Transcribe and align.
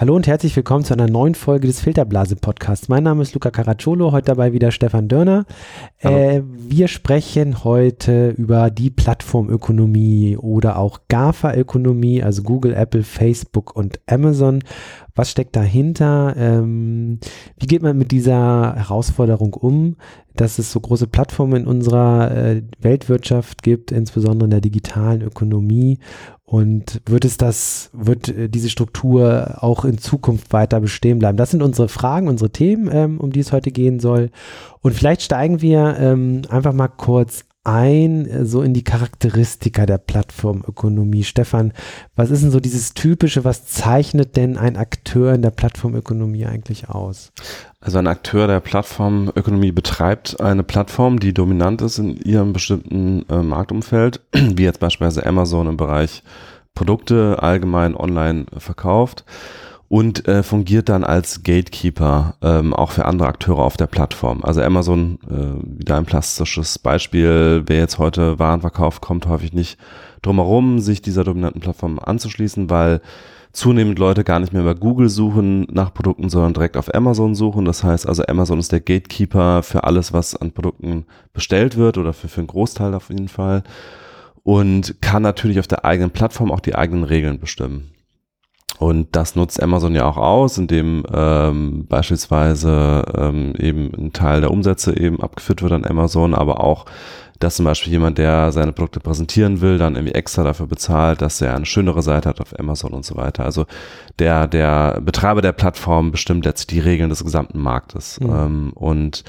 Hallo 0.00 0.16
und 0.16 0.26
herzlich 0.26 0.56
willkommen 0.56 0.82
zu 0.82 0.94
einer 0.94 1.10
neuen 1.10 1.34
Folge 1.34 1.66
des 1.66 1.82
Filterblase 1.82 2.34
Podcasts. 2.34 2.88
Mein 2.88 3.02
Name 3.02 3.20
ist 3.20 3.34
Luca 3.34 3.50
Caracciolo, 3.50 4.12
heute 4.12 4.28
dabei 4.28 4.54
wieder 4.54 4.70
Stefan 4.70 5.08
Dörner. 5.08 5.44
Äh, 5.98 6.40
wir 6.42 6.88
sprechen 6.88 7.64
heute 7.64 8.30
über 8.30 8.70
die 8.70 8.88
Plattformökonomie 8.88 10.38
oder 10.38 10.78
auch 10.78 11.00
GAFA-Ökonomie, 11.08 12.22
also 12.22 12.42
Google, 12.42 12.72
Apple, 12.72 13.02
Facebook 13.02 13.76
und 13.76 14.00
Amazon. 14.06 14.60
Was 15.14 15.32
steckt 15.32 15.54
dahinter? 15.54 16.34
Ähm, 16.34 17.18
wie 17.58 17.66
geht 17.66 17.82
man 17.82 17.98
mit 17.98 18.10
dieser 18.10 18.74
Herausforderung 18.76 19.52
um, 19.52 19.96
dass 20.34 20.58
es 20.58 20.72
so 20.72 20.80
große 20.80 21.08
Plattformen 21.08 21.62
in 21.62 21.66
unserer 21.66 22.34
äh, 22.34 22.62
Weltwirtschaft 22.80 23.62
gibt, 23.62 23.92
insbesondere 23.92 24.46
in 24.46 24.50
der 24.50 24.62
digitalen 24.62 25.20
Ökonomie? 25.20 25.98
Und 26.50 27.00
wird 27.06 27.24
es 27.24 27.36
das, 27.36 27.90
wird 27.92 28.28
äh, 28.28 28.48
diese 28.48 28.70
Struktur 28.70 29.58
auch 29.62 29.84
in 29.84 29.98
Zukunft 29.98 30.52
weiter 30.52 30.80
bestehen 30.80 31.20
bleiben? 31.20 31.36
Das 31.36 31.52
sind 31.52 31.62
unsere 31.62 31.88
Fragen, 31.88 32.26
unsere 32.26 32.50
Themen, 32.50 32.90
ähm, 32.92 33.20
um 33.20 33.30
die 33.30 33.38
es 33.38 33.52
heute 33.52 33.70
gehen 33.70 34.00
soll. 34.00 34.30
Und 34.80 34.92
vielleicht 34.92 35.22
steigen 35.22 35.62
wir 35.62 35.96
ähm, 36.00 36.42
einfach 36.48 36.72
mal 36.72 36.88
kurz 36.88 37.44
ein, 37.64 38.26
äh, 38.26 38.44
so 38.44 38.62
in 38.62 38.74
die 38.74 38.84
Charakteristika 38.84 39.86
der 39.86 39.98
Plattformökonomie. 39.98 41.24
Stefan, 41.24 41.72
was 42.16 42.30
ist 42.30 42.42
denn 42.42 42.50
so 42.50 42.60
dieses 42.60 42.94
Typische, 42.94 43.44
was 43.44 43.66
zeichnet 43.66 44.36
denn 44.36 44.56
ein 44.56 44.76
Akteur 44.76 45.34
in 45.34 45.42
der 45.42 45.50
Plattformökonomie 45.50 46.46
eigentlich 46.46 46.88
aus? 46.88 47.32
Also 47.80 47.98
ein 47.98 48.06
Akteur 48.06 48.46
der 48.46 48.60
Plattformökonomie 48.60 49.72
betreibt 49.72 50.40
eine 50.40 50.62
Plattform, 50.62 51.20
die 51.20 51.34
dominant 51.34 51.82
ist 51.82 51.98
in 51.98 52.16
ihrem 52.16 52.52
bestimmten 52.52 53.24
äh, 53.28 53.42
Marktumfeld, 53.42 54.20
wie 54.32 54.64
jetzt 54.64 54.80
beispielsweise 54.80 55.26
Amazon 55.26 55.68
im 55.68 55.76
Bereich 55.76 56.22
Produkte 56.74 57.42
allgemein 57.42 57.94
online 57.94 58.46
verkauft 58.56 59.24
und 59.90 60.28
äh, 60.28 60.44
fungiert 60.44 60.88
dann 60.88 61.02
als 61.02 61.42
Gatekeeper 61.42 62.36
ähm, 62.42 62.72
auch 62.72 62.92
für 62.92 63.06
andere 63.06 63.26
Akteure 63.26 63.58
auf 63.58 63.76
der 63.76 63.88
Plattform. 63.88 64.44
Also 64.44 64.62
Amazon, 64.62 65.18
äh, 65.28 65.80
wieder 65.80 65.96
ein 65.96 66.04
plastisches 66.04 66.78
Beispiel, 66.78 67.64
wer 67.66 67.78
jetzt 67.78 67.98
heute 67.98 68.38
Waren 68.38 68.60
verkauft, 68.60 69.02
kommt 69.02 69.26
häufig 69.26 69.52
nicht 69.52 69.80
drumherum, 70.22 70.78
sich 70.78 71.02
dieser 71.02 71.24
dominanten 71.24 71.60
Plattform 71.60 71.98
anzuschließen, 71.98 72.70
weil 72.70 73.00
zunehmend 73.50 73.98
Leute 73.98 74.22
gar 74.22 74.38
nicht 74.38 74.52
mehr 74.52 74.62
über 74.62 74.76
Google 74.76 75.08
suchen 75.08 75.66
nach 75.72 75.92
Produkten, 75.92 76.28
sondern 76.28 76.54
direkt 76.54 76.76
auf 76.76 76.94
Amazon 76.94 77.34
suchen. 77.34 77.64
Das 77.64 77.82
heißt 77.82 78.06
also, 78.06 78.24
Amazon 78.26 78.60
ist 78.60 78.70
der 78.70 78.78
Gatekeeper 78.78 79.64
für 79.64 79.82
alles, 79.82 80.12
was 80.12 80.36
an 80.36 80.52
Produkten 80.52 81.04
bestellt 81.32 81.76
wird 81.76 81.98
oder 81.98 82.12
für, 82.12 82.28
für 82.28 82.38
einen 82.38 82.46
Großteil 82.46 82.94
auf 82.94 83.08
jeden 83.08 83.26
Fall 83.26 83.64
und 84.44 85.02
kann 85.02 85.24
natürlich 85.24 85.58
auf 85.58 85.66
der 85.66 85.84
eigenen 85.84 86.12
Plattform 86.12 86.52
auch 86.52 86.60
die 86.60 86.76
eigenen 86.76 87.02
Regeln 87.02 87.40
bestimmen. 87.40 87.90
Und 88.80 89.08
das 89.12 89.36
nutzt 89.36 89.62
Amazon 89.62 89.94
ja 89.94 90.06
auch 90.06 90.16
aus, 90.16 90.56
indem 90.56 91.04
ähm, 91.12 91.84
beispielsweise 91.86 93.04
ähm, 93.14 93.52
eben 93.58 93.92
ein 93.94 94.12
Teil 94.14 94.40
der 94.40 94.50
Umsätze 94.50 94.98
eben 94.98 95.20
abgeführt 95.20 95.60
wird 95.60 95.72
an 95.72 95.84
Amazon, 95.84 96.34
aber 96.34 96.64
auch, 96.64 96.86
dass 97.40 97.56
zum 97.56 97.66
Beispiel 97.66 97.92
jemand, 97.92 98.16
der 98.16 98.52
seine 98.52 98.72
Produkte 98.72 99.00
präsentieren 99.00 99.60
will, 99.60 99.76
dann 99.76 99.96
irgendwie 99.96 100.14
extra 100.14 100.44
dafür 100.44 100.66
bezahlt, 100.66 101.20
dass 101.20 101.42
er 101.42 101.54
eine 101.54 101.66
schönere 101.66 102.00
Seite 102.00 102.30
hat 102.30 102.40
auf 102.40 102.58
Amazon 102.58 102.92
und 102.92 103.04
so 103.04 103.16
weiter. 103.16 103.44
Also 103.44 103.66
der, 104.18 104.48
der 104.48 105.02
Betreiber 105.02 105.42
der 105.42 105.52
Plattform 105.52 106.10
bestimmt 106.10 106.46
letztlich 106.46 106.82
die 106.82 106.88
Regeln 106.88 107.10
des 107.10 107.22
gesamten 107.22 107.58
Marktes. 107.58 108.18
Mhm. 108.18 108.30
Ähm, 108.30 108.72
und 108.76 109.24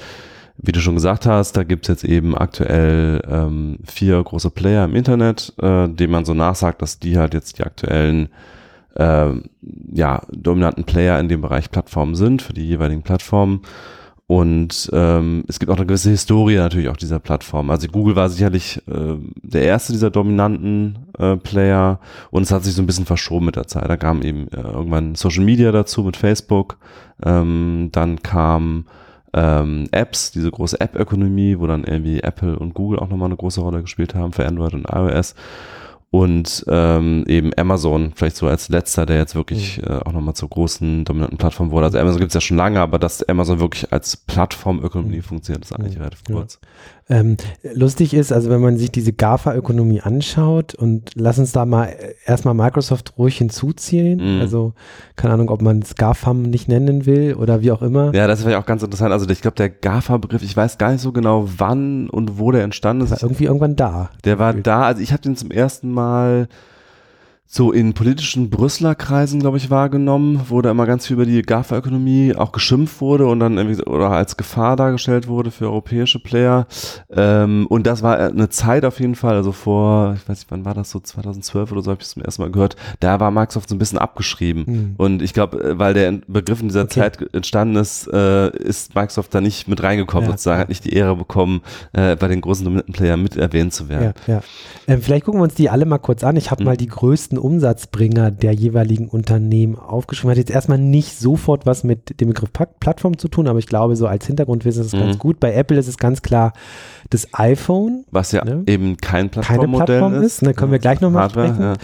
wie 0.56 0.72
du 0.72 0.80
schon 0.80 0.94
gesagt 0.94 1.26
hast, 1.26 1.58
da 1.58 1.62
gibt's 1.62 1.88
jetzt 1.88 2.04
eben 2.04 2.34
aktuell 2.38 3.20
ähm, 3.30 3.80
vier 3.84 4.22
große 4.22 4.48
Player 4.48 4.86
im 4.86 4.94
Internet, 4.94 5.52
äh, 5.60 5.88
denen 5.88 6.12
man 6.12 6.24
so 6.24 6.32
nachsagt, 6.32 6.80
dass 6.80 6.98
die 6.98 7.18
halt 7.18 7.34
jetzt 7.34 7.58
die 7.58 7.64
aktuellen 7.64 8.30
äh, 8.96 9.30
ja, 9.92 10.22
dominanten 10.30 10.84
Player 10.84 11.18
in 11.18 11.28
dem 11.28 11.40
Bereich 11.40 11.70
Plattformen 11.70 12.14
sind, 12.14 12.42
für 12.42 12.52
die 12.52 12.66
jeweiligen 12.66 13.02
Plattformen. 13.02 13.62
Und 14.32 14.88
ähm, 14.94 15.44
es 15.46 15.58
gibt 15.58 15.70
auch 15.70 15.76
eine 15.76 15.84
gewisse 15.84 16.08
Historie 16.08 16.56
natürlich 16.56 16.88
auch 16.88 16.96
dieser 16.96 17.18
Plattform. 17.18 17.68
Also 17.68 17.88
Google 17.88 18.16
war 18.16 18.30
sicherlich 18.30 18.80
äh, 18.88 19.16
der 19.42 19.62
erste 19.62 19.92
dieser 19.92 20.10
dominanten 20.10 21.00
äh, 21.18 21.36
Player 21.36 22.00
und 22.30 22.42
es 22.42 22.50
hat 22.50 22.64
sich 22.64 22.72
so 22.72 22.82
ein 22.82 22.86
bisschen 22.86 23.04
verschoben 23.04 23.44
mit 23.44 23.56
der 23.56 23.66
Zeit. 23.66 23.90
Da 23.90 23.96
kam 23.98 24.22
eben 24.22 24.48
äh, 24.48 24.60
irgendwann 24.60 25.16
Social 25.16 25.44
Media 25.44 25.70
dazu 25.70 26.02
mit 26.02 26.16
Facebook. 26.16 26.78
Ähm, 27.22 27.90
dann 27.92 28.22
kam 28.22 28.86
ähm, 29.34 29.88
Apps, 29.90 30.30
diese 30.30 30.50
große 30.50 30.80
App-Ökonomie, 30.80 31.58
wo 31.58 31.66
dann 31.66 31.84
irgendwie 31.84 32.20
Apple 32.20 32.58
und 32.58 32.72
Google 32.72 33.00
auch 33.00 33.08
nochmal 33.08 33.26
eine 33.26 33.36
große 33.36 33.60
Rolle 33.60 33.82
gespielt 33.82 34.14
haben 34.14 34.32
für 34.32 34.46
Android 34.46 34.72
und 34.72 34.86
iOS 34.90 35.34
und 36.12 36.66
ähm, 36.68 37.24
eben 37.26 37.52
Amazon 37.56 38.12
vielleicht 38.14 38.36
so 38.36 38.46
als 38.46 38.68
letzter, 38.68 39.06
der 39.06 39.16
jetzt 39.16 39.34
wirklich 39.34 39.78
mhm. 39.78 39.84
äh, 39.88 39.96
auch 40.04 40.12
nochmal 40.12 40.34
zur 40.34 40.50
großen 40.50 41.06
dominanten 41.06 41.38
Plattform 41.38 41.70
wurde. 41.70 41.86
Also 41.86 41.98
Amazon 41.98 42.20
gibt's 42.20 42.34
ja 42.34 42.42
schon 42.42 42.58
lange, 42.58 42.80
aber 42.80 42.98
dass 42.98 43.26
Amazon 43.26 43.60
wirklich 43.60 43.90
als 43.94 44.18
Plattformökonomie 44.18 45.16
mhm. 45.16 45.22
funktioniert, 45.22 45.64
ist 45.64 45.72
eigentlich 45.74 45.94
mhm. 45.94 46.02
relativ 46.02 46.24
kurz. 46.24 46.58
Ja. 46.60 46.68
Ähm, 47.08 47.36
lustig 47.74 48.14
ist, 48.14 48.30
also 48.30 48.50
wenn 48.50 48.60
man 48.60 48.76
sich 48.76 48.92
diese 48.92 49.12
GAFA-Ökonomie 49.12 50.02
anschaut 50.02 50.74
und 50.74 51.10
lass 51.14 51.38
uns 51.38 51.52
da 51.52 51.64
mal 51.64 51.86
äh, 51.86 52.14
erstmal 52.26 52.54
Microsoft 52.54 53.14
ruhig 53.16 53.38
hinzuziehen. 53.38 54.36
Mhm. 54.36 54.40
Also 54.42 54.74
keine 55.16 55.32
Ahnung, 55.34 55.48
ob 55.48 55.62
man 55.62 55.80
es 55.80 55.94
GAFAM 55.94 56.42
nicht 56.42 56.68
nennen 56.68 57.06
will 57.06 57.34
oder 57.34 57.62
wie 57.62 57.72
auch 57.72 57.80
immer. 57.80 58.14
Ja, 58.14 58.26
das 58.26 58.38
ist 58.38 58.44
vielleicht 58.44 58.62
auch 58.62 58.66
ganz 58.66 58.82
interessant. 58.82 59.12
Also 59.12 59.28
ich 59.30 59.40
glaube, 59.40 59.56
der 59.56 59.70
GAFA-Begriff, 59.70 60.42
ich 60.42 60.56
weiß 60.56 60.76
gar 60.76 60.92
nicht 60.92 61.00
so 61.00 61.10
genau, 61.10 61.48
wann 61.56 62.10
und 62.10 62.38
wo 62.38 62.50
der 62.50 62.64
entstanden 62.64 63.04
ist. 63.04 63.10
War 63.10 63.22
irgendwie 63.22 63.44
irgendwann 63.44 63.76
da. 63.76 64.10
Der 64.24 64.38
war 64.38 64.52
da, 64.52 64.82
also 64.82 65.00
ich 65.00 65.12
habe 65.12 65.22
den 65.22 65.36
zum 65.36 65.50
ersten 65.50 65.90
Mal 65.90 66.01
mal 66.02 66.48
so 67.54 67.70
in 67.70 67.92
politischen 67.92 68.48
Brüsseler 68.48 68.94
Kreisen, 68.94 69.40
glaube 69.40 69.58
ich, 69.58 69.68
wahrgenommen, 69.68 70.40
wo 70.48 70.62
da 70.62 70.70
immer 70.70 70.86
ganz 70.86 71.06
viel 71.06 71.14
über 71.14 71.26
die 71.26 71.42
GAFA-Ökonomie 71.42 72.34
auch 72.34 72.50
geschimpft 72.50 73.02
wurde 73.02 73.26
und 73.26 73.40
dann 73.40 73.58
irgendwie 73.58 73.82
oder 73.82 74.08
als 74.08 74.38
Gefahr 74.38 74.74
dargestellt 74.74 75.28
wurde 75.28 75.50
für 75.50 75.66
europäische 75.66 76.18
Player. 76.18 76.66
Ähm, 77.14 77.66
und 77.68 77.86
das 77.86 78.02
war 78.02 78.16
eine 78.16 78.48
Zeit 78.48 78.86
auf 78.86 79.00
jeden 79.00 79.16
Fall, 79.16 79.34
also 79.34 79.52
vor, 79.52 80.14
ich 80.14 80.26
weiß 80.26 80.38
nicht, 80.38 80.50
wann 80.50 80.64
war 80.64 80.72
das 80.72 80.90
so, 80.90 80.98
2012 80.98 81.72
oder 81.72 81.82
so, 81.82 81.90
habe 81.90 82.00
ich 82.00 82.06
es 82.06 82.14
zum 82.14 82.22
ersten 82.22 82.40
Mal 82.40 82.50
gehört, 82.50 82.76
da 83.00 83.20
war 83.20 83.30
Microsoft 83.30 83.68
so 83.68 83.74
ein 83.74 83.78
bisschen 83.78 83.98
abgeschrieben. 83.98 84.64
Mhm. 84.66 84.94
Und 84.96 85.20
ich 85.20 85.34
glaube, 85.34 85.62
äh, 85.62 85.78
weil 85.78 85.92
der 85.92 86.20
Begriff 86.26 86.62
in 86.62 86.68
dieser 86.68 86.84
okay. 86.84 87.00
Zeit 87.00 87.34
entstanden 87.34 87.76
ist, 87.76 88.08
äh, 88.10 88.48
ist 88.56 88.94
Microsoft 88.94 89.34
da 89.34 89.42
nicht 89.42 89.68
mit 89.68 89.82
reingekommen, 89.82 90.24
ja. 90.24 90.30
sozusagen, 90.30 90.58
hat 90.58 90.70
nicht 90.70 90.86
die 90.86 90.94
Ehre 90.94 91.16
bekommen, 91.16 91.60
äh, 91.92 92.16
bei 92.16 92.28
den 92.28 92.40
großen 92.40 92.64
dominanten 92.64 92.94
Playern 92.94 93.22
mit 93.22 93.36
erwähnt 93.36 93.74
zu 93.74 93.90
werden. 93.90 94.14
Ja, 94.26 94.36
ja. 94.36 94.42
Ähm, 94.88 95.02
vielleicht 95.02 95.26
gucken 95.26 95.40
wir 95.40 95.44
uns 95.44 95.54
die 95.54 95.68
alle 95.68 95.84
mal 95.84 95.98
kurz 95.98 96.24
an. 96.24 96.36
Ich 96.36 96.50
habe 96.50 96.62
mhm. 96.62 96.68
mal 96.68 96.76
die 96.78 96.86
größten 96.86 97.31
Umsatzbringer 97.38 98.30
der 98.30 98.52
jeweiligen 98.52 99.08
Unternehmen 99.08 99.76
aufgeschrieben. 99.76 100.30
Hat 100.30 100.38
jetzt 100.38 100.50
erstmal 100.50 100.78
nicht 100.78 101.18
sofort 101.18 101.66
was 101.66 101.84
mit 101.84 102.20
dem 102.20 102.28
Begriff 102.28 102.50
Plattform 102.52 103.18
zu 103.18 103.28
tun, 103.28 103.48
aber 103.48 103.58
ich 103.58 103.66
glaube, 103.66 103.96
so 103.96 104.06
als 104.06 104.26
Hintergrundwissen 104.26 104.82
ist 104.82 104.88
es 104.88 104.92
mhm. 104.92 105.00
ganz 105.00 105.18
gut. 105.18 105.40
Bei 105.40 105.52
Apple 105.54 105.78
ist 105.78 105.88
es 105.88 105.98
ganz 105.98 106.22
klar 106.22 106.52
das 107.10 107.28
iPhone. 107.32 108.04
Was 108.10 108.32
ja 108.32 108.44
ne? 108.44 108.64
eben 108.66 108.96
kein 108.96 109.30
Plattformmodell 109.30 109.86
Keine 109.86 109.86
Plattform 109.86 110.14
ist. 110.22 110.42
ist. 110.42 110.46
Da 110.46 110.52
können 110.52 110.72
wir 110.72 110.78
gleich 110.78 111.00
nochmal 111.00 111.30
sprechen. 111.30 111.60
Ja. 111.60 111.74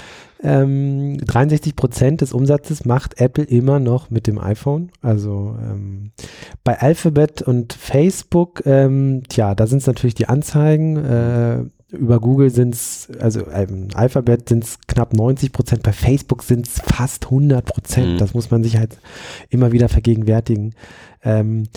Ähm, 0.41 1.19
63 1.19 1.75
Prozent 1.75 2.21
des 2.21 2.33
Umsatzes 2.33 2.85
macht 2.85 3.21
Apple 3.21 3.45
immer 3.45 3.81
noch 3.81 4.11
mit 4.11 4.27
dem 4.27 4.39
iPhone. 4.39 4.91
Also 5.03 5.57
ähm, 5.61 6.13
bei 6.63 6.79
Alphabet 6.79 7.43
und 7.43 7.73
Facebook, 7.73 8.63
ähm, 8.65 9.23
tja, 9.29 9.55
da 9.55 9.67
sind 9.67 9.79
es 9.79 9.87
natürlich 9.87 10.15
die 10.15 10.29
Anzeigen. 10.29 10.97
Äh, 10.97 11.65
über 11.91 12.21
Google 12.21 12.51
sind 12.51 12.75
es, 12.75 13.09
also 13.19 13.51
ähm, 13.51 13.89
Alphabet 13.95 14.49
sind 14.49 14.65
es 14.65 14.79
knapp 14.87 15.15
90 15.15 15.53
Prozent, 15.53 15.83
bei 15.83 15.93
Facebook 15.93 16.43
sind 16.43 16.67
es 16.67 16.81
fast 16.81 17.27
100 17.27 17.65
Prozent. 17.65 18.15
Mhm. 18.15 18.19
Das 18.19 18.35
muss 18.35 18.51
man 18.51 18.63
sich 18.63 18.77
halt 18.77 18.99
immer 19.49 19.73
wieder 19.73 19.89
vergegenwärtigen. 19.89 20.75
Ähm, 21.23 21.69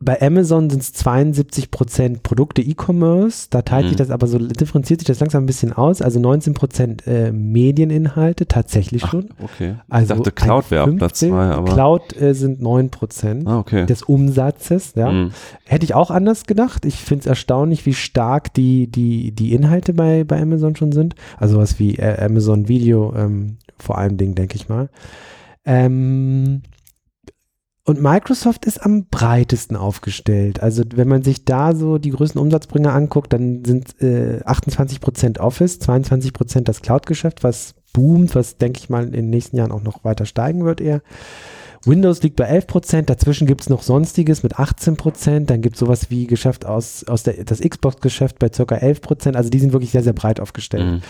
bei 0.00 0.20
Amazon 0.20 0.68
sind 0.70 0.82
es 0.82 0.92
72 0.92 1.70
Prozent 1.70 2.22
Produkte 2.22 2.60
E-Commerce. 2.60 3.46
Da 3.48 3.62
teilt 3.62 3.84
mhm. 3.84 3.88
sich 3.90 3.96
das 3.96 4.10
aber 4.10 4.26
so, 4.26 4.38
differenziert 4.38 5.00
sich 5.00 5.06
das 5.06 5.20
langsam 5.20 5.44
ein 5.44 5.46
bisschen 5.46 5.72
aus. 5.72 6.02
Also 6.02 6.18
19 6.20 6.52
Prozent 6.52 7.06
äh, 7.06 7.32
Medieninhalte 7.32 8.46
tatsächlich 8.46 9.02
schon. 9.06 9.30
Ach, 9.38 9.44
okay. 9.44 9.76
Also 9.88 10.14
ich 10.14 10.18
dachte, 10.18 10.32
Cloud 10.32 10.70
wäre 10.70 10.84
auf 10.84 10.96
Platz 10.96 11.20
zwei. 11.20 11.46
Aber 11.46 11.72
Cloud 11.72 12.20
äh, 12.20 12.34
sind 12.34 12.60
9 12.60 12.90
Prozent 12.90 13.46
ah, 13.46 13.58
okay. 13.58 13.86
des 13.86 14.02
Umsatzes. 14.02 14.94
Ja. 14.96 15.10
Mhm. 15.10 15.30
Hätte 15.64 15.84
ich 15.84 15.94
auch 15.94 16.10
anders 16.10 16.44
gedacht. 16.44 16.84
Ich 16.84 16.96
finde 16.96 17.20
es 17.20 17.26
erstaunlich, 17.26 17.86
wie 17.86 17.94
stark 17.94 18.52
die, 18.52 18.88
die, 18.88 19.32
die 19.32 19.54
Inhalte 19.54 19.94
bei, 19.94 20.24
bei 20.24 20.42
Amazon 20.42 20.76
schon 20.76 20.92
sind. 20.92 21.14
Also 21.38 21.58
was 21.58 21.78
wie 21.78 21.96
äh, 21.96 22.22
Amazon 22.22 22.68
Video 22.68 23.14
ähm, 23.16 23.56
vor 23.78 23.98
allem 23.98 24.16
Dingen, 24.16 24.34
denke 24.34 24.56
ich 24.56 24.68
mal. 24.68 24.88
Ähm, 25.64 26.62
und 27.86 28.00
Microsoft 28.00 28.64
ist 28.64 28.82
am 28.82 29.06
breitesten 29.06 29.76
aufgestellt. 29.76 30.62
Also 30.62 30.82
wenn 30.94 31.08
man 31.08 31.22
sich 31.22 31.44
da 31.44 31.74
so 31.74 31.98
die 31.98 32.10
größten 32.10 32.40
Umsatzbringer 32.40 32.94
anguckt, 32.94 33.32
dann 33.32 33.62
sind 33.64 34.00
äh, 34.00 34.40
28% 34.44 35.38
Office, 35.38 35.80
22% 35.80 36.62
das 36.62 36.80
Cloud-Geschäft, 36.80 37.44
was 37.44 37.74
boomt, 37.92 38.34
was 38.34 38.56
denke 38.56 38.78
ich 38.78 38.88
mal 38.88 39.04
in 39.04 39.12
den 39.12 39.30
nächsten 39.30 39.56
Jahren 39.56 39.70
auch 39.70 39.82
noch 39.82 40.02
weiter 40.02 40.24
steigen 40.24 40.64
wird 40.64 40.80
eher. 40.80 41.02
Windows 41.86 42.22
liegt 42.22 42.36
bei 42.36 42.44
11 42.44 42.66
Prozent, 42.66 43.10
dazwischen 43.10 43.46
gibt 43.46 43.60
es 43.60 43.68
noch 43.68 43.82
Sonstiges 43.82 44.42
mit 44.42 44.58
18 44.58 44.96
Prozent, 44.96 45.50
dann 45.50 45.60
gibt 45.60 45.76
es 45.76 45.80
sowas 45.80 46.10
wie 46.10 46.26
Geschäft 46.26 46.64
aus, 46.64 47.04
aus 47.04 47.24
der, 47.24 47.44
das 47.44 47.60
Xbox-Geschäft 47.60 48.38
bei 48.38 48.50
circa 48.50 48.76
11 48.76 49.02
Prozent, 49.02 49.36
also 49.36 49.50
die 49.50 49.58
sind 49.58 49.74
wirklich 49.74 49.90
sehr, 49.90 50.02
sehr 50.02 50.14
breit 50.14 50.40
aufgestellt. 50.40 50.86
Mhm. 50.86 51.02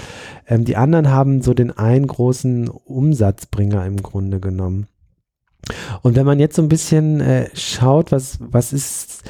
Ähm, 0.49 0.65
die 0.65 0.77
anderen 0.77 1.11
haben 1.11 1.43
so 1.43 1.55
den 1.55 1.71
einen 1.71 2.09
großen 2.09 2.69
Umsatzbringer 2.69 3.87
im 3.87 4.03
Grunde 4.03 4.41
genommen. 4.41 4.89
Und 6.03 6.17
wenn 6.17 6.27
man 6.27 6.39
jetzt 6.39 6.57
so 6.57 6.63
ein 6.63 6.69
bisschen 6.69 7.21
äh, 7.21 7.49
schaut, 7.55 8.13
was, 8.13 8.39
was 8.41 8.73
ist 8.73 9.25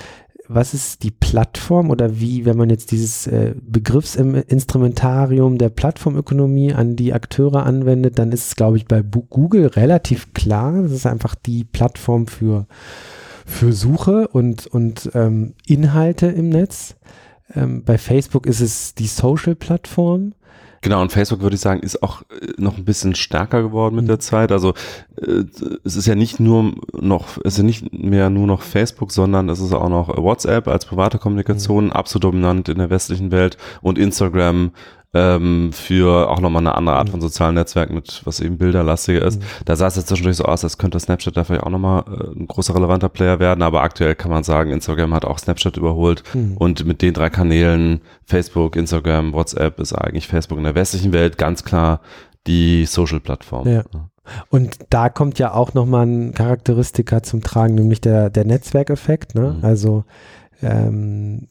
was 0.48 0.74
ist 0.74 1.02
die 1.02 1.10
Plattform 1.10 1.90
oder 1.90 2.20
wie, 2.20 2.44
wenn 2.44 2.56
man 2.56 2.68
jetzt 2.68 2.90
dieses 2.90 3.26
äh, 3.26 3.54
Begriffsinstrumentarium 3.60 5.58
der 5.58 5.70
Plattformökonomie 5.70 6.74
an 6.74 6.96
die 6.96 7.14
Akteure 7.14 7.64
anwendet, 7.64 8.18
dann 8.18 8.32
ist 8.32 8.48
es, 8.48 8.56
glaube 8.56 8.76
ich, 8.76 8.86
bei 8.86 9.02
Google 9.02 9.66
relativ 9.68 10.34
klar. 10.34 10.82
Das 10.82 10.92
ist 10.92 11.06
einfach 11.06 11.34
die 11.34 11.64
Plattform 11.64 12.26
für, 12.26 12.66
für 13.46 13.72
Suche 13.72 14.28
und, 14.28 14.66
und 14.66 15.10
ähm, 15.14 15.54
Inhalte 15.66 16.26
im 16.26 16.50
Netz. 16.50 16.96
Ähm, 17.54 17.82
bei 17.84 17.96
Facebook 17.96 18.46
ist 18.46 18.60
es 18.60 18.94
die 18.94 19.06
Social-Plattform. 19.06 20.34
Genau, 20.84 21.00
und 21.00 21.12
Facebook 21.12 21.40
würde 21.40 21.54
ich 21.54 21.62
sagen, 21.62 21.80
ist 21.80 22.02
auch 22.02 22.20
äh, 22.30 22.52
noch 22.58 22.76
ein 22.76 22.84
bisschen 22.84 23.14
stärker 23.14 23.62
geworden 23.62 23.96
mit 23.96 24.06
der 24.06 24.20
Zeit. 24.20 24.52
Also 24.52 24.74
äh, 25.16 25.44
es 25.82 25.96
ist 25.96 26.06
ja 26.06 26.14
nicht 26.14 26.40
nur 26.40 26.74
noch, 26.92 27.38
es 27.42 27.54
ist 27.54 27.58
ja 27.58 27.64
nicht 27.64 27.94
mehr 27.94 28.28
nur 28.28 28.46
noch 28.46 28.60
Facebook, 28.60 29.10
sondern 29.10 29.48
es 29.48 29.60
ist 29.60 29.72
auch 29.72 29.88
noch 29.88 30.14
WhatsApp 30.14 30.68
als 30.68 30.84
private 30.84 31.18
Kommunikation, 31.18 31.86
mhm. 31.86 31.92
absolut 31.92 32.24
dominant 32.24 32.68
in 32.68 32.76
der 32.76 32.90
westlichen 32.90 33.32
Welt 33.32 33.56
und 33.80 33.96
Instagram 33.96 34.72
ähm, 35.14 35.72
für 35.72 36.28
auch 36.28 36.40
nochmal 36.40 36.62
eine 36.62 36.74
andere 36.74 36.96
Art 36.96 37.08
von 37.08 37.20
sozialen 37.20 37.54
Netzwerken 37.54 37.94
mit, 37.94 38.22
was 38.24 38.40
eben 38.40 38.58
bilderlastiger 38.58 39.22
ist. 39.22 39.40
Mhm. 39.40 39.44
Da 39.64 39.76
sah 39.76 39.86
es 39.86 39.96
jetzt 39.96 40.08
zwischendurch 40.08 40.36
so 40.36 40.44
aus, 40.44 40.64
als 40.64 40.76
könnte 40.76 40.98
Snapchat 40.98 41.36
da 41.36 41.44
vielleicht 41.44 41.62
auch 41.62 41.70
nochmal 41.70 42.04
äh, 42.08 42.38
ein 42.38 42.46
großer 42.46 42.74
relevanter 42.74 43.08
Player 43.08 43.38
werden, 43.38 43.62
aber 43.62 43.82
aktuell 43.82 44.14
kann 44.14 44.30
man 44.30 44.44
sagen, 44.44 44.70
Instagram 44.70 45.14
hat 45.14 45.24
auch 45.24 45.38
Snapchat 45.38 45.76
überholt 45.76 46.24
mhm. 46.34 46.56
und 46.56 46.84
mit 46.84 47.00
den 47.00 47.14
drei 47.14 47.30
Kanälen, 47.30 48.00
Facebook, 48.24 48.76
Instagram, 48.76 49.32
WhatsApp, 49.32 49.80
ist 49.80 49.92
eigentlich 49.92 50.26
Facebook 50.26 50.58
in 50.58 50.64
der 50.64 50.74
westlichen 50.74 51.12
Welt 51.12 51.38
ganz 51.38 51.64
klar 51.64 52.00
die 52.46 52.84
Social-Plattform. 52.84 53.68
Ja. 53.68 53.84
Und 54.48 54.78
da 54.90 55.08
kommt 55.08 55.38
ja 55.38 55.52
auch 55.52 55.74
nochmal 55.74 56.06
ein 56.06 56.32
Charakteristika 56.32 57.22
zum 57.22 57.42
Tragen, 57.42 57.74
nämlich 57.74 58.00
der, 58.00 58.30
der 58.30 58.44
Netzwerkeffekt. 58.44 59.34
Ne? 59.34 59.56
Mhm. 59.58 59.64
Also 59.64 60.04
ähm, 60.64 61.46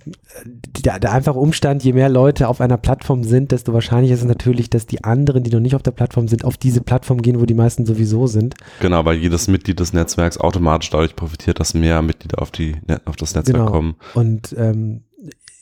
der, 0.83 1.00
der 1.00 1.12
einfache 1.12 1.39
Umstand, 1.39 1.83
je 1.83 1.94
mehr 1.94 2.10
Leute 2.10 2.48
auf 2.48 2.62
einer 2.62 2.77
Plattform 2.77 3.24
sind, 3.24 3.51
desto 3.51 3.74
wahrscheinlicher 3.74 4.15
ist 4.15 4.21
es 4.21 4.27
natürlich, 4.27 4.69
dass 4.69 4.86
die 4.86 5.04
anderen, 5.04 5.44
die 5.44 5.51
noch 5.51 5.60
nicht 5.60 5.75
auf 5.75 5.83
der 5.83 5.92
Plattform 5.92 6.27
sind, 6.27 6.44
auf 6.45 6.57
diese 6.57 6.81
Plattform 6.81 7.21
gehen, 7.21 7.39
wo 7.39 7.45
die 7.45 7.54
meisten 7.54 7.86
sowieso 7.86 8.27
sind. 8.27 8.56
Genau, 8.80 9.06
weil 9.06 9.18
jedes 9.18 9.48
Mitglied 9.48 9.80
des 9.80 9.94
Netzwerks 9.94 10.38
automatisch 10.38 10.89
dadurch 10.89 11.15
profitiert, 11.15 11.60
dass 11.60 11.74
mehr 11.74 12.01
Mitglieder 12.01 12.42
auf, 12.42 12.51
die, 12.51 12.75
auf 13.06 13.15
das 13.15 13.36
Netzwerk 13.36 13.57
genau. 13.57 13.71
kommen. 13.71 13.95
Und 14.13 14.56
ähm, 14.57 15.04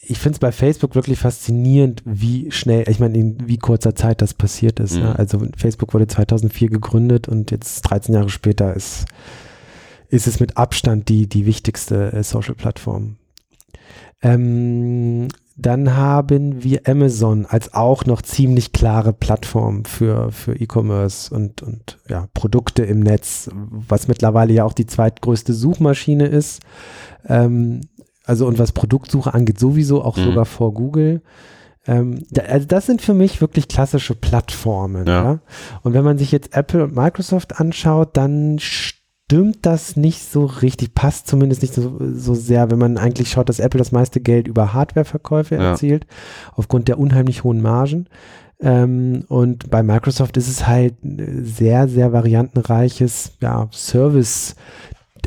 ich 0.02 0.20
finde 0.20 0.36
es 0.36 0.40
bei 0.40 0.52
Facebook 0.52 0.96
wirklich 0.96 1.20
faszinierend, 1.20 2.02
wie 2.06 2.52
schnell, 2.52 2.90
ich 2.90 3.00
meine, 3.00 3.18
in 3.18 3.38
wie 3.48 3.58
kurzer 3.58 3.96
Zeit 3.96 4.22
das 4.22 4.34
passiert 4.34 4.80
ist. 4.80 4.96
Ne? 4.96 5.02
Mhm. 5.02 5.06
Ne? 5.06 5.20
Also 5.20 5.48
Facebook 5.56 5.94
wurde 5.94 6.08
2004 6.08 6.70
gegründet 6.70 7.28
und 7.28 7.52
jetzt 7.52 7.82
13 7.82 8.16
Jahre 8.16 8.30
später 8.30 8.74
ist, 8.74 9.06
ist 10.10 10.28
es 10.28 10.40
mit 10.40 10.58
Abstand 10.58 11.08
die, 11.08 11.28
die 11.28 11.46
wichtigste 11.46 12.12
äh, 12.12 12.24
Social-Plattform. 12.24 13.18
Ähm, 14.22 15.28
dann 15.58 15.96
haben 15.96 16.64
wir 16.64 16.82
Amazon 16.88 17.46
als 17.46 17.74
auch 17.74 18.06
noch 18.06 18.22
ziemlich 18.22 18.72
klare 18.72 19.14
Plattform 19.14 19.86
für, 19.86 20.32
für 20.32 20.56
E-Commerce 20.56 21.34
und, 21.34 21.62
und 21.62 22.00
ja, 22.08 22.28
Produkte 22.34 22.84
im 22.84 23.00
Netz, 23.00 23.50
was 23.54 24.08
mittlerweile 24.08 24.54
ja 24.54 24.64
auch 24.64 24.74
die 24.74 24.88
zweitgrößte 24.88 25.54
Suchmaschine 25.54 26.26
ist. 26.26 26.62
Ähm, 27.28 27.82
also 28.26 28.48
und 28.48 28.60
was 28.60 28.72
Produktsuche 28.72 29.34
angeht, 29.34 29.60
sowieso 29.60 30.04
auch 30.04 30.18
mhm. 30.18 30.24
sogar 30.24 30.46
vor 30.46 30.74
Google. 30.74 31.22
Ähm, 31.86 32.24
da, 32.30 32.44
also 32.44 32.68
das 32.68 32.86
sind 32.86 33.02
für 33.02 33.14
mich 33.14 33.42
wirklich 33.42 33.68
klassische 33.68 34.16
Plattformen. 34.16 35.06
Ja. 35.08 35.24
ja. 35.24 35.40
Und 35.84 35.94
wenn 35.94 36.04
man 36.04 36.18
sich 36.18 36.32
jetzt 36.32 36.56
Apple 36.56 36.84
und 36.84 36.96
Microsoft 36.96 37.60
anschaut, 37.60 38.16
dann 38.18 38.58
stimmt 38.60 39.01
das 39.62 39.96
nicht 39.96 40.24
so 40.24 40.46
richtig, 40.46 40.94
passt 40.94 41.28
zumindest 41.28 41.62
nicht 41.62 41.74
so, 41.74 41.98
so 42.14 42.34
sehr, 42.36 42.70
wenn 42.70 42.80
man 42.80 42.98
eigentlich 42.98 43.32
schaut, 43.32 43.50
dass 43.50 43.60
Apple 43.60 43.78
das 43.78 43.92
meiste 43.92 44.20
Geld 44.20 44.48
über 44.48 44.74
Hardwareverkäufe 44.74 45.56
ja. 45.56 45.72
erzielt, 45.72 46.06
aufgrund 46.56 46.88
der 46.88 47.00
unheimlich 47.00 47.44
hohen 47.44 47.62
Margen. 47.62 48.08
Ähm, 48.60 49.24
und 49.28 49.70
bei 49.70 49.84
Microsoft 49.84 50.38
ist 50.38 50.48
es 50.48 50.68
halt 50.68 50.96
sehr, 51.04 51.88
sehr 51.88 52.14
variantenreiches 52.14 53.34
ja, 53.40 53.68
Service 53.72 54.56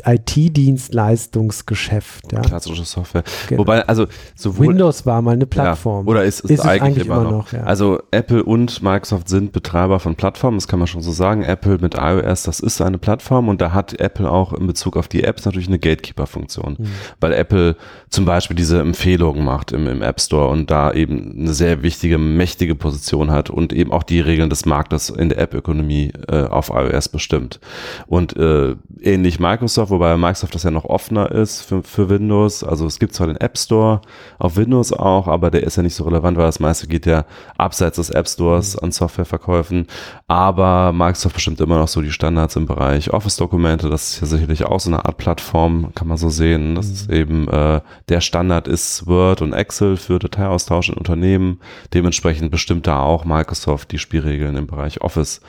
IT-Dienstleistungsgeschäft. 0.05 2.31
Ja. 2.31 2.41
Klassische 2.41 2.85
Software. 2.85 3.23
Genau. 3.47 3.61
Wobei, 3.61 3.87
also 3.87 4.07
sowohl 4.35 4.69
Windows 4.69 5.05
war 5.05 5.21
mal 5.21 5.31
eine 5.31 5.45
Plattform. 5.45 6.05
Ja, 6.05 6.11
oder 6.11 6.23
ist, 6.23 6.41
ist, 6.41 6.51
ist 6.51 6.59
es 6.59 6.65
eigentlich, 6.65 6.81
eigentlich 6.81 7.05
immer 7.07 7.23
noch. 7.23 7.31
noch 7.31 7.53
ja. 7.53 7.63
Also 7.63 7.99
Apple 8.11 8.43
und 8.43 8.83
Microsoft 8.83 9.29
sind 9.29 9.51
Betreiber 9.51 9.99
von 9.99 10.15
Plattformen, 10.15 10.57
das 10.57 10.67
kann 10.67 10.79
man 10.79 10.87
schon 10.87 11.01
so 11.01 11.11
sagen. 11.11 11.43
Apple 11.43 11.77
mit 11.79 11.95
iOS, 11.95 12.43
das 12.43 12.59
ist 12.59 12.81
eine 12.81 12.97
Plattform 12.97 13.49
und 13.49 13.61
da 13.61 13.73
hat 13.73 13.99
Apple 13.99 14.29
auch 14.29 14.53
in 14.53 14.67
Bezug 14.67 14.97
auf 14.97 15.07
die 15.07 15.23
Apps 15.23 15.45
natürlich 15.45 15.67
eine 15.67 15.79
Gatekeeper-Funktion, 15.79 16.75
mhm. 16.77 16.87
weil 17.19 17.33
Apple 17.33 17.75
zum 18.09 18.25
Beispiel 18.25 18.55
diese 18.55 18.79
Empfehlungen 18.79 19.43
macht 19.43 19.71
im, 19.71 19.87
im 19.87 20.01
App 20.01 20.21
Store 20.21 20.49
und 20.49 20.69
da 20.69 20.93
eben 20.93 21.35
eine 21.39 21.53
sehr 21.53 21.83
wichtige, 21.83 22.17
mächtige 22.17 22.75
Position 22.75 23.31
hat 23.31 23.49
und 23.49 23.73
eben 23.73 23.91
auch 23.91 24.03
die 24.03 24.19
Regeln 24.19 24.49
des 24.49 24.65
Marktes 24.65 25.09
in 25.09 25.29
der 25.29 25.39
App-Ökonomie 25.39 26.11
äh, 26.27 26.43
auf 26.43 26.69
iOS 26.69 27.09
bestimmt. 27.09 27.59
Und 28.07 28.35
äh, 28.37 28.75
ähnlich 29.01 29.39
Microsoft, 29.39 29.91
wobei 29.95 30.17
Microsoft 30.17 30.53
das 30.53 30.63
ja 30.63 30.71
noch 30.71 30.85
offener 30.85 31.31
ist 31.31 31.61
für, 31.61 31.81
für 31.81 32.09
Windows. 32.09 32.63
Also 32.63 32.85
es 32.85 32.99
gibt 32.99 33.13
zwar 33.13 33.27
den 33.27 33.37
App 33.37 33.57
Store 33.57 34.01
auf 34.37 34.57
Windows 34.57 34.91
auch, 34.91 35.27
aber 35.27 35.49
der 35.51 35.63
ist 35.63 35.77
ja 35.77 35.83
nicht 35.83 35.95
so 35.95 36.03
relevant, 36.03 36.37
weil 36.37 36.45
das 36.45 36.59
meiste 36.59 36.87
geht 36.87 37.05
ja 37.05 37.25
abseits 37.57 37.95
des 37.95 38.09
App 38.09 38.27
Stores 38.27 38.75
mhm. 38.75 38.85
an 38.85 38.91
Softwareverkäufen. 38.91 39.87
Aber 40.27 40.91
Microsoft 40.91 41.35
bestimmt 41.35 41.61
immer 41.61 41.79
noch 41.79 41.87
so 41.87 42.01
die 42.01 42.11
Standards 42.11 42.55
im 42.55 42.65
Bereich 42.65 43.11
Office-Dokumente. 43.11 43.89
Das 43.89 44.13
ist 44.13 44.21
ja 44.21 44.27
sicherlich 44.27 44.65
auch 44.65 44.79
so 44.79 44.89
eine 44.89 45.05
Art 45.05 45.17
Plattform, 45.17 45.91
kann 45.95 46.07
man 46.07 46.17
so 46.17 46.29
sehen. 46.29 46.75
Das 46.75 46.87
mhm. 46.87 46.93
ist 46.93 47.09
eben 47.09 47.47
äh, 47.47 47.81
der 48.09 48.21
Standard 48.21 48.67
ist 48.67 49.07
Word 49.07 49.41
und 49.41 49.53
Excel 49.53 49.95
für 49.97 50.19
Dateiaustausch 50.19 50.89
in 50.89 50.95
Unternehmen. 50.95 51.59
Dementsprechend 51.93 52.51
bestimmt 52.51 52.85
da 52.85 52.99
auch 52.99 53.23
Microsoft 53.23 53.91
die 53.91 53.99
Spielregeln 53.99 54.57
im 54.57 54.67
Bereich 54.67 55.01
Office 55.01 55.41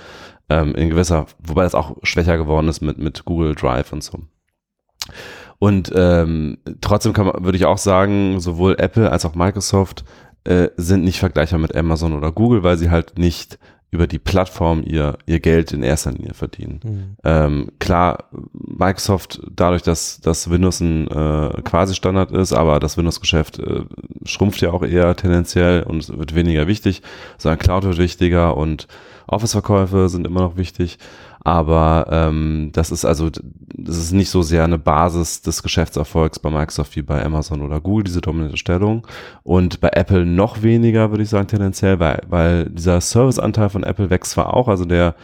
ähm, 0.49 0.75
in 0.75 0.91
gewisser, 0.91 1.27
wobei 1.39 1.65
das 1.65 1.75
auch 1.75 1.97
schwächer 2.03 2.37
geworden 2.37 2.69
ist 2.69 2.81
mit, 2.81 2.99
mit 2.99 3.25
Google 3.25 3.55
Drive 3.55 3.93
und 3.93 4.03
so. 4.03 4.21
Und 5.59 5.91
ähm, 5.95 6.59
trotzdem 6.81 7.13
kann 7.13 7.27
man, 7.27 7.45
würde 7.45 7.57
ich 7.57 7.65
auch 7.65 7.79
sagen, 7.79 8.41
sowohl 8.41 8.77
Apple 8.79 9.11
als 9.11 9.25
auch 9.25 9.35
Microsoft 9.35 10.05
äh, 10.45 10.69
sind 10.77 11.03
nicht 11.05 11.19
vergleichbar 11.19 11.59
mit 11.59 11.75
Amazon 11.75 12.13
oder 12.13 12.31
Google, 12.31 12.63
weil 12.63 12.77
sie 12.77 12.91
halt 12.91 13.19
nicht 13.19 13.59
über 13.91 14.07
die 14.07 14.19
Plattform 14.19 14.83
ihr, 14.85 15.17
ihr 15.27 15.41
Geld 15.41 15.73
in 15.73 15.83
erster 15.83 16.13
Linie 16.13 16.35
verdienen. 16.35 16.81
Mhm. 16.85 17.17
Ähm, 17.25 17.71
klar, 17.79 18.25
Microsoft, 18.53 19.41
dadurch, 19.51 19.83
dass, 19.83 20.21
dass 20.21 20.51
Windows 20.51 20.81
ein 20.81 21.09
äh, 21.09 21.63
Quasi-Standard 21.63 22.33
ist, 22.33 22.53
aber 22.53 22.81
das 22.81 22.99
Windows-Geschäft 22.99 23.59
äh, 23.59 23.85
schrumpft 24.25 24.61
ja 24.61 24.73
auch 24.73 24.83
eher 24.83 25.17
tendenziell 25.17 25.85
und 25.85 26.19
wird 26.19 26.35
weniger 26.35 26.67
wichtig, 26.67 27.03
sondern 27.39 27.59
Cloud 27.59 27.85
wird 27.85 27.99
wichtiger 27.99 28.57
und 28.57 28.89
Office-Verkäufe 29.29 30.09
sind 30.09 30.27
immer 30.27 30.41
noch 30.41 30.57
wichtig. 30.57 30.99
Aber 31.47 32.09
ähm, 32.11 32.71
das 32.73 32.91
ist 32.91 33.05
also, 33.05 33.31
das 33.31 33.97
ist 33.97 34.11
nicht 34.11 34.31
so 34.31 34.43
sehr 34.43 34.65
eine 34.65 34.79
Basis 34.79 35.43
des 35.43 35.62
Geschäftserfolgs 35.62 36.41
bei 36.41 36.50
Microsoft 36.50 36.97
wie 36.97 37.03
bei 37.03 37.25
Amazon 37.25 37.62
oder 37.62 37.81
Google, 37.81 38.03
diese 38.03 38.21
dominante 38.21 38.57
Stellung. 38.57 39.07
Und 39.45 39.81
bei 39.81 39.91
Apple 39.93 40.26
noch 40.26 40.65
weniger, 40.65 41.11
würde 41.11 41.23
ich 41.23 41.29
sagen, 41.29 41.47
tendenziell, 41.47 42.00
weil, 42.00 42.21
weil 42.29 42.65
dieser 42.71 43.00
Serviceanteil 43.00 43.69
von 43.69 43.85
Apple 43.85 44.11
wächst 44.11 44.33
zwar 44.33 44.55
auch, 44.55 44.67
also 44.67 44.87
der, 44.87 45.15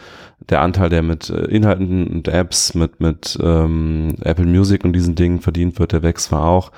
der 0.47 0.61
Anteil, 0.61 0.87
der 0.87 1.03
mit 1.03 1.29
äh, 1.29 1.43
Inhalten 1.47 2.07
und 2.07 2.29
Apps, 2.29 2.73
mit, 2.73 3.01
mit 3.01 3.37
ähm, 3.43 4.15
Apple 4.21 4.45
Music 4.45 4.85
und 4.85 4.93
diesen 4.93 5.15
Dingen 5.15 5.41
verdient 5.41 5.77
wird, 5.77 5.91
der 5.91 6.03
wächst 6.03 6.27
zwar 6.27 6.45
auch. 6.45 6.71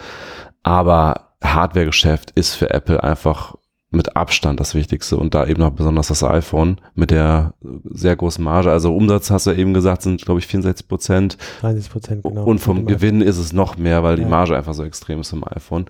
Aber 0.63 1.35
Hardware-Geschäft 1.43 2.31
ist 2.31 2.55
für 2.55 2.71
Apple 2.71 3.03
einfach 3.03 3.53
mit 3.95 4.15
Abstand 4.15 4.59
das 4.59 4.75
Wichtigste 4.75 5.17
und 5.17 5.33
da 5.33 5.45
eben 5.45 5.59
noch 5.59 5.71
besonders 5.71 6.07
das 6.07 6.23
iPhone 6.23 6.77
mit 6.93 7.11
der 7.11 7.53
sehr 7.85 8.15
großen 8.15 8.43
Marge. 8.43 8.71
Also 8.71 8.95
Umsatz 8.95 9.31
hast 9.31 9.47
du 9.47 9.51
eben 9.51 9.73
gesagt, 9.73 10.01
sind 10.01 10.23
glaube 10.23 10.39
ich 10.39 10.47
64 10.47 10.87
Prozent. 10.87 11.37
30 11.61 11.89
Prozent, 11.89 12.23
genau. 12.23 12.43
Und 12.43 12.59
vom 12.59 12.85
Gewinn 12.85 13.21
ist 13.21 13.37
es 13.37 13.53
noch 13.53 13.77
mehr, 13.77 14.03
weil 14.03 14.17
die 14.17 14.25
Marge 14.25 14.55
einfach 14.55 14.73
so 14.73 14.83
extrem 14.83 15.21
ist 15.21 15.33
im 15.33 15.43
iPhone. 15.47 15.85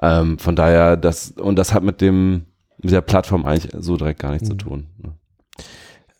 Ähm, 0.00 0.38
von 0.38 0.56
daher, 0.56 0.96
das, 0.96 1.32
und 1.32 1.58
das 1.58 1.72
hat 1.72 1.82
mit 1.82 2.00
dem, 2.00 2.46
mit 2.82 2.92
der 2.92 3.00
Plattform 3.00 3.44
eigentlich 3.44 3.72
so 3.78 3.96
direkt 3.96 4.20
gar 4.20 4.32
nichts 4.32 4.48
mhm. 4.48 4.58
zu 4.58 4.66
tun. 4.66 4.86
Ne? 4.98 5.12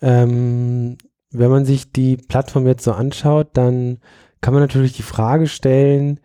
Ähm, 0.02 0.96
wenn 1.30 1.50
man 1.50 1.64
sich 1.64 1.92
die 1.92 2.16
Plattform 2.16 2.66
jetzt 2.66 2.84
so 2.84 2.92
anschaut, 2.92 3.48
dann 3.54 3.98
kann 4.40 4.54
man 4.54 4.62
natürlich 4.62 4.92
die 4.92 5.02
Frage 5.02 5.48
stellen, 5.48 6.20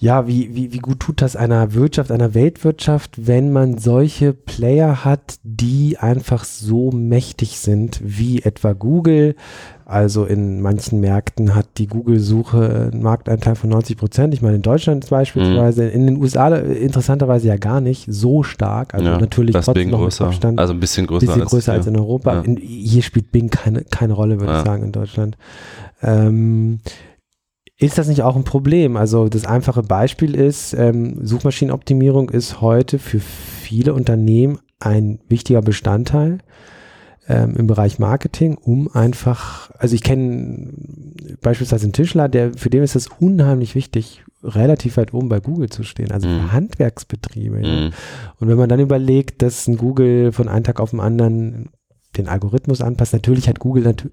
ja, 0.00 0.26
wie, 0.26 0.54
wie, 0.54 0.72
wie 0.72 0.78
gut 0.78 1.00
tut 1.00 1.20
das 1.20 1.36
einer 1.36 1.74
Wirtschaft, 1.74 2.10
einer 2.10 2.32
Weltwirtschaft, 2.32 3.26
wenn 3.26 3.52
man 3.52 3.76
solche 3.76 4.32
Player 4.32 5.04
hat, 5.04 5.38
die 5.42 5.98
einfach 5.98 6.44
so 6.44 6.90
mächtig 6.90 7.58
sind, 7.58 8.00
wie 8.02 8.40
etwa 8.40 8.72
Google. 8.72 9.36
Also 9.84 10.24
in 10.24 10.62
manchen 10.62 11.00
Märkten 11.00 11.54
hat 11.54 11.66
die 11.76 11.86
Google-Suche 11.86 12.90
einen 12.92 13.02
Markteinteil 13.02 13.56
von 13.56 13.68
90 13.68 13.98
Prozent. 13.98 14.32
Ich 14.32 14.40
meine, 14.40 14.56
in 14.56 14.62
Deutschland 14.62 15.06
beispielsweise, 15.10 15.82
mhm. 15.82 15.90
in 15.90 16.06
den 16.06 16.16
USA 16.16 16.48
interessanterweise 16.48 17.48
ja 17.48 17.58
gar 17.58 17.82
nicht 17.82 18.06
so 18.08 18.42
stark. 18.42 18.94
Also 18.94 19.04
ja, 19.04 19.18
natürlich 19.18 19.54
trotzdem 19.54 19.90
noch 19.90 19.98
größer. 19.98 20.28
Abstand, 20.28 20.58
also 20.58 20.72
ein 20.72 20.80
bisschen 20.80 21.08
größer, 21.08 21.26
bisschen 21.26 21.44
größer 21.44 21.72
als, 21.72 21.80
als, 21.80 21.86
in 21.88 21.98
Europa. 21.98 22.36
Ja. 22.36 22.40
In, 22.40 22.56
hier 22.56 23.02
spielt 23.02 23.32
Bing 23.32 23.50
keine, 23.50 23.82
keine 23.84 24.14
Rolle, 24.14 24.40
würde 24.40 24.52
ja. 24.52 24.58
ich 24.60 24.64
sagen, 24.64 24.82
in 24.82 24.92
Deutschland. 24.92 25.36
Ähm, 26.02 26.80
ist 27.80 27.96
das 27.96 28.08
nicht 28.08 28.22
auch 28.22 28.36
ein 28.36 28.44
Problem? 28.44 28.96
Also 28.96 29.28
das 29.28 29.46
einfache 29.46 29.82
Beispiel 29.82 30.34
ist, 30.34 30.74
ähm, 30.74 31.24
Suchmaschinenoptimierung 31.26 32.28
ist 32.28 32.60
heute 32.60 32.98
für 32.98 33.20
viele 33.20 33.94
Unternehmen 33.94 34.58
ein 34.78 35.18
wichtiger 35.28 35.62
Bestandteil 35.62 36.38
ähm, 37.26 37.56
im 37.56 37.66
Bereich 37.66 37.98
Marketing, 37.98 38.58
um 38.58 38.94
einfach, 38.94 39.70
also 39.78 39.94
ich 39.94 40.02
kenne 40.02 40.72
beispielsweise 41.40 41.84
einen 41.84 41.94
Tischler, 41.94 42.28
der 42.28 42.52
für 42.52 42.68
den 42.68 42.82
ist 42.82 42.96
es 42.96 43.08
unheimlich 43.18 43.74
wichtig, 43.74 44.24
relativ 44.42 44.98
weit 44.98 45.14
oben 45.14 45.30
bei 45.30 45.40
Google 45.40 45.70
zu 45.70 45.82
stehen, 45.82 46.12
also 46.12 46.28
mhm. 46.28 46.52
Handwerksbetriebe. 46.52 47.60
Ja. 47.62 47.80
Mhm. 47.80 47.92
Und 48.40 48.48
wenn 48.48 48.58
man 48.58 48.68
dann 48.68 48.80
überlegt, 48.80 49.40
dass 49.40 49.66
ein 49.66 49.78
Google 49.78 50.32
von 50.32 50.48
einem 50.48 50.64
Tag 50.64 50.80
auf 50.80 50.90
den 50.90 51.00
anderen 51.00 51.70
den 52.18 52.28
Algorithmus 52.28 52.82
anpasst, 52.82 53.14
natürlich 53.14 53.48
hat 53.48 53.58
Google 53.60 53.84
natürlich 53.84 54.12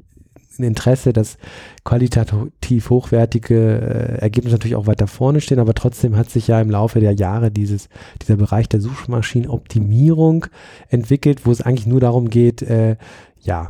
ein 0.59 0.63
Interesse, 0.63 1.13
dass 1.13 1.37
qualitativ 1.83 2.89
hochwertige 2.89 3.55
äh, 3.55 4.21
Ergebnisse 4.21 4.55
natürlich 4.55 4.75
auch 4.75 4.87
weiter 4.87 5.07
vorne 5.07 5.41
stehen, 5.41 5.59
aber 5.59 5.73
trotzdem 5.73 6.15
hat 6.15 6.29
sich 6.29 6.47
ja 6.47 6.59
im 6.61 6.69
Laufe 6.69 6.99
der 6.99 7.13
Jahre 7.13 7.51
dieses, 7.51 7.89
dieser 8.21 8.37
Bereich 8.37 8.69
der 8.69 8.81
Suchmaschinenoptimierung 8.81 10.47
entwickelt, 10.89 11.45
wo 11.45 11.51
es 11.51 11.61
eigentlich 11.61 11.87
nur 11.87 11.99
darum 11.99 12.29
geht, 12.29 12.61
äh, 12.61 12.97
ja, 13.41 13.69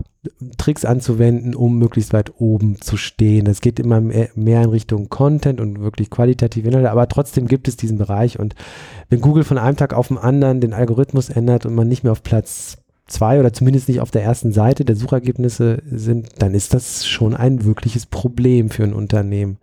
Tricks 0.58 0.84
anzuwenden, 0.84 1.56
um 1.56 1.78
möglichst 1.78 2.12
weit 2.12 2.34
oben 2.40 2.82
zu 2.82 2.98
stehen. 2.98 3.48
Es 3.48 3.62
geht 3.62 3.80
immer 3.80 4.02
mehr 4.02 4.28
in 4.36 4.70
Richtung 4.70 5.08
Content 5.10 5.62
und 5.62 5.80
wirklich 5.80 6.10
qualitative 6.10 6.68
Inhalte, 6.68 6.92
aber 6.92 7.08
trotzdem 7.08 7.48
gibt 7.48 7.68
es 7.68 7.78
diesen 7.78 7.98
Bereich 7.98 8.40
und 8.40 8.56
wenn 9.10 9.22
Google 9.22 9.44
von 9.44 9.58
einem 9.58 9.78
Tag 9.78 9.94
auf 9.94 10.10
den 10.10 10.18
anderen 10.18 10.60
den 10.60 10.74
Algorithmus 10.74 11.30
ändert 11.30 11.66
und 11.66 11.76
man 11.76 11.88
nicht 11.88 12.04
mehr 12.04 12.12
auf 12.12 12.24
Platz 12.24 12.78
zwei 13.08 13.40
oder 13.40 13.54
zumindest 13.54 13.88
nicht 13.88 14.02
auf 14.02 14.12
der 14.12 14.24
ersten 14.24 14.52
Seite 14.52 14.86
der 14.86 14.96
Suchergebnisse 14.96 15.82
sind, 15.90 16.30
dann 16.40 16.54
ist 16.54 16.74
das 16.74 17.06
schon 17.06 17.36
ein 17.36 17.64
wirkliches 17.64 18.06
Problem 18.06 18.70
für 18.70 18.84
ein 18.84 18.94
Unternehmen. 18.94 19.58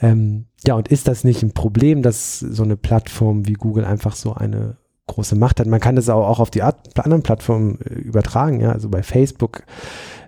Ähm, 0.00 0.46
ja, 0.66 0.74
und 0.74 0.88
ist 0.88 1.08
das 1.08 1.24
nicht 1.24 1.42
ein 1.42 1.52
Problem, 1.52 2.02
dass 2.02 2.40
so 2.40 2.62
eine 2.62 2.76
Plattform 2.76 3.46
wie 3.46 3.54
Google 3.54 3.84
einfach 3.84 4.14
so 4.14 4.34
eine 4.34 4.76
große 5.06 5.36
Macht 5.36 5.60
hat? 5.60 5.66
Man 5.66 5.80
kann 5.80 5.96
das 5.96 6.08
auch, 6.08 6.40
auf 6.40 6.50
die 6.50 6.62
anderen 6.62 7.22
Plattformen 7.22 7.78
äh, 7.80 7.94
übertragen, 7.94 8.60
ja, 8.60 8.72
also 8.72 8.88
bei 8.88 9.02
Facebook 9.02 9.64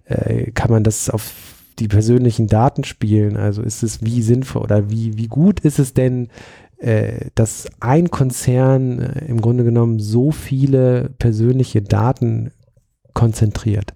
äh, 0.05 0.51
kann 0.53 0.71
man 0.71 0.85
das 0.85 1.11
auf 1.11 1.33
die 1.79 1.89
persönlichen 1.89 2.47
Daten 2.47 2.85
spielen. 2.85 3.37
Also 3.37 3.63
ist 3.63 3.83
es 3.83 4.05
wie 4.05 4.23
sinnvoll 4.23 4.63
oder 4.63 4.91
wie, 4.91 5.17
wie 5.17 5.27
gut 5.27 5.61
ist 5.61 5.79
es 5.79 5.93
denn, 5.93 6.29
dass 7.35 7.69
ein 7.81 8.11
Konzern 8.11 9.01
äh, 9.01 9.27
im 9.27 9.41
Grunde 9.41 9.65
genommen 9.65 10.01
so 10.01 10.31
viele 10.31 11.11
persönliche 11.19 11.83
Daten 11.83 12.53
konzentriert. 13.13 13.95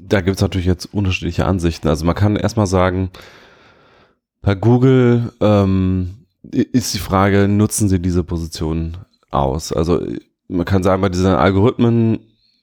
Da 0.00 0.20
gibt 0.20 0.36
es 0.36 0.42
natürlich 0.42 0.66
jetzt 0.66 0.86
unterschiedliche 0.86 1.46
Ansichten. 1.46 1.88
Also 1.88 2.04
man 2.04 2.14
kann 2.14 2.36
erstmal 2.36 2.66
sagen, 2.66 3.10
bei 4.42 4.54
Google 4.54 5.32
ähm, 5.40 6.26
ist 6.50 6.94
die 6.94 6.98
Frage, 6.98 7.48
nutzen 7.48 7.88
sie 7.88 8.00
diese 8.00 8.24
Position 8.24 8.98
aus? 9.30 9.72
Also 9.72 10.04
man 10.48 10.66
kann 10.66 10.82
sagen, 10.82 11.00
bei 11.00 11.08
diesen 11.08 11.26
Algorithmen 11.26 12.20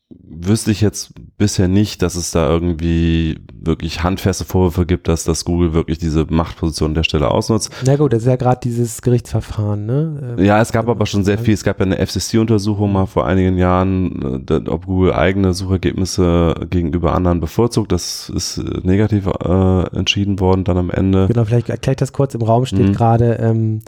wüsste 0.09 0.71
ich 0.71 0.81
jetzt 0.81 1.13
bisher 1.41 1.67
nicht, 1.67 2.03
dass 2.03 2.13
es 2.13 2.29
da 2.29 2.47
irgendwie 2.47 3.39
wirklich 3.51 4.03
handfeste 4.03 4.45
Vorwürfe 4.45 4.85
gibt, 4.85 5.07
dass 5.07 5.23
das 5.23 5.43
Google 5.43 5.73
wirklich 5.73 5.97
diese 5.97 6.27
Machtposition 6.29 6.93
der 6.93 7.03
Stelle 7.03 7.31
ausnutzt. 7.31 7.71
Na 7.83 7.95
gut, 7.95 8.13
das 8.13 8.21
ist 8.21 8.27
ja 8.27 8.35
gerade 8.35 8.59
dieses 8.63 9.01
Gerichtsverfahren, 9.01 9.87
ne? 9.87 10.35
Ähm, 10.37 10.45
ja, 10.45 10.61
es 10.61 10.71
gab 10.71 10.87
aber 10.87 11.07
schon 11.07 11.23
sehr 11.23 11.39
viel. 11.39 11.55
Es 11.55 11.63
gab 11.63 11.79
ja 11.79 11.85
eine 11.87 11.97
FCC-Untersuchung 11.97 12.93
mal 12.93 13.07
vor 13.07 13.25
einigen 13.25 13.57
Jahren, 13.57 14.45
äh, 14.47 14.69
ob 14.69 14.85
Google 14.85 15.13
eigene 15.13 15.53
Suchergebnisse 15.53 16.53
gegenüber 16.69 17.15
anderen 17.15 17.39
bevorzugt. 17.39 17.91
Das 17.91 18.29
ist 18.29 18.59
äh, 18.59 18.79
negativ 18.83 19.25
äh, 19.25 19.97
entschieden 19.97 20.39
worden 20.39 20.63
dann 20.63 20.77
am 20.77 20.91
Ende. 20.91 21.25
Genau, 21.27 21.45
vielleicht 21.45 21.69
erkläre 21.69 21.93
ich 21.93 21.97
das 21.97 22.13
kurz. 22.13 22.35
Im 22.35 22.43
Raum 22.43 22.67
steht 22.67 22.89
mhm. 22.89 22.93
gerade, 22.93 23.39
ähm, 23.41 23.81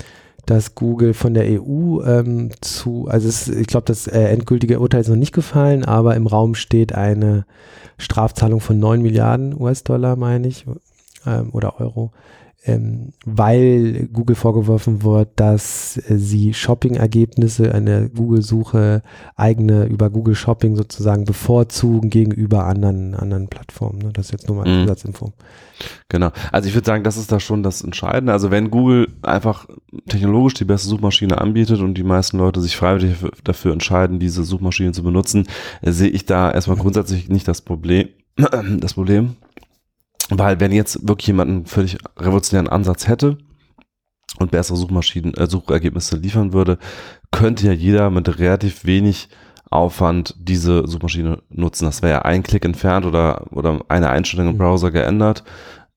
dass 0.45 0.75
Google 0.75 1.13
von 1.13 1.33
der 1.33 1.45
EU 1.45 2.01
ähm, 2.03 2.49
zu, 2.61 3.07
also 3.07 3.27
es, 3.27 3.47
ich 3.47 3.67
glaube, 3.67 3.85
das 3.85 4.07
äh, 4.07 4.19
endgültige 4.25 4.79
Urteil 4.79 5.01
ist 5.01 5.07
noch 5.07 5.15
nicht 5.15 5.33
gefallen, 5.33 5.85
aber 5.85 6.15
im 6.15 6.27
Raum 6.27 6.55
steht 6.55 6.93
eine 6.93 7.45
Strafzahlung 7.97 8.59
von 8.59 8.79
9 8.79 9.01
Milliarden 9.01 9.59
US-Dollar, 9.59 10.15
meine 10.15 10.47
ich, 10.47 10.65
ähm, 11.25 11.49
oder 11.53 11.79
Euro, 11.79 12.11
ähm, 12.65 13.11
weil 13.25 14.07
Google 14.13 14.35
vorgeworfen 14.35 15.03
wird, 15.03 15.29
dass 15.35 15.97
äh, 15.97 16.17
sie 16.17 16.53
Shopping-Ergebnisse, 16.53 17.73
eine 17.73 18.09
Google-Suche, 18.09 19.01
eigene 19.35 19.85
über 19.85 20.09
Google 20.09 20.35
Shopping 20.35 20.75
sozusagen 20.75 21.25
bevorzugen 21.25 22.09
gegenüber 22.09 22.65
anderen, 22.65 23.15
anderen 23.15 23.47
Plattformen. 23.47 23.99
Ne? 23.99 24.09
Das 24.13 24.27
ist 24.27 24.31
jetzt 24.31 24.47
nur 24.47 24.57
mal 24.57 24.63
eine 24.63 24.77
mhm. 24.77 24.81
Zusatzinfo. 24.83 25.33
Genau. 26.07 26.31
Also 26.51 26.69
ich 26.69 26.75
würde 26.75 26.85
sagen, 26.85 27.03
das 27.03 27.17
ist 27.17 27.31
da 27.31 27.39
schon 27.39 27.63
das 27.63 27.81
Entscheidende. 27.81 28.31
Also 28.31 28.51
wenn 28.51 28.71
Google 28.71 29.07
einfach 29.21 29.67
technologisch 30.07 30.53
die 30.53 30.65
beste 30.65 30.87
Suchmaschine 30.87 31.39
anbietet 31.41 31.81
und 31.81 31.95
die 31.95 32.03
meisten 32.03 32.37
Leute 32.37 32.61
sich 32.61 32.77
freiwillig 32.77 33.17
dafür 33.43 33.73
entscheiden, 33.73 34.19
diese 34.19 34.43
Suchmaschine 34.43 34.93
zu 34.93 35.03
benutzen, 35.03 35.47
äh, 35.81 35.91
sehe 35.91 36.09
ich 36.09 36.25
da 36.25 36.51
erstmal 36.51 36.77
grundsätzlich 36.77 37.27
nicht 37.27 37.47
das 37.47 37.61
Problem. 37.61 38.07
Das 38.79 38.95
Problem. 38.95 39.35
Weil 40.29 40.59
wenn 40.59 40.71
jetzt 40.71 41.07
wirklich 41.07 41.27
jemand 41.27 41.49
einen 41.49 41.65
völlig 41.65 41.97
revolutionären 42.17 42.69
Ansatz 42.69 43.07
hätte 43.07 43.37
und 44.39 44.51
bessere 44.51 44.77
Suchmaschinen, 44.77 45.33
äh, 45.33 45.47
Suchergebnisse 45.47 46.17
liefern 46.17 46.53
würde, 46.53 46.77
könnte 47.31 47.67
ja 47.67 47.73
jeder 47.73 48.09
mit 48.09 48.39
relativ 48.39 48.85
wenig 48.85 49.29
Aufwand 49.69 50.35
diese 50.37 50.87
Suchmaschine 50.87 51.41
nutzen. 51.49 51.85
Das 51.85 52.01
wäre 52.01 52.13
ja 52.13 52.21
ein 52.21 52.43
Klick 52.43 52.63
entfernt 52.63 53.05
oder, 53.05 53.51
oder 53.51 53.81
eine 53.89 54.09
Einstellung 54.09 54.49
im 54.49 54.53
mhm. 54.53 54.59
Browser 54.59 54.91
geändert. 54.91 55.43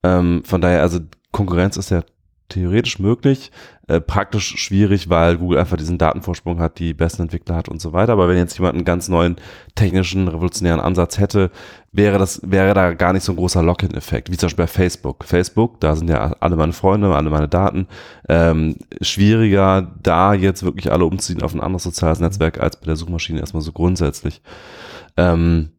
Ähm, 0.02 0.42
von 0.44 0.60
daher, 0.60 0.80
also 0.80 1.00
Konkurrenz 1.30 1.76
ist 1.76 1.90
ja 1.90 2.02
theoretisch 2.48 2.98
möglich, 2.98 3.50
äh, 3.88 4.00
praktisch 4.00 4.56
schwierig, 4.56 5.08
weil 5.08 5.36
Google 5.36 5.58
einfach 5.58 5.76
diesen 5.76 5.98
Datenvorsprung 5.98 6.58
hat, 6.58 6.78
die 6.78 6.94
besten 6.94 7.22
Entwickler 7.22 7.56
hat 7.56 7.68
und 7.68 7.80
so 7.80 7.92
weiter. 7.92 8.12
Aber 8.12 8.28
wenn 8.28 8.36
jetzt 8.36 8.56
jemand 8.58 8.74
einen 8.74 8.84
ganz 8.84 9.08
neuen 9.08 9.36
technischen, 9.74 10.28
revolutionären 10.28 10.80
Ansatz 10.80 11.18
hätte, 11.18 11.50
wäre 11.92 12.18
das, 12.18 12.40
wäre 12.44 12.74
da 12.74 12.94
gar 12.94 13.12
nicht 13.12 13.22
so 13.22 13.32
ein 13.32 13.36
großer 13.36 13.62
Lock-in-Effekt, 13.62 14.30
wie 14.30 14.36
zum 14.36 14.48
Beispiel 14.48 14.64
bei 14.64 14.68
Facebook. 14.68 15.24
Facebook, 15.24 15.80
da 15.80 15.96
sind 15.96 16.10
ja 16.10 16.34
alle 16.40 16.56
meine 16.56 16.72
Freunde, 16.72 17.14
alle 17.14 17.30
meine 17.30 17.48
Daten. 17.48 17.86
Ähm, 18.28 18.76
schwieriger, 19.00 19.94
da 20.02 20.34
jetzt 20.34 20.64
wirklich 20.64 20.92
alle 20.92 21.04
umziehen 21.04 21.42
auf 21.42 21.54
ein 21.54 21.60
anderes 21.60 21.84
soziales 21.84 22.20
Netzwerk 22.20 22.60
als 22.60 22.78
bei 22.78 22.86
der 22.86 22.96
Suchmaschine 22.96 23.40
erstmal 23.40 23.62
so 23.62 23.72
grundsätzlich. 23.72 24.42
Ähm, 25.16 25.70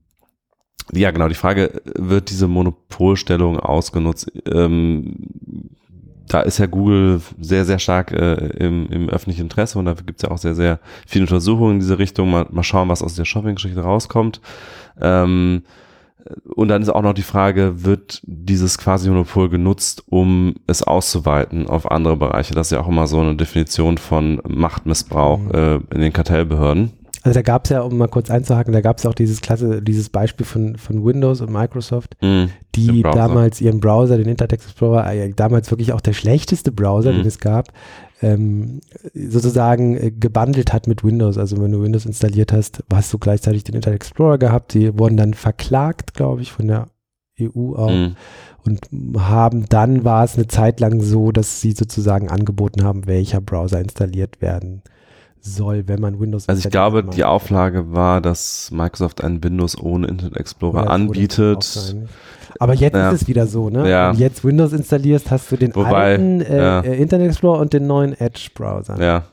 ja, 0.93 1.11
genau, 1.11 1.27
die 1.27 1.35
Frage, 1.35 1.81
wird 1.95 2.29
diese 2.29 2.47
Monopolstellung 2.47 3.59
ausgenutzt? 3.59 4.31
Ähm, 4.45 5.15
da 6.27 6.41
ist 6.41 6.57
ja 6.57 6.65
Google 6.65 7.21
sehr, 7.39 7.65
sehr 7.65 7.79
stark 7.79 8.11
äh, 8.11 8.35
im, 8.57 8.87
im 8.87 9.09
öffentlichen 9.09 9.43
Interesse 9.43 9.79
und 9.79 9.85
dafür 9.85 10.05
gibt 10.05 10.19
es 10.19 10.27
ja 10.27 10.33
auch 10.33 10.37
sehr, 10.37 10.55
sehr 10.55 10.79
viele 11.05 11.23
Untersuchungen 11.23 11.75
in 11.75 11.79
diese 11.79 11.99
Richtung. 11.99 12.29
Mal, 12.31 12.47
mal 12.49 12.63
schauen, 12.63 12.89
was 12.89 13.01
aus 13.01 13.15
der 13.15 13.25
Shopping-Geschichte 13.25 13.81
rauskommt. 13.81 14.41
Ähm, 14.99 15.63
und 16.55 16.67
dann 16.67 16.81
ist 16.81 16.89
auch 16.89 17.01
noch 17.01 17.13
die 17.13 17.21
Frage, 17.21 17.85
wird 17.85 18.21
dieses 18.23 18.77
Quasi-Monopol 18.77 19.49
genutzt, 19.49 20.03
um 20.07 20.55
es 20.67 20.83
auszuweiten 20.83 21.67
auf 21.67 21.89
andere 21.89 22.17
Bereiche? 22.17 22.53
Das 22.53 22.67
ist 22.67 22.71
ja 22.71 22.81
auch 22.81 22.87
immer 22.87 23.07
so 23.07 23.19
eine 23.21 23.35
Definition 23.35 23.97
von 23.97 24.41
Machtmissbrauch 24.47 25.39
mhm. 25.39 25.51
äh, 25.51 25.75
in 25.95 26.01
den 26.01 26.13
Kartellbehörden. 26.13 26.91
Also 27.27 27.39
da 27.39 27.41
gab 27.41 27.65
es 27.65 27.71
ja, 27.71 27.81
um 27.81 27.97
mal 27.97 28.07
kurz 28.07 28.29
einzuhaken, 28.29 28.73
da 28.73 28.79
gab 28.79 28.97
es 28.97 29.05
auch 29.05 29.13
dieses 29.13 29.41
Klasse, 29.41 29.81
dieses 29.81 30.09
Beispiel 30.09 30.45
von, 30.45 30.77
von 30.77 31.03
Windows 31.03 31.41
und 31.41 31.51
Microsoft, 31.51 32.15
mm, 32.21 32.45
die 32.75 33.01
damals 33.01 33.59
ihren 33.59 33.81
Browser, 33.81 34.17
den 34.17 34.29
Internet 34.29 34.53
Explorer, 34.53 35.13
äh, 35.13 35.33
damals 35.33 35.69
wirklich 35.69 35.91
auch 35.91 35.99
der 35.99 36.13
schlechteste 36.13 36.71
Browser, 36.71 37.11
mm. 37.11 37.17
den 37.17 37.25
es 37.25 37.39
gab, 37.39 37.73
ähm, 38.21 38.79
sozusagen 39.13 39.97
äh, 39.97 40.11
gebundelt 40.11 40.71
hat 40.71 40.87
mit 40.87 41.03
Windows. 41.03 41.37
Also 41.37 41.61
wenn 41.61 41.71
du 41.71 41.83
Windows 41.83 42.05
installiert 42.05 42.53
hast, 42.53 42.81
hast 42.91 43.11
du 43.13 43.17
gleichzeitig 43.17 43.65
den 43.65 43.75
Internet 43.75 43.97
Explorer 43.97 44.37
gehabt. 44.37 44.73
Die 44.73 44.97
wurden 44.97 45.17
dann 45.17 45.33
verklagt, 45.33 46.13
glaube 46.13 46.41
ich, 46.41 46.53
von 46.53 46.67
der 46.67 46.87
EU 47.41 47.75
auch. 47.75 47.91
Mm. 47.91 48.15
Und 48.63 48.89
haben 49.19 49.65
dann 49.67 50.05
war 50.05 50.23
es 50.23 50.35
eine 50.35 50.47
Zeit 50.47 50.79
lang 50.79 51.01
so, 51.01 51.31
dass 51.31 51.59
sie 51.61 51.73
sozusagen 51.73 52.29
angeboten 52.29 52.83
haben, 52.83 53.05
welcher 53.05 53.41
Browser 53.41 53.79
installiert 53.81 54.41
werden 54.41 54.81
soll, 55.41 55.87
wenn 55.87 55.99
man 56.01 56.19
Windows 56.19 56.47
Also 56.49 56.65
ich 56.65 56.71
glaube, 56.71 57.03
die 57.03 57.23
Auflage 57.23 57.91
war, 57.93 58.21
dass 58.21 58.69
Microsoft 58.71 59.23
ein 59.23 59.43
Windows 59.43 59.77
ohne 59.77 60.07
Internet 60.07 60.37
Explorer 60.37 60.83
Oder 60.83 60.89
anbietet. 60.91 61.95
Aber 62.59 62.73
jetzt 62.73 62.95
Ja. 62.95 63.11
ist 63.11 63.21
es 63.23 63.27
wieder 63.27 63.45
so, 63.47 63.69
ne? 63.69 63.89
Ja. 63.89 64.09
Wenn 64.09 64.17
du 64.17 64.23
jetzt 64.23 64.43
Windows 64.43 64.73
installierst, 64.73 65.29
hast 65.31 65.51
du 65.51 65.57
den 65.57 65.75
Wobei, 65.75 65.91
alten 65.91 66.41
äh, 66.41 66.57
ja. 66.57 66.79
äh, 66.81 66.97
Internet 67.01 67.27
Explorer 67.29 67.59
und 67.59 67.73
den 67.73 67.85
neuen 67.87 68.13
Edge-Browser. 68.19 68.99
Ja. 69.01 69.23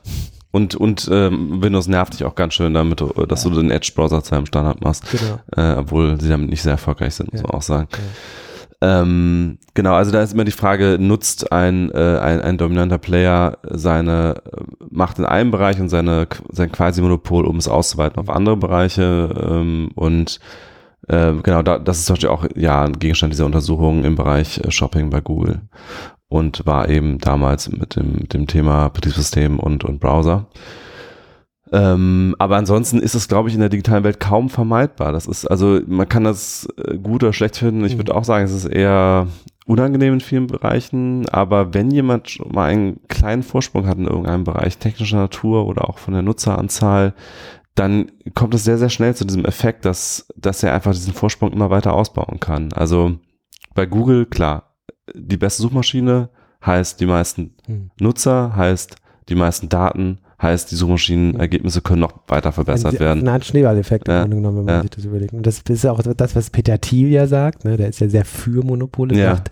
Und, 0.51 0.75
und 0.75 1.09
ähm, 1.11 1.61
Windows 1.61 1.87
nervt 1.87 2.13
dich 2.13 2.23
auch 2.23 2.35
ganz 2.35 2.53
schön 2.53 2.73
damit, 2.73 3.01
äh, 3.01 3.27
dass 3.27 3.43
du 3.43 3.49
den 3.49 3.71
Edge-Browser 3.71 4.23
zu 4.23 4.35
einem 4.35 4.45
Standard 4.45 4.81
machst, 4.83 5.03
Genau. 5.11 5.39
äh, 5.57 5.75
obwohl 5.79 6.19
sie 6.21 6.29
damit 6.29 6.49
nicht 6.49 6.61
sehr 6.61 6.73
erfolgreich 6.73 7.15
sind, 7.15 7.31
muss 7.33 7.41
Ja. 7.41 7.47
man 7.47 7.57
auch 7.57 7.61
sagen. 7.63 7.87
Ähm, 8.85 9.57
genau, 9.73 9.95
also 9.95 10.11
da 10.11 10.21
ist 10.21 10.33
immer 10.33 10.43
die 10.43 10.51
Frage, 10.51 10.97
nutzt 10.99 11.51
ein, 11.51 11.89
äh, 11.91 12.19
ein, 12.19 12.41
ein 12.41 12.57
dominanter 12.59 12.99
Player 12.99 13.57
seine 13.67 14.43
äh, 14.45 14.63
Macht 14.91 15.17
in 15.17 15.25
einem 15.25 15.49
Bereich 15.49 15.79
und 15.79 15.89
seine, 15.89 16.27
sein 16.51 16.71
Quasi-Monopol, 16.71 17.45
um 17.45 17.57
es 17.57 17.67
auszuweiten 17.67 18.19
auf 18.19 18.29
andere 18.29 18.57
Bereiche 18.57 19.29
ähm, 19.49 19.89
und 19.95 20.39
äh, 21.07 21.33
genau, 21.41 21.63
da, 21.63 21.79
das 21.79 21.97
ist 21.97 22.05
zum 22.05 22.13
Beispiel 22.13 22.29
auch 22.29 22.45
ja 22.55 22.83
ein 22.83 22.99
Gegenstand 22.99 23.33
dieser 23.33 23.47
Untersuchung 23.47 24.03
im 24.03 24.15
Bereich 24.15 24.59
äh, 24.59 24.69
Shopping 24.69 25.09
bei 25.09 25.21
Google 25.21 25.61
und 26.27 26.65
war 26.67 26.87
eben 26.87 27.17
damals 27.17 27.71
mit 27.71 27.95
dem, 27.95 28.29
dem 28.29 28.45
Thema 28.45 28.89
Betriebssystem 28.89 29.59
und, 29.59 29.83
und 29.83 29.99
Browser. 29.99 30.47
Ähm, 31.71 32.35
aber 32.37 32.57
ansonsten 32.57 32.99
ist 32.99 33.15
es, 33.15 33.27
glaube 33.27 33.49
ich, 33.49 33.55
in 33.55 33.61
der 33.61 33.69
digitalen 33.69 34.03
Welt 34.03 34.19
kaum 34.19 34.49
vermeidbar. 34.49 35.11
Das 35.11 35.25
ist, 35.25 35.45
also 35.45 35.79
man 35.87 36.07
kann 36.07 36.23
das 36.23 36.67
äh, 36.77 36.97
gut 36.97 37.23
oder 37.23 37.33
schlecht 37.33 37.57
finden. 37.57 37.83
Ich 37.85 37.97
würde 37.97 38.15
auch 38.15 38.23
sagen, 38.23 38.45
es 38.45 38.51
ist 38.51 38.65
eher 38.65 39.27
unangenehm 39.65 40.13
in 40.13 40.21
vielen 40.21 40.47
Bereichen. 40.47 41.27
Aber 41.29 41.73
wenn 41.73 41.89
jemand 41.89 42.39
mal 42.53 42.69
einen 42.69 43.07
kleinen 43.07 43.43
Vorsprung 43.43 43.87
hat 43.87 43.97
in 43.97 44.05
irgendeinem 44.05 44.43
Bereich 44.43 44.77
technischer 44.77 45.17
Natur 45.17 45.65
oder 45.65 45.89
auch 45.89 45.97
von 45.97 46.13
der 46.13 46.21
Nutzeranzahl, 46.21 47.13
dann 47.73 48.11
kommt 48.35 48.53
es 48.53 48.63
sehr, 48.63 48.77
sehr 48.77 48.89
schnell 48.89 49.15
zu 49.15 49.25
diesem 49.25 49.43
Effekt, 49.43 49.85
dass, 49.85 50.27
dass 50.37 50.63
er 50.63 50.73
einfach 50.73 50.93
diesen 50.93 51.13
Vorsprung 51.13 51.51
immer 51.51 51.69
weiter 51.71 51.93
ausbauen 51.93 52.39
kann. 52.39 52.71
Also 52.73 53.17
bei 53.73 53.85
Google, 53.85 54.27
klar, 54.27 54.75
die 55.13 55.37
beste 55.37 55.61
Suchmaschine 55.61 56.29
heißt 56.65 56.99
die 56.99 57.05
meisten 57.05 57.55
Hm. 57.65 57.91
Nutzer, 57.99 58.55
heißt 58.55 58.95
die 59.29 59.35
meisten 59.35 59.67
Daten, 59.67 60.19
heißt 60.41 60.71
die 60.71 60.75
Suchmaschinenergebnisse 60.75 61.81
können 61.81 62.01
noch 62.01 62.13
weiter 62.27 62.51
verbessert 62.51 62.93
Ein- 62.95 62.99
werden. 62.99 63.19
Eine 63.21 63.31
Art 63.31 63.45
Schneeballeffekt 63.45 64.07
Ja, 64.07 64.17
im 64.17 64.21
Grunde 64.31 64.35
genommen, 64.37 64.57
wenn 64.59 64.65
man 64.65 64.75
ja. 64.75 64.81
sich 64.81 64.91
das 64.91 65.05
überlegt. 65.05 65.33
Und 65.33 65.45
das 65.47 65.61
ist 65.67 65.83
ja 65.83 65.91
auch 65.91 66.01
das, 66.01 66.35
was 66.35 66.49
Peter 66.49 66.79
Thiel 66.81 67.09
ja 67.09 67.27
sagt, 67.27 67.65
ne? 67.65 67.77
der 67.77 67.89
ist 67.89 67.99
ja 68.01 68.09
sehr 68.09 68.25
für 68.25 68.63
Monopole, 68.63 69.15
Ja. 69.17 69.35
sagt, 69.35 69.51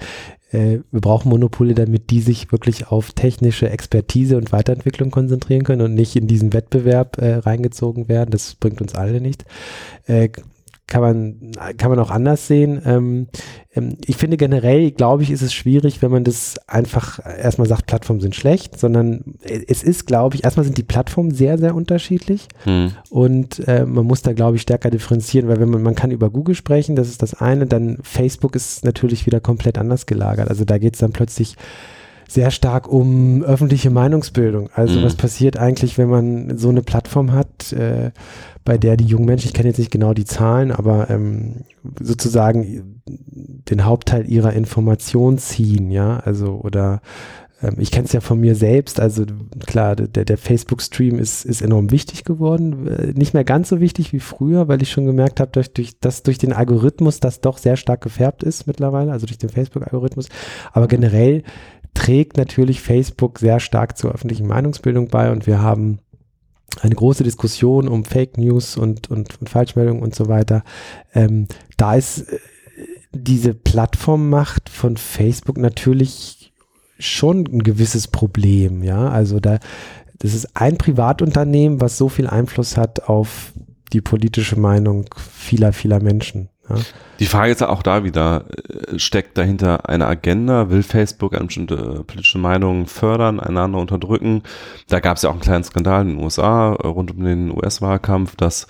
äh, 0.52 0.80
wir 0.92 1.02
brauchen 1.02 1.30
Monopole, 1.30 1.74
damit 1.74 2.10
die 2.12 2.22
sich 2.22 2.52
wirklich 2.52 2.88
auf 2.88 3.12
technische 3.14 3.70
Expertise 3.70 4.38
und 4.38 4.52
Weiterentwicklung 4.52 5.10
konzentrieren 5.10 5.64
können 5.64 5.82
und 5.82 5.94
nicht 5.96 6.16
in 6.16 6.28
diesen 6.28 6.54
Wettbewerb 6.54 7.18
äh, 7.18 7.36
reingezogen 7.36 8.08
werden. 8.10 8.30
Das 8.32 8.56
bringt 8.56 8.82
uns 8.82 8.94
alle 8.94 9.20
nicht. 9.22 9.46
Äh, 10.06 10.30
kann 10.88 11.02
man, 11.02 11.52
kann 11.78 11.90
man 11.90 12.00
auch 12.00 12.12
anders 12.12 12.48
sehen. 12.48 12.82
Ähm, 12.86 13.28
ähm, 13.74 13.98
ich 14.06 14.18
finde 14.18 14.38
generell, 14.38 14.92
glaube 14.92 15.24
ich, 15.24 15.32
ist 15.32 15.42
es 15.42 15.54
schwierig, 15.54 16.02
wenn 16.02 16.12
man 16.12 16.24
das 16.24 16.56
einfach 16.68 17.20
erstmal 17.26 17.68
sagt, 17.68 17.88
Plattformen 17.88 18.22
sind 18.22 18.36
schlecht, 18.36 18.80
sondern 18.80 19.36
es 19.42 19.82
ist, 19.82 20.06
glaube 20.06 20.36
ich, 20.36 20.44
erstmal 20.44 20.66
sind 20.66 20.78
die 20.78 20.84
Plattformen 20.84 21.32
sehr, 21.32 21.58
sehr 21.58 21.74
unterschiedlich. 21.74 22.48
Hm. 22.64 22.92
Und 23.10 23.66
äh, 23.68 23.86
man 23.86 24.06
muss 24.06 24.22
da, 24.22 24.34
glaube 24.34 24.58
ich, 24.58 24.62
stärker 24.62 24.90
differenzieren, 24.90 25.48
weil 25.48 25.60
wenn 25.60 25.70
man, 25.70 25.82
man 25.82 25.96
kann 25.96 26.12
über 26.12 26.30
Google 26.30 26.56
sprechen, 26.56 26.96
das 26.96 27.08
ist 27.08 27.22
das 27.22 27.34
eine, 27.34 27.66
dann 27.66 27.98
Facebook 28.04 28.56
ist 28.56 28.84
natürlich 28.84 29.26
wieder 29.26 29.40
komplett 29.40 29.78
anders 29.78 30.06
gelagert. 30.06 30.50
Also 30.50 30.66
da 30.66 30.78
geht 30.78 30.96
es 30.96 31.00
dann 31.00 31.14
plötzlich 31.14 31.56
sehr 32.34 32.52
stark 32.52 32.88
um 32.88 33.44
öffentliche 33.44 33.90
Meinungsbildung. 33.90 34.70
Also 34.74 35.00
Mhm. 35.00 35.04
was 35.04 35.16
passiert 35.16 35.58
eigentlich, 35.58 35.98
wenn 35.98 36.10
man 36.10 36.58
so 36.58 36.70
eine 36.70 36.82
Plattform 36.82 37.32
hat, 37.32 37.72
äh, 37.74 38.12
bei 38.66 38.78
der 38.78 38.98
die 38.98 39.06
jungen 39.06 39.26
Menschen, 39.26 39.48
ich 39.48 39.54
kenne 39.54 39.70
jetzt 39.70 39.78
nicht 39.78 39.92
genau 39.92 40.14
die 40.14 40.26
Zahlen, 40.26 40.72
aber 40.72 41.10
ähm, 41.10 41.66
sozusagen 42.02 43.02
den 43.06 43.86
Hauptteil 43.86 44.30
ihrer 44.30 44.54
Information 44.54 45.38
ziehen, 45.38 45.92
ja, 45.92 46.20
also 46.20 46.60
oder 46.64 47.02
ähm, 47.62 47.76
ich 47.78 47.92
kenne 47.92 48.06
es 48.06 48.14
ja 48.14 48.22
von 48.22 48.40
mir 48.40 48.56
selbst, 48.56 49.00
also 49.00 49.26
klar, 49.66 49.96
der, 49.96 50.26
der 50.26 50.38
Facebook-Stream 50.38 51.20
ist, 51.20 51.46
ist 51.46 51.62
enorm 51.62 51.92
wichtig 51.92 52.24
geworden, 52.24 52.88
äh, 52.88 53.14
nicht 53.14 53.34
mehr 53.34 53.44
ganz 53.44 53.70
so 53.70 53.80
wichtig 53.80 54.14
wie 54.14 54.20
früher, 54.20 54.68
weil 54.68 54.82
ich 54.82 54.92
schon 54.92 55.06
gemerkt 55.06 55.40
habe, 55.40 55.52
durch, 55.52 55.74
durch, 55.74 56.00
dass 56.00 56.24
durch 56.24 56.38
den 56.38 56.54
Algorithmus 56.54 57.20
das 57.20 57.42
doch 57.42 57.58
sehr 57.58 57.78
stark 57.78 58.02
gefärbt 58.02 58.44
ist 58.44 58.68
mittlerweile, 58.68 59.12
also 59.12 59.26
durch 59.26 59.38
den 59.38 59.50
Facebook-Algorithmus, 59.50 60.30
aber 60.72 60.88
generell 60.88 61.44
trägt 61.94 62.38
natürlich 62.38 62.82
Facebook 62.82 63.40
sehr 63.40 63.60
stark 63.60 63.98
zur 63.98 64.12
öffentlichen 64.14 64.48
Meinungsbildung 64.48 65.08
bei 65.08 65.32
und 65.32 65.48
wir 65.48 65.62
haben 65.62 66.00
eine 66.82 66.96
große 66.96 67.24
Diskussion 67.24 67.88
um 67.88 68.04
Fake 68.04 68.38
News 68.38 68.78
und, 68.78 69.10
und, 69.10 69.40
und 69.40 69.50
Falschmeldungen 69.50 70.02
und 70.02 70.16
so 70.16 70.28
weiter. 70.28 70.64
Ähm, 71.14 71.48
da 71.78 71.96
ist 71.96 72.30
äh, 72.30 72.40
diese 73.12 73.54
Plattformmacht 73.54 74.70
von 74.70 74.98
Facebook 74.98 75.58
natürlich 75.58 76.52
schon 76.98 77.46
ein 77.46 77.64
gewisses 77.64 78.08
Problem, 78.08 78.84
ja. 78.84 79.10
Also 79.10 79.40
da, 79.40 79.60
das 80.20 80.34
ist 80.34 80.56
ein 80.56 80.78
Privatunternehmen, 80.78 81.82
was 81.82 81.98
so 81.98 82.10
viel 82.10 82.28
Einfluss 82.28 82.78
hat 82.78 83.08
auf 83.08 83.54
die 83.92 84.02
politische 84.02 84.58
Meinung 84.60 85.06
vieler, 85.16 85.74
vieler 85.74 86.02
Menschen. 86.02 86.50
Ja. 86.70 86.76
Die 87.20 87.26
Frage 87.26 87.52
ist 87.52 87.62
auch 87.62 87.84
da 87.84 88.04
wieder, 88.04 88.46
äh, 88.48 88.98
steckt 88.98 89.38
dahinter 89.38 89.90
eine 89.90 90.08
Agenda? 90.08 90.70
Will 90.70 90.84
Facebook 90.84 91.34
eine 91.36 91.46
bestimmte 91.46 91.76
äh, 91.76 92.04
politische 92.04 92.38
Meinung 92.38 92.88
fördern, 92.88 93.40
einander 93.40 93.80
unterdrücken? 93.80 94.44
Da 94.88 95.00
gab 95.00 95.18
es 95.18 95.24
ja 95.24 95.30
auch 95.30 95.34
einen 95.34 95.42
kleinen 95.42 95.64
Skandal 95.64 96.02
in 96.04 96.10
den 96.10 96.24
USA 96.24 96.74
äh, 96.74 96.88
rund 96.88 97.12
um 97.12 97.24
den 97.24 97.52
US-Wahlkampf, 97.52 98.36
dass, 98.36 98.68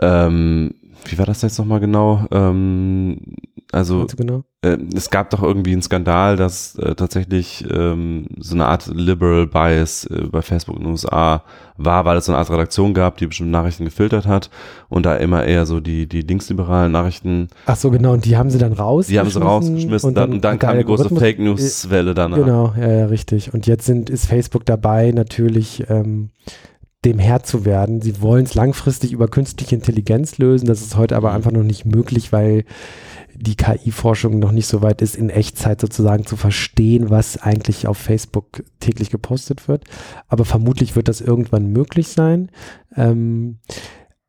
ähm, 0.00 0.74
wie 1.06 1.18
war 1.18 1.26
das 1.26 1.42
jetzt 1.42 1.58
nochmal 1.58 1.80
genau? 1.80 2.26
Ähm, 2.30 3.20
also 3.74 4.06
genau? 4.16 4.44
äh, 4.62 4.78
es 4.94 5.10
gab 5.10 5.30
doch 5.30 5.42
irgendwie 5.42 5.72
einen 5.72 5.82
Skandal, 5.82 6.36
dass 6.36 6.76
äh, 6.76 6.94
tatsächlich 6.94 7.64
ähm, 7.68 8.26
so 8.38 8.54
eine 8.54 8.66
Art 8.66 8.86
Liberal 8.86 9.46
Bias 9.46 10.06
äh, 10.06 10.28
bei 10.30 10.42
Facebook 10.42 10.76
in 10.76 10.82
den 10.82 10.92
USA 10.92 11.42
war, 11.76 12.04
weil 12.04 12.16
es 12.16 12.26
so 12.26 12.32
eine 12.32 12.38
Art 12.38 12.50
Redaktion 12.50 12.94
gab, 12.94 13.16
die 13.16 13.26
bestimmte 13.26 13.50
Nachrichten 13.50 13.84
gefiltert 13.84 14.26
hat 14.26 14.48
und 14.88 15.06
da 15.06 15.16
immer 15.16 15.44
eher 15.44 15.66
so 15.66 15.80
die, 15.80 16.06
die 16.06 16.20
linksliberalen 16.20 16.92
Nachrichten, 16.92 17.48
Ach 17.66 17.76
so, 17.76 17.90
genau. 17.90 18.12
Und 18.12 18.24
die 18.24 18.36
haben 18.36 18.50
sie 18.50 18.58
dann 18.58 18.72
raus. 18.72 19.08
die 19.08 19.18
haben 19.18 19.28
sie 19.28 19.40
rausgeschmissen 19.40 20.08
und 20.08 20.14
dann, 20.14 20.32
und 20.34 20.44
dann 20.44 20.58
kam 20.58 20.78
die 20.78 20.84
große 20.84 21.08
Fake 21.10 21.40
News 21.40 21.90
Welle 21.90 22.14
danach. 22.14 22.38
Genau, 22.38 22.74
ja, 22.78 22.92
ja, 22.92 23.06
richtig. 23.06 23.52
Und 23.52 23.66
jetzt 23.66 23.86
sind, 23.86 24.08
ist 24.08 24.26
Facebook 24.26 24.64
dabei, 24.66 25.10
natürlich 25.10 25.84
ähm, 25.88 26.30
dem 27.04 27.18
Herr 27.18 27.42
zu 27.42 27.64
werden. 27.64 28.00
Sie 28.00 28.20
wollen 28.22 28.44
es 28.44 28.54
langfristig 28.54 29.12
über 29.12 29.28
künstliche 29.28 29.74
Intelligenz 29.74 30.38
lösen. 30.38 30.66
Das 30.66 30.80
ist 30.80 30.96
heute 30.96 31.16
aber 31.16 31.32
einfach 31.32 31.50
noch 31.50 31.62
nicht 31.62 31.84
möglich, 31.84 32.32
weil 32.32 32.64
die 33.36 33.56
KI-Forschung 33.56 34.38
noch 34.38 34.52
nicht 34.52 34.66
so 34.66 34.82
weit 34.82 35.02
ist, 35.02 35.16
in 35.16 35.30
Echtzeit 35.30 35.80
sozusagen 35.80 36.26
zu 36.26 36.36
verstehen, 36.36 37.10
was 37.10 37.42
eigentlich 37.42 37.86
auf 37.86 37.98
Facebook 37.98 38.64
täglich 38.80 39.10
gepostet 39.10 39.68
wird. 39.68 39.84
Aber 40.28 40.44
vermutlich 40.44 40.96
wird 40.96 41.08
das 41.08 41.20
irgendwann 41.20 41.66
möglich 41.66 42.08
sein. 42.08 42.50
Ähm, 42.96 43.58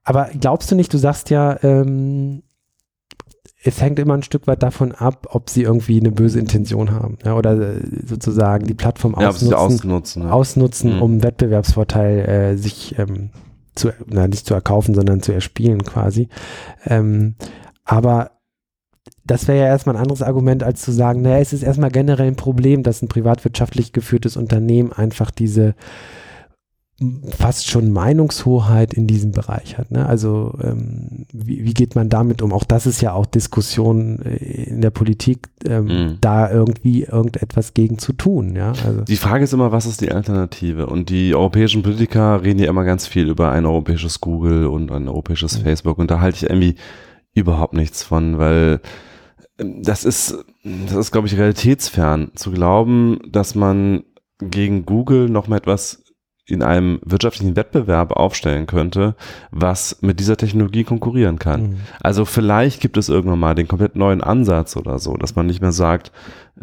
aber 0.04 0.30
glaubst 0.40 0.72
du 0.72 0.76
nicht, 0.76 0.94
du 0.94 0.98
sagst 0.98 1.30
ja, 1.30 1.62
ähm, 1.64 2.44
es 3.64 3.82
hängt 3.82 3.98
immer 3.98 4.14
ein 4.14 4.24
Stück 4.24 4.46
weit 4.46 4.62
davon 4.62 4.92
ab, 4.92 5.28
ob 5.32 5.50
sie 5.50 5.64
irgendwie 5.64 6.00
eine 6.00 6.12
böse 6.12 6.40
Intention 6.40 6.92
haben 6.92 7.18
ja, 7.26 7.36
oder 7.36 7.60
äh, 7.60 7.82
sozusagen 8.06 8.68
die 8.68 8.76
Plattform 8.76 9.16
Ja, 9.20 9.30
ausnutzen, 9.30 9.56
ausnutzen. 9.56 10.24
Ja. 10.24 10.32
ausnutzen 10.32 10.96
Mhm. 10.96 11.02
um 11.02 11.24
Wettbewerbsvorteil 11.24 12.20
äh, 12.20 12.58
sich 12.58 12.98
ähm, 13.00 13.32
zu, 13.74 13.90
na, 14.06 14.28
nicht 14.28 14.46
zu 14.46 14.54
erkaufen, 14.54 14.94
sondern 14.94 15.22
zu 15.22 15.32
erspielen 15.34 15.84
quasi. 15.84 16.30
Ähm, 16.86 17.36
aber 17.84 18.32
das 19.26 19.48
wäre 19.48 19.60
ja 19.60 19.66
erstmal 19.66 19.96
ein 19.96 20.02
anderes 20.02 20.22
Argument, 20.22 20.64
als 20.64 20.82
zu 20.82 20.92
sagen, 20.92 21.22
naja, 21.22 21.40
es 21.40 21.52
ist 21.54 21.64
erstmal 21.64 21.92
generell 21.92 22.28
ein 22.28 22.36
Problem, 22.36 22.84
dass 22.84 23.02
ein 23.02 23.08
privatwirtschaftlich 23.08 23.92
geführtes 23.92 24.38
Unternehmen 24.38 24.92
einfach 24.94 25.32
diese 25.32 25.74
fast 27.38 27.68
schon 27.70 27.92
Meinungshoheit 27.92 28.94
in 28.94 29.06
diesem 29.06 29.32
Bereich 29.32 29.78
hat. 29.78 29.92
Ne? 29.92 30.06
Also 30.06 30.58
ähm, 30.64 31.26
wie, 31.34 31.66
wie 31.66 31.74
geht 31.74 31.94
man 31.96 32.08
damit 32.08 32.42
um? 32.42 32.54
Auch 32.54 32.64
das 32.64 32.86
ist 32.88 33.02
ja 33.02 33.12
auch 33.12 33.26
Diskussion 33.26 34.20
äh, 34.24 34.38
in 34.70 34.80
der 34.80 34.92
Politik, 34.92 35.50
ähm, 35.68 35.86
Mhm. 35.88 36.18
da 36.22 36.50
irgendwie 36.50 37.04
irgendetwas 37.04 37.74
gegen 37.74 37.98
zu 37.98 38.14
tun. 38.14 38.56
Ja, 38.56 38.72
also 38.86 39.02
Die 39.02 39.18
Frage 39.18 39.44
ist 39.44 39.52
immer, 39.54 39.74
was 39.74 39.86
ist 39.86 40.00
die 40.00 40.12
Alternative? 40.14 40.86
Und 40.88 41.10
die 41.10 41.36
europäischen 41.36 41.84
Politiker 41.84 42.42
reden 42.44 42.60
ja 42.60 42.70
immer 42.70 42.86
ganz 42.86 43.08
viel 43.08 43.28
über 43.28 43.52
ein 43.52 43.66
europäisches 43.66 44.22
Google 44.22 44.68
und 44.68 44.90
ein 44.90 45.10
europäisches 45.10 45.60
Mhm. 45.60 45.64
Facebook. 45.64 45.98
Und 45.98 46.10
da 46.10 46.22
halte 46.22 46.38
ich 46.38 46.44
irgendwie 46.50 46.76
überhaupt 47.34 47.74
nichts 47.74 48.04
von, 48.04 48.38
weil 48.38 48.80
das 49.58 50.04
ist, 50.04 50.38
das 50.64 50.96
ist, 50.96 51.12
glaube 51.12 51.28
ich, 51.28 51.38
realitätsfern 51.38 52.32
zu 52.36 52.52
glauben, 52.52 53.20
dass 53.28 53.56
man 53.56 54.04
gegen 54.40 54.86
Google 54.86 55.30
noch 55.30 55.48
mal 55.48 55.58
etwas 55.58 56.04
in 56.48 56.62
einem 56.62 57.00
wirtschaftlichen 57.04 57.56
Wettbewerb 57.56 58.12
aufstellen 58.12 58.68
könnte, 58.68 59.16
was 59.50 59.98
mit 60.02 60.20
dieser 60.20 60.38
Technologie 60.38 60.84
konkurrieren 60.84 61.40
kann. 61.40 61.62
Mhm. 61.62 61.78
Also 62.02 62.26
vielleicht 62.26 62.82
gibt 62.82 62.98
es 62.98 63.10
irgendwann 63.10 63.40
mal 63.40 63.56
den 63.56 63.68
komplett 63.68 63.96
neuen 63.96 64.22
Ansatz 64.22 64.78
oder 64.78 65.00
so, 65.00 65.16
dass 65.18 65.36
man 65.36 65.48
nicht 65.48 65.62
mehr 65.62 65.72
sagt, 65.72 66.12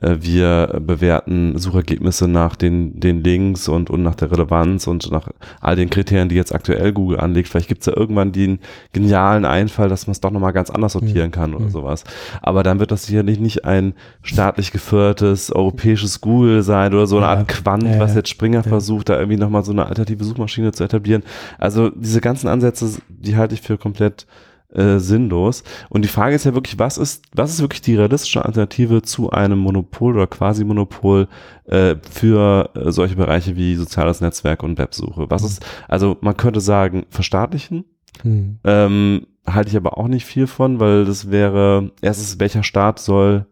wir 0.01 0.81
bewerten 0.81 1.59
Suchergebnisse 1.59 2.27
nach 2.27 2.57
den, 2.57 2.99
den 2.99 3.23
Links 3.23 3.69
und, 3.69 3.91
und 3.91 4.03
nach 4.03 4.15
der 4.15 4.31
Relevanz 4.31 4.87
und 4.87 5.11
nach 5.11 5.29
all 5.61 5.77
den 5.77 5.91
Kriterien, 5.91 6.31
die 6.31 6.35
jetzt 6.35 6.55
aktuell 6.55 6.93
Google 6.93 7.21
anlegt. 7.21 7.49
Vielleicht 7.49 7.69
gibt 7.69 7.83
es 7.83 7.87
ja 7.87 7.97
irgendwann 7.97 8.33
den 8.33 8.61
genialen 8.95 9.45
Einfall, 9.45 9.91
dass 9.91 10.07
man 10.07 10.13
es 10.13 10.21
doch 10.21 10.31
nochmal 10.31 10.55
ganz 10.55 10.71
anders 10.71 10.95
sortieren 10.95 11.27
mhm. 11.27 11.33
kann 11.33 11.55
oder 11.55 11.67
mhm. 11.67 11.71
sowas. 11.71 12.05
Aber 12.41 12.63
dann 12.63 12.81
wird 12.81 12.91
das 12.91 13.05
sicherlich 13.05 13.39
nicht 13.39 13.67
ein 13.67 13.93
staatlich 14.23 14.73
gefördertes 14.73 15.53
europäisches 15.53 16.23
Google 16.23 16.63
sein 16.63 16.95
oder 16.95 17.07
so 17.07 17.19
eine 17.19 17.27
Art 17.27 17.49
Quant, 17.49 17.83
ja, 17.83 18.01
was 18.01 18.15
jetzt 18.15 18.31
Springer 18.31 18.63
ja. 18.63 18.69
versucht, 18.69 19.11
da 19.11 19.19
irgendwie 19.19 19.39
nochmal 19.39 19.63
so 19.63 19.73
eine 19.73 19.85
alternative 19.85 20.25
Suchmaschine 20.25 20.73
zu 20.73 20.85
etablieren. 20.85 21.23
Also 21.59 21.91
diese 21.91 22.23
ganzen 22.23 22.49
Ansätze, 22.49 22.99
die 23.11 23.37
halte 23.37 23.55
ich 23.55 23.61
für 23.61 23.77
komplett 23.77 24.27
äh, 24.75 24.99
sinnlos. 24.99 25.65
Und 25.89 26.03
die 26.03 26.09
Frage 26.09 26.35
ist 26.35 26.45
ja 26.45 26.55
wirklich, 26.55 26.79
was 26.79 26.99
ist, 26.99 27.25
was 27.35 27.53
ist 27.53 27.61
wirklich 27.61 27.83
die 27.83 27.97
realistische 27.97 28.45
Alternative 28.45 29.03
zu 29.03 29.31
einem 29.31 29.59
Monopol 29.59 30.15
oder 30.15 30.27
Quasi-Monopol 30.27 31.29
äh, 31.65 31.97
für 32.11 32.71
äh, 32.75 32.91
solche 32.91 33.17
Bereiche 33.17 33.57
wie 33.57 33.75
soziales 33.77 34.21
Netzwerk 34.21 34.63
und 34.63 34.79
Websuche? 34.79 35.27
Was 35.31 35.43
ist, 35.43 35.65
also 35.89 36.17
man 36.21 36.37
könnte 36.37 36.61
sagen, 36.61 37.07
verstaatlichen. 37.11 37.85
Hm. 38.23 38.59
Ähm, 38.65 39.27
halte 39.47 39.71
ich 39.71 39.77
aber 39.77 39.99
auch 39.99 40.09
nicht 40.09 40.27
viel 40.27 40.47
von, 40.47 40.81
weil 40.81 41.05
das 41.05 41.31
wäre, 41.31 41.93
erstens, 42.01 42.39
welcher 42.41 42.63
Staat 42.63 42.99
soll 42.99 43.47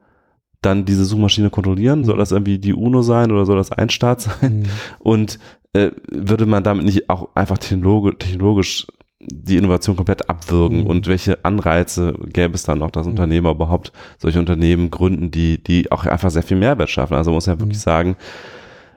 dann 0.62 0.85
diese 0.85 1.04
Suchmaschine 1.04 1.50
kontrollieren? 1.50 2.04
Soll 2.04 2.14
hm. 2.14 2.20
das 2.20 2.33
irgendwie 2.33 2.59
die 2.59 2.74
UNO 2.74 3.02
sein 3.02 3.30
oder 3.30 3.46
soll 3.46 3.56
das 3.56 3.72
ein 3.72 3.90
Staat 3.90 4.20
sein? 4.22 4.61
Mhm. 4.61 4.64
Und 4.98 5.38
äh, 5.72 5.90
würde 6.11 6.46
man 6.46 6.64
damit 6.64 6.85
nicht 6.85 7.09
auch 7.11 7.28
einfach 7.35 7.59
technologisch, 7.59 8.16
technologisch 8.18 8.87
die 9.20 9.56
Innovation 9.56 9.96
komplett 9.96 10.30
abwürgen 10.30 10.80
mhm. 10.80 10.87
und 10.87 11.06
welche 11.06 11.44
Anreize 11.44 12.14
gäbe 12.33 12.54
es 12.54 12.62
dann 12.62 12.78
noch, 12.78 12.90
dass 12.90 13.06
mhm. 13.06 13.12
Unternehmer 13.12 13.50
überhaupt 13.50 13.92
solche 14.18 14.38
Unternehmen 14.38 14.90
gründen, 14.90 15.30
die, 15.30 15.62
die 15.62 15.92
auch 15.92 16.06
einfach 16.06 16.30
sehr 16.30 16.42
viel 16.42 16.56
Mehrwert 16.56 16.88
schaffen. 16.88 17.14
Also 17.14 17.30
man 17.30 17.37
muss 17.37 17.46
ja 17.46 17.61
wirklich 17.61 17.78
mhm. 17.78 17.83
sagen, 17.83 18.16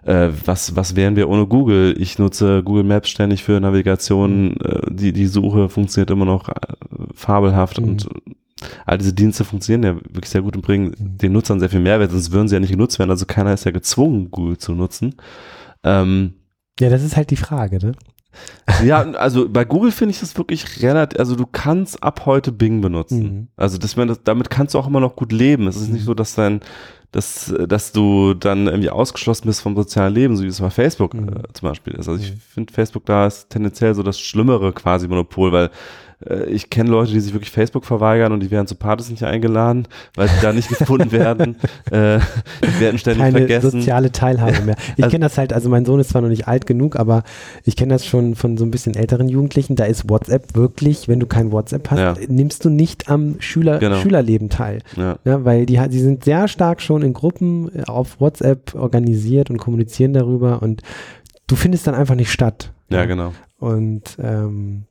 äh, 0.06 0.30
was, 0.46 0.76
was 0.76 0.96
wären 0.96 1.16
wir 1.18 1.30
ohne 1.30 1.46
Google? 1.46 1.96
Ich 2.00 2.20
nutze 2.20 2.64
Google 2.64 2.84
Maps 2.84 3.10
ständig 3.10 3.44
für 3.44 3.60
Navigation, 3.60 4.50
mhm. 4.50 4.58
äh, 4.64 4.94
die, 4.94 5.12
die 5.12 5.28
Suche 5.28 5.68
funktioniert 5.68 6.12
immer 6.12 6.26
noch 6.26 6.48
äh, 6.48 6.54
fabelhaft 7.14 7.82
mhm. 7.82 7.88
und 7.88 8.10
all 8.86 8.98
diese 8.98 9.14
Dienste 9.14 9.44
funktionieren 9.44 9.84
ja 9.84 10.02
wirklich 10.14 10.30
sehr 10.30 10.42
gut 10.42 10.56
und 10.56 10.62
bringen 10.62 10.96
mhm. 10.98 11.18
den 11.18 11.34
Nutzern 11.34 11.60
sehr 11.60 11.70
viel 11.70 11.82
Mehrwert, 11.82 12.12
sonst 12.12 12.32
würden 12.32 12.48
sie 12.48 12.56
ja 12.56 12.62
nicht 12.62 12.72
genutzt 12.72 12.98
werden. 12.98 13.12
Also 13.12 13.26
keiner 13.26 13.54
ist 13.54 13.66
ja 13.66 13.72
gezwungen, 13.72 14.32
Google 14.32 14.58
zu 14.58 14.74
nutzen. 14.74 15.16
Ähm, 15.84 16.34
ja, 16.80 16.90
das 16.90 17.04
ist 17.04 17.18
halt 17.18 17.30
die 17.30 17.36
Frage, 17.36 17.86
ne? 17.86 17.92
ja, 18.84 19.02
also 19.12 19.48
bei 19.50 19.66
Google 19.66 19.92
finde 19.92 20.14
ich 20.14 20.20
das 20.20 20.38
wirklich 20.38 20.82
relativ, 20.82 21.20
also 21.20 21.36
du 21.36 21.46
kannst 21.46 22.02
ab 22.02 22.26
heute 22.26 22.52
Bing 22.52 22.82
benutzen. 22.82 23.24
Mhm. 23.24 23.48
Also 23.56 23.78
das, 23.78 23.96
das, 23.96 24.24
damit 24.24 24.50
kannst 24.50 24.74
du 24.74 24.80
auch 24.80 24.88
immer 24.88 25.00
noch 25.00 25.16
gut 25.16 25.32
leben. 25.32 25.68
Es 25.68 25.76
ist 25.76 25.88
mhm. 25.88 25.94
nicht 25.94 26.06
so, 26.06 26.14
dass 26.14 26.36
dein, 26.36 26.62
dass, 27.12 27.54
dass 27.68 27.92
du 27.92 28.34
dann 28.34 28.68
irgendwie 28.68 28.90
ausgeschlossen 28.90 29.46
bist 29.48 29.62
vom 29.62 29.76
sozialen 29.76 30.14
Leben, 30.14 30.36
so 30.36 30.44
wie 30.44 30.48
es 30.48 30.60
bei 30.60 30.70
Facebook 30.70 31.14
mhm. 31.14 31.30
äh, 31.30 31.54
zum 31.54 31.70
Beispiel 31.70 31.94
ist. 31.94 32.10
Also 32.10 32.22
ich 32.22 32.32
mhm. 32.32 32.40
finde 32.54 32.74
Facebook 32.74 33.06
da 33.06 33.28
ist 33.28 33.50
tendenziell 33.50 33.94
so 33.96 34.04
das 34.04 34.20
schlimmere 34.20 34.74
quasi 34.74 35.08
Monopol, 35.08 35.52
weil 35.52 35.70
äh, 36.30 36.46
ich 36.46 36.70
kenne 36.70 36.90
Leute, 36.90 37.12
die 37.12 37.20
sich 37.20 37.34
wirklich 37.34 37.52
Facebook 37.52 37.86
verweigern 37.86 38.32
und 38.32 38.42
die 38.42 38.52
werden 38.52 38.68
zu 38.68 38.76
Partys 38.76 39.10
nicht 39.10 39.24
eingeladen, 39.24 39.88
weil 40.16 40.28
sie 40.28 40.42
da 40.42 40.54
nicht 40.54 40.70
gefunden 40.70 41.12
werden. 41.12 41.56
Äh, 41.92 42.20
die 42.62 42.80
werden 42.80 42.98
ständig 42.98 43.22
Keine 43.22 43.38
vergessen. 43.40 43.72
soziale 43.72 44.12
Teilhabe 44.12 44.62
mehr. 44.62 44.76
Ich 44.96 45.04
also, 45.04 45.12
kenne 45.14 45.26
das 45.26 45.38
halt, 45.38 45.54
also 45.54 45.70
mein 45.70 45.86
Sohn 45.86 46.00
ist 46.00 46.10
zwar 46.10 46.22
noch 46.22 46.30
nicht 46.30 46.48
alt 46.48 46.66
genug, 46.66 46.96
aber 46.96 47.24
ich 47.66 47.76
kenne 47.76 47.94
das 47.94 48.06
schon 48.06 48.36
von 48.36 48.58
so 48.58 48.66
ein 48.66 48.72
bisschen 48.72 48.96
älteren 48.96 49.28
Jugendlichen. 49.28 49.76
Da 49.76 49.86
ist 49.86 50.10
WhatsApp 50.10 50.56
wirklich, 50.56 51.08
wenn 51.08 51.20
du 51.20 51.28
kein 51.28 51.52
WhatsApp 51.52 51.92
hast, 51.92 52.00
ja. 52.00 52.16
nimmst 52.28 52.66
du 52.66 52.70
nicht 52.70 53.10
am 53.10 53.36
Schüler, 53.40 53.80
genau. 53.80 53.98
Schülerleben 53.98 54.50
teil. 54.50 54.80
Ja. 54.96 55.18
ja. 55.26 55.46
weil 55.46 55.66
die, 55.66 55.80
die 55.90 56.00
sind 56.00 56.24
sehr 56.24 56.48
stark 56.48 56.82
schon 56.82 57.02
in 57.02 57.14
Gruppen 57.14 57.84
auf 57.86 58.20
WhatsApp 58.20 58.74
organisiert 58.76 59.50
und 59.50 59.58
kommunizieren 59.58 60.14
darüber 60.14 60.62
und 60.62 60.82
du 61.48 61.56
findest 61.56 61.88
dann 61.88 61.96
einfach 61.96 62.16
nicht 62.16 62.32
statt. 62.32 62.72
Ja, 62.90 63.06
genau. 63.06 63.34
Und 63.60 64.18
ähm, 64.22 64.86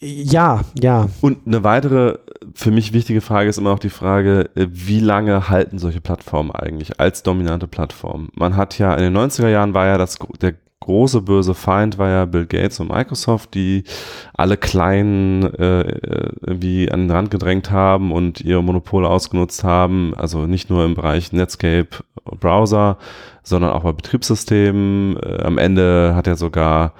ja, 0.00 0.62
ja. 0.80 1.08
Und 1.20 1.46
eine 1.46 1.64
weitere 1.64 2.18
für 2.54 2.70
mich 2.70 2.92
wichtige 2.92 3.20
Frage 3.20 3.48
ist 3.48 3.58
immer 3.58 3.72
auch 3.72 3.78
die 3.78 3.90
Frage, 3.90 4.50
äh, 4.54 4.66
wie 4.70 5.00
lange 5.00 5.48
halten 5.48 5.78
solche 5.78 6.00
Plattformen 6.00 6.50
eigentlich 6.50 7.00
als 7.00 7.22
dominante 7.22 7.66
Plattform? 7.66 8.28
Man 8.34 8.56
hat 8.56 8.78
ja 8.78 8.94
in 8.94 9.02
den 9.02 9.16
90er 9.16 9.48
Jahren 9.48 9.74
war 9.74 9.86
ja 9.86 9.98
das 9.98 10.18
der 10.40 10.54
große 10.80 11.20
böse 11.20 11.54
Feind 11.54 11.98
war 11.98 12.08
ja 12.08 12.24
Bill 12.24 12.46
Gates 12.46 12.80
und 12.80 12.88
Microsoft, 12.88 13.52
die 13.54 13.84
alle 14.32 14.56
Kleinen 14.56 15.42
äh, 15.42 15.82
irgendwie 16.40 16.90
an 16.90 17.00
den 17.00 17.10
Rand 17.10 17.30
gedrängt 17.30 17.70
haben 17.70 18.10
und 18.10 18.40
ihre 18.40 18.62
Monopole 18.62 19.08
ausgenutzt 19.08 19.64
haben. 19.64 20.14
Also 20.16 20.46
nicht 20.46 20.70
nur 20.70 20.84
im 20.84 20.94
Bereich 20.94 21.32
Netscape 21.32 21.88
Browser, 22.24 22.96
sondern 23.42 23.72
auch 23.72 23.82
bei 23.82 23.92
Betriebssystemen. 23.92 25.18
Äh, 25.18 25.42
am 25.42 25.58
Ende 25.58 26.12
hat 26.14 26.26
er 26.26 26.36
sogar 26.36 26.94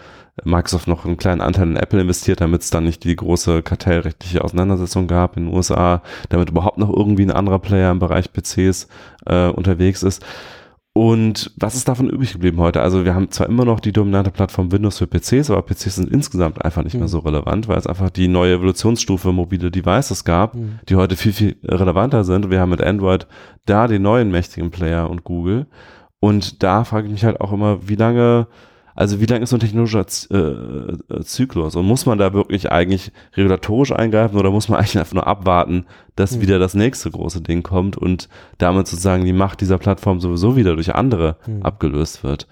Microsoft 0.44 0.88
noch 0.88 1.04
einen 1.04 1.16
kleinen 1.16 1.40
Anteil 1.40 1.68
in 1.68 1.76
Apple 1.76 2.00
investiert, 2.00 2.40
damit 2.40 2.62
es 2.62 2.70
dann 2.70 2.84
nicht 2.84 3.04
die 3.04 3.16
große 3.16 3.62
kartellrechtliche 3.62 4.42
Auseinandersetzung 4.42 5.06
gab 5.06 5.36
in 5.36 5.46
den 5.46 5.54
USA, 5.54 6.02
damit 6.28 6.50
überhaupt 6.50 6.78
noch 6.78 6.94
irgendwie 6.94 7.24
ein 7.24 7.30
anderer 7.30 7.58
Player 7.58 7.90
im 7.90 7.98
Bereich 7.98 8.32
PCs 8.32 8.88
äh, 9.26 9.48
unterwegs 9.48 10.02
ist. 10.02 10.24
Und 10.98 11.52
was 11.56 11.76
ist 11.76 11.86
davon 11.86 12.10
übrig 12.10 12.32
geblieben 12.32 12.58
heute? 12.58 12.82
Also 12.82 13.04
wir 13.04 13.14
haben 13.14 13.30
zwar 13.30 13.48
immer 13.48 13.64
noch 13.64 13.78
die 13.78 13.92
dominante 13.92 14.32
Plattform 14.32 14.72
Windows 14.72 14.98
für 14.98 15.06
PCs, 15.06 15.48
aber 15.48 15.62
PCs 15.62 15.94
sind 15.94 16.10
insgesamt 16.10 16.64
einfach 16.64 16.82
nicht 16.82 16.94
mhm. 16.94 17.00
mehr 17.00 17.08
so 17.08 17.20
relevant, 17.20 17.68
weil 17.68 17.78
es 17.78 17.86
einfach 17.86 18.10
die 18.10 18.26
neue 18.26 18.54
Evolutionsstufe 18.54 19.30
mobile 19.32 19.70
Devices 19.70 20.24
gab, 20.24 20.56
mhm. 20.56 20.80
die 20.88 20.96
heute 20.96 21.14
viel, 21.14 21.32
viel 21.32 21.56
relevanter 21.62 22.24
sind. 22.24 22.50
Wir 22.50 22.58
haben 22.58 22.70
mit 22.70 22.82
Android 22.82 23.28
da 23.64 23.86
den 23.86 24.02
neuen 24.02 24.32
mächtigen 24.32 24.72
Player 24.72 25.08
und 25.08 25.22
Google. 25.22 25.66
Und 26.18 26.64
da 26.64 26.82
frage 26.82 27.06
ich 27.06 27.12
mich 27.12 27.24
halt 27.24 27.40
auch 27.40 27.52
immer, 27.52 27.88
wie 27.88 27.94
lange 27.94 28.48
also 28.98 29.20
wie 29.20 29.26
lang 29.26 29.42
ist 29.42 29.50
so 29.50 29.56
ein 29.56 29.60
technologischer 29.60 30.04
äh, 30.32 31.14
äh, 31.14 31.20
Zyklus? 31.22 31.76
Und 31.76 31.86
muss 31.86 32.04
man 32.04 32.18
da 32.18 32.32
wirklich 32.32 32.72
eigentlich 32.72 33.12
regulatorisch 33.36 33.92
eingreifen 33.92 34.36
oder 34.36 34.50
muss 34.50 34.68
man 34.68 34.80
eigentlich 34.80 34.98
einfach 34.98 35.14
nur 35.14 35.28
abwarten, 35.28 35.86
dass 36.18 36.36
mhm. 36.36 36.42
wieder 36.42 36.58
das 36.58 36.74
nächste 36.74 37.10
große 37.10 37.40
Ding 37.40 37.62
kommt 37.62 37.96
und 37.96 38.28
damit 38.58 38.86
sozusagen 38.88 39.24
die 39.24 39.32
Macht 39.32 39.60
dieser 39.60 39.78
Plattform 39.78 40.20
sowieso 40.20 40.56
wieder 40.56 40.74
durch 40.74 40.94
andere 40.94 41.36
mhm. 41.46 41.62
abgelöst 41.62 42.24
wird? 42.24 42.46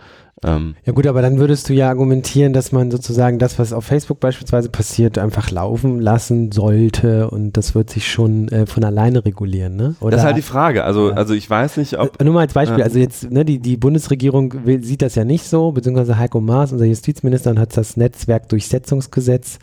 Ähm, 0.44 0.74
ja 0.84 0.92
gut, 0.92 1.06
aber 1.06 1.22
dann 1.22 1.38
würdest 1.38 1.68
du 1.68 1.72
ja 1.72 1.88
argumentieren, 1.88 2.52
dass 2.52 2.70
man 2.70 2.90
sozusagen 2.90 3.38
das, 3.38 3.58
was 3.58 3.72
auf 3.72 3.86
Facebook 3.86 4.20
beispielsweise 4.20 4.68
passiert, 4.68 5.16
einfach 5.16 5.50
laufen 5.50 5.98
lassen 5.98 6.52
sollte 6.52 7.30
und 7.30 7.56
das 7.56 7.74
wird 7.74 7.88
sich 7.88 8.10
schon 8.10 8.48
äh, 8.48 8.66
von 8.66 8.84
alleine 8.84 9.24
regulieren, 9.24 9.76
ne? 9.76 9.96
Oder, 10.00 10.10
das 10.10 10.20
ist 10.20 10.26
halt 10.26 10.36
die 10.36 10.42
Frage. 10.42 10.84
Also, 10.84 11.08
ja. 11.08 11.16
also 11.16 11.32
ich 11.32 11.48
weiß 11.48 11.78
nicht, 11.78 11.98
ob. 11.98 12.20
Äh, 12.20 12.24
nur 12.24 12.34
mal 12.34 12.40
als 12.40 12.52
Beispiel, 12.52 12.80
äh, 12.80 12.84
also 12.84 12.98
jetzt, 12.98 13.30
ne, 13.30 13.46
die, 13.46 13.60
die 13.60 13.78
Bundesregierung 13.78 14.66
will, 14.66 14.84
sieht 14.84 15.00
das 15.00 15.14
ja 15.14 15.24
nicht 15.24 15.44
so, 15.44 15.72
beziehungsweise 15.72 16.18
Heiko 16.18 16.42
Maas, 16.42 16.70
unser 16.70 16.84
Justizminister, 16.84 17.54
hat 17.56 17.74
das 17.74 17.96
Netzwerkdurchsetzungsgesetz 17.96 19.58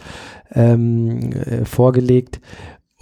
ähm, 0.55 1.33
äh, 1.33 1.65
vorgelegt. 1.65 2.39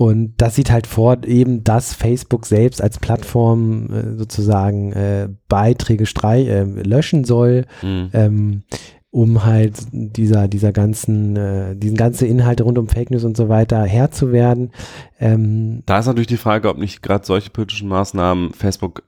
Und 0.02 0.34
das 0.38 0.56
sieht 0.56 0.72
halt 0.72 0.88
vor, 0.88 1.24
eben, 1.28 1.64
dass 1.64 1.94
Facebook 1.94 2.48
selbst 2.48 2.82
als 2.82 2.98
Plattform 2.98 3.86
äh, 3.92 4.18
sozusagen 4.18 4.94
äh, 4.94 5.30
Beiträge 5.48 6.08
strei 6.08 6.42
äh, 6.42 6.64
löschen 6.64 7.24
soll, 7.24 7.66
mhm. 7.84 8.10
ähm, 8.14 8.64
um 9.12 9.46
halt 9.46 9.76
dieser, 9.92 10.48
dieser 10.48 10.72
ganzen, 10.72 11.36
äh, 11.36 11.76
diesen 11.76 11.98
ganzen 11.98 12.28
Inhalte 12.28 12.64
rund 12.64 12.80
um 12.80 12.88
Fake 12.88 13.12
News 13.12 13.26
und 13.26 13.38
so 13.38 13.48
weiter 13.48 13.84
Herr 13.84 14.10
zu 14.10 14.32
werden. 14.32 14.72
Ähm, 15.20 15.84
da 15.86 16.00
ist 16.00 16.08
natürlich 16.08 16.26
die 16.26 16.38
Frage, 16.38 16.68
ob 16.70 16.80
nicht 16.80 17.04
gerade 17.04 17.24
solche 17.24 17.52
politischen 17.52 17.88
Maßnahmen 17.88 18.54
Facebook 18.54 19.04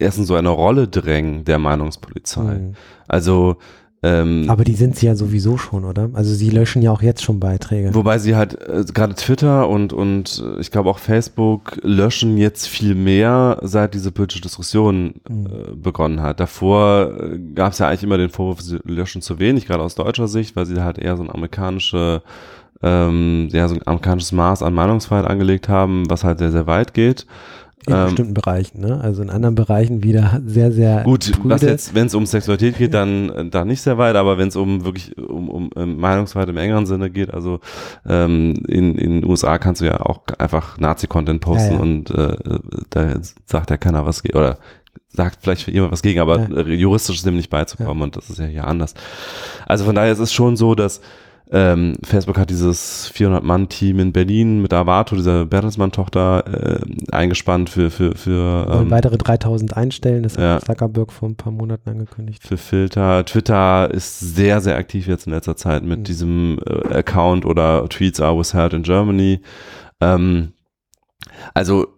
erst 0.00 0.18
in 0.18 0.24
so 0.24 0.34
eine 0.34 0.48
Rolle 0.48 0.88
drängen 0.88 1.44
der 1.44 1.60
Meinungspolizei. 1.60 2.54
Mhm. 2.54 2.72
Also 3.06 3.58
ähm, 4.04 4.46
Aber 4.48 4.64
die 4.64 4.74
sind 4.74 4.96
sie 4.96 5.06
ja 5.06 5.14
sowieso 5.14 5.56
schon, 5.56 5.84
oder? 5.84 6.10
Also 6.14 6.34
sie 6.34 6.50
löschen 6.50 6.82
ja 6.82 6.90
auch 6.90 7.02
jetzt 7.02 7.22
schon 7.22 7.38
Beiträge. 7.38 7.94
Wobei 7.94 8.18
sie 8.18 8.34
halt 8.34 8.60
äh, 8.60 8.84
gerade 8.92 9.14
Twitter 9.14 9.68
und 9.68 9.92
und 9.92 10.42
äh, 10.44 10.60
ich 10.60 10.72
glaube 10.72 10.90
auch 10.90 10.98
Facebook 10.98 11.78
löschen 11.82 12.36
jetzt 12.36 12.66
viel 12.66 12.96
mehr, 12.96 13.58
seit 13.62 13.94
diese 13.94 14.10
politische 14.10 14.42
Diskussion 14.42 15.14
äh, 15.28 15.74
begonnen 15.76 16.20
hat. 16.20 16.40
Davor 16.40 17.12
äh, 17.16 17.38
gab 17.54 17.72
es 17.72 17.78
ja 17.78 17.88
eigentlich 17.88 18.02
immer 18.02 18.18
den 18.18 18.30
Vorwurf, 18.30 18.60
sie 18.60 18.80
löschen 18.84 19.22
zu 19.22 19.38
wenig, 19.38 19.66
gerade 19.66 19.84
aus 19.84 19.94
deutscher 19.94 20.26
Sicht, 20.26 20.56
weil 20.56 20.66
sie 20.66 20.82
halt 20.82 20.98
eher 20.98 21.16
so 21.16 21.22
ein 21.22 21.30
amerikanische 21.30 22.22
ähm, 22.82 23.48
ja, 23.52 23.68
so 23.68 23.76
ein 23.76 23.86
amerikanisches 23.86 24.32
Maß 24.32 24.64
an 24.64 24.74
Meinungsfreiheit 24.74 25.26
angelegt 25.26 25.68
haben, 25.68 26.10
was 26.10 26.24
halt 26.24 26.38
sehr, 26.40 26.50
sehr 26.50 26.66
weit 26.66 26.94
geht. 26.94 27.26
In 27.86 27.94
ähm, 27.94 28.04
bestimmten 28.04 28.34
Bereichen, 28.34 28.80
ne? 28.80 29.00
Also 29.00 29.22
in 29.22 29.30
anderen 29.30 29.54
Bereichen 29.54 30.02
wieder 30.04 30.40
sehr, 30.46 30.70
sehr. 30.70 31.02
Gut, 31.02 31.32
prüde. 31.32 31.54
was 31.54 31.62
jetzt, 31.62 31.94
wenn 31.94 32.06
es 32.06 32.14
um 32.14 32.26
Sexualität 32.26 32.78
geht, 32.78 32.94
dann 32.94 33.50
da 33.50 33.64
nicht 33.64 33.82
sehr 33.82 33.98
weit, 33.98 34.14
aber 34.14 34.38
wenn 34.38 34.48
es 34.48 34.56
um 34.56 34.84
wirklich 34.84 35.16
um, 35.18 35.48
um, 35.48 35.68
um 35.74 35.96
Meinungsfreiheit 35.96 36.48
im 36.48 36.56
engeren 36.56 36.86
Sinne 36.86 37.10
geht, 37.10 37.34
also 37.34 37.60
ähm, 38.06 38.54
in, 38.68 38.96
in 38.96 39.20
den 39.20 39.24
USA 39.24 39.58
kannst 39.58 39.80
du 39.80 39.86
ja 39.86 40.00
auch 40.00 40.20
einfach 40.38 40.78
Nazi-Content 40.78 41.40
posten 41.40 41.72
ja, 41.72 41.76
ja. 41.76 41.82
und 41.82 42.10
äh, 42.10 42.36
da 42.90 43.14
sagt 43.46 43.70
ja 43.70 43.76
keiner 43.76 44.06
was 44.06 44.22
geht 44.22 44.36
oder 44.36 44.58
sagt 45.08 45.38
vielleicht 45.42 45.64
für 45.64 45.70
jemand 45.70 45.92
was 45.92 46.02
gegen, 46.02 46.20
aber 46.20 46.48
ja. 46.48 46.62
juristisch 46.62 47.16
ist 47.16 47.26
dem 47.26 47.36
nicht 47.36 47.50
beizukommen 47.50 48.02
und 48.02 48.16
das 48.16 48.30
ist 48.30 48.38
ja 48.38 48.46
hier 48.46 48.66
anders. 48.66 48.94
Also 49.66 49.84
von 49.84 49.94
daher 49.94 50.12
ist 50.12 50.18
es 50.20 50.32
schon 50.32 50.56
so, 50.56 50.74
dass 50.74 51.00
ähm, 51.52 51.96
Facebook 52.02 52.38
hat 52.38 52.50
dieses 52.50 53.12
400-Mann-Team 53.14 53.98
in 53.98 54.12
Berlin 54.12 54.62
mit 54.62 54.72
Avato, 54.72 55.16
dieser 55.16 55.44
Bertelsmann-Tochter, 55.46 56.80
äh, 56.80 56.80
eingespannt 57.12 57.70
für, 57.70 57.90
für, 57.90 58.14
für 58.16 58.66
ähm, 58.70 58.90
weitere 58.90 59.18
3000 59.18 59.76
einstellen, 59.76 60.22
das 60.22 60.36
ja. 60.36 60.54
hat 60.54 60.64
Zuckerberg 60.64 61.12
vor 61.12 61.28
ein 61.28 61.36
paar 61.36 61.52
Monaten 61.52 61.90
angekündigt. 61.90 62.42
für 62.42 62.56
Filter. 62.56 63.24
Twitter 63.24 63.90
ist 63.92 64.18
sehr, 64.20 64.60
sehr 64.60 64.76
aktiv 64.76 65.06
jetzt 65.06 65.26
in 65.26 65.32
letzter 65.32 65.56
Zeit 65.56 65.82
mit 65.84 66.00
Mhm. 66.00 66.04
diesem 66.04 66.58
äh, 66.66 66.94
Account 66.94 67.44
oder 67.44 67.88
Tweets 67.88 68.20
are 68.20 68.38
withheld 68.38 68.72
in 68.72 68.82
Germany. 68.82 69.40
Ähm, 70.00 70.52
also 71.54 71.88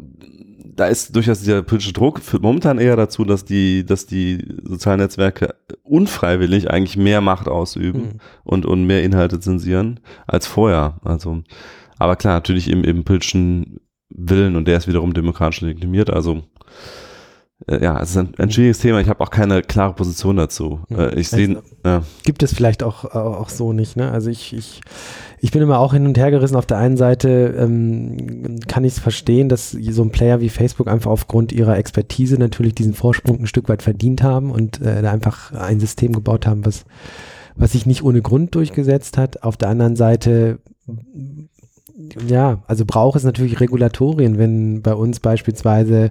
da 0.77 0.87
ist 0.87 1.15
durchaus 1.15 1.41
dieser 1.41 1.63
politische 1.63 1.93
Druck 1.93 2.21
führt 2.21 2.43
momentan 2.43 2.79
eher 2.79 2.97
dazu, 2.97 3.25
dass 3.25 3.45
die, 3.45 3.85
dass 3.85 4.07
die 4.07 4.47
sozialen 4.63 5.01
Netzwerke 5.01 5.55
unfreiwillig 5.83 6.71
eigentlich 6.71 6.97
mehr 6.97 7.21
Macht 7.21 7.49
ausüben 7.49 8.01
Mhm. 8.03 8.21
und, 8.45 8.67
und 8.67 8.85
mehr 8.85 9.03
Inhalte 9.03 9.41
zensieren 9.41 10.01
als 10.27 10.47
vorher. 10.47 11.01
Also, 11.05 11.43
aber 11.99 12.17
klar, 12.17 12.35
natürlich 12.35 12.69
im, 12.69 12.83
im 12.85 13.05
politischen 13.05 13.81
Willen 14.09 14.57
und 14.57 14.67
der 14.67 14.79
ist 14.79 14.89
wiederum 14.89 15.15
demokratisch 15.15 15.61
legitimiert. 15.61 16.11
Also 16.11 16.43
ja, 17.69 18.01
es 18.01 18.11
ist 18.11 18.17
ein, 18.19 18.35
ein 18.37 18.51
schwieriges 18.51 18.79
Thema. 18.81 19.01
Ich 19.01 19.09
habe 19.09 19.21
auch 19.23 19.31
keine 19.31 19.63
klare 19.63 19.95
Position 19.95 20.37
dazu. 20.37 20.81
Mhm. 20.89 20.99
Äh, 20.99 21.15
ich 21.15 21.29
sehe, 21.29 21.49
Also, 21.49 21.63
ja, 21.85 22.03
gibt 22.25 22.43
es 22.43 22.53
vielleicht 22.53 22.83
auch, 22.83 23.05
auch 23.05 23.49
so 23.49 23.73
nicht. 23.73 23.97
Ne? 23.97 24.11
Also 24.11 24.29
ich, 24.29 24.53
ich, 24.55 24.81
ich 25.41 25.51
bin 25.51 25.63
immer 25.63 25.79
auch 25.79 25.95
hin 25.95 26.07
und 26.07 26.19
her 26.19 26.31
gerissen. 26.31 26.57
Auf 26.57 26.67
der 26.67 26.79
einen 26.79 26.97
Seite 26.97 27.55
ähm, 27.59 28.61
kann 28.69 28.85
ich 28.85 28.95
es 28.95 28.99
verstehen, 28.99 29.49
dass 29.49 29.71
so 29.71 30.03
ein 30.03 30.11
Player 30.11 30.41
wie 30.41 30.51
Facebook 30.51 30.89
einfach 30.89 31.11
aufgrund 31.11 31.53
ihrer 31.53 31.79
Expertise 31.79 32.39
natürlich 32.39 32.75
diesen 32.75 32.95
Vorsprung 32.95 33.41
ein 33.41 33.47
Stück 33.47 33.69
weit 33.69 33.83
verdient 33.83 34.23
haben 34.23 34.51
und 34.51 34.81
äh, 34.83 35.01
da 35.01 35.11
einfach 35.13 35.53
ein 35.53 35.81
System 35.81 36.13
gebaut 36.13 36.47
haben, 36.47 36.67
was, 36.67 36.85
was 37.57 37.73
sich 37.73 37.87
nicht 37.87 38.03
ohne 38.03 38.21
Grund 38.21 38.55
durchgesetzt 38.55 39.17
hat. 39.17 39.43
Auf 39.43 39.57
der 39.57 39.71
anderen 39.71 39.97
Seite 39.97 40.59
ja, 42.27 42.63
also 42.67 42.85
braucht 42.85 43.17
es 43.17 43.25
natürlich 43.25 43.61
Regulatorien, 43.61 44.37
wenn 44.39 44.83
bei 44.83 44.95
uns 44.95 45.21
beispielsweise 45.21 46.11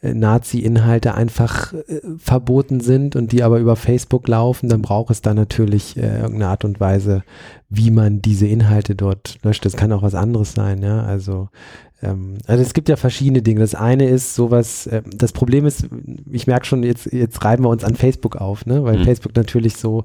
äh, 0.00 0.14
Nazi-Inhalte 0.14 1.14
einfach 1.14 1.72
äh, 1.72 2.00
verboten 2.18 2.80
sind 2.80 3.16
und 3.16 3.32
die 3.32 3.42
aber 3.42 3.58
über 3.58 3.74
Facebook 3.76 4.28
laufen, 4.28 4.68
dann 4.68 4.82
braucht 4.82 5.10
es 5.10 5.22
da 5.22 5.34
natürlich 5.34 5.96
äh, 5.96 6.20
irgendeine 6.20 6.48
Art 6.48 6.64
und 6.64 6.78
Weise, 6.78 7.24
wie 7.68 7.90
man 7.90 8.22
diese 8.22 8.46
Inhalte 8.46 8.94
dort 8.94 9.38
löscht. 9.42 9.64
Das 9.64 9.76
kann 9.76 9.92
auch 9.92 10.02
was 10.02 10.14
anderes 10.14 10.52
sein, 10.52 10.80
ja. 10.82 11.02
Also, 11.02 11.48
ähm, 12.02 12.34
also 12.46 12.62
es 12.62 12.72
gibt 12.72 12.88
ja 12.88 12.94
verschiedene 12.94 13.42
Dinge. 13.42 13.60
Das 13.60 13.74
eine 13.74 14.08
ist 14.08 14.36
sowas, 14.36 14.86
äh, 14.86 15.02
das 15.12 15.32
Problem 15.32 15.66
ist, 15.66 15.88
ich 16.30 16.46
merke 16.46 16.66
schon, 16.66 16.84
jetzt, 16.84 17.12
jetzt 17.12 17.44
reiben 17.44 17.64
wir 17.64 17.70
uns 17.70 17.82
an 17.82 17.96
Facebook 17.96 18.36
auf, 18.36 18.64
ne? 18.64 18.84
Weil 18.84 18.98
Mhm. 18.98 19.04
Facebook 19.04 19.34
natürlich 19.34 19.76
so 19.76 20.04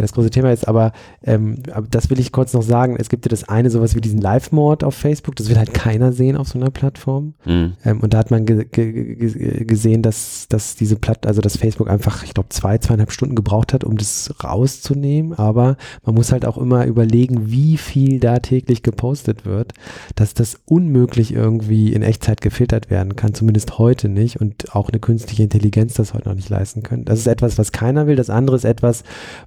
das 0.00 0.12
große 0.12 0.30
Thema 0.30 0.50
ist, 0.52 0.66
aber, 0.66 0.92
ähm, 1.22 1.62
das 1.90 2.08
will 2.08 2.18
ich 2.18 2.32
kurz 2.32 2.52
noch 2.54 2.62
sagen. 2.62 2.96
Es 2.98 3.08
gibt 3.08 3.26
ja 3.26 3.28
das 3.28 3.48
eine, 3.48 3.68
sowas 3.70 3.94
wie 3.94 4.00
diesen 4.00 4.20
Live-Mord 4.20 4.84
auf 4.84 4.94
Facebook, 4.94 5.36
das 5.36 5.48
will 5.50 5.58
halt 5.58 5.74
keiner 5.74 6.12
sehen 6.12 6.36
auf 6.36 6.48
so 6.48 6.58
einer 6.58 6.70
Plattform. 6.70 7.34
mh, 7.44 7.72
Ähm, 7.84 8.00
und 8.00 8.14
da 8.14 8.18
hat 8.18 8.30
man 8.30 8.46
ge 8.46 8.64
ge 8.70 9.14
ge 9.16 9.64
gesehen, 9.64 10.02
dass, 10.02 10.46
dass 10.48 10.76
diese 10.76 10.96
Platt, 10.96 11.26
also 11.26 11.40
dass 11.40 11.56
Facebook 11.56 11.90
einfach, 11.90 12.24
ich 12.24 12.34
glaube, 12.34 12.48
zwei, 12.48 12.78
zweieinhalb 12.78 13.12
Stunden 13.12 13.34
gebraucht 13.34 13.72
hat, 13.72 13.84
um 13.84 13.96
das 13.96 14.32
rauszunehmen. 14.42 15.34
Aber 15.34 15.76
man 16.04 16.14
muss 16.14 16.32
halt 16.32 16.46
auch 16.46 16.58
immer 16.58 16.86
überlegen, 16.86 17.50
wie 17.50 17.76
viel 17.76 18.20
da 18.20 18.38
täglich 18.38 18.82
gepostet 18.82 19.44
wird, 19.44 19.72
dass 20.14 20.34
das 20.34 20.58
unmöglich 20.64 21.34
irgendwie 21.34 21.92
in 21.92 22.02
Echtzeit 22.02 22.40
gefiltert 22.40 22.90
werden 22.90 23.16
kann, 23.16 23.34
zumindest 23.34 23.78
heute 23.78 24.08
nicht. 24.08 24.40
Und 24.40 24.74
auch 24.74 24.88
eine 24.88 25.00
künstliche 25.00 25.42
Intelligenz 25.42 25.94
das 25.94 26.14
heute 26.14 26.28
noch 26.28 26.36
nicht 26.36 26.48
leisten 26.48 26.82
kann. 26.82 27.04
Das 27.04 27.18
ist 27.18 27.26
etwas, 27.26 27.58
was 27.58 27.72
keiner 27.72 28.06
will. 28.06 28.16
Das 28.16 28.30
andere 28.30 28.56
ist 28.56 28.64
etwas, 28.64 29.02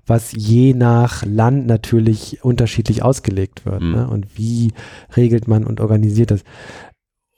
was 0.05 0.33
je 0.35 0.73
nach 0.73 1.25
Land 1.25 1.67
natürlich 1.67 2.43
unterschiedlich 2.43 3.03
ausgelegt 3.03 3.65
wird. 3.65 3.81
Mhm. 3.81 3.91
Ne? 3.91 4.07
Und 4.09 4.37
wie 4.37 4.73
regelt 5.15 5.47
man 5.47 5.65
und 5.65 5.79
organisiert 5.81 6.31
das? 6.31 6.41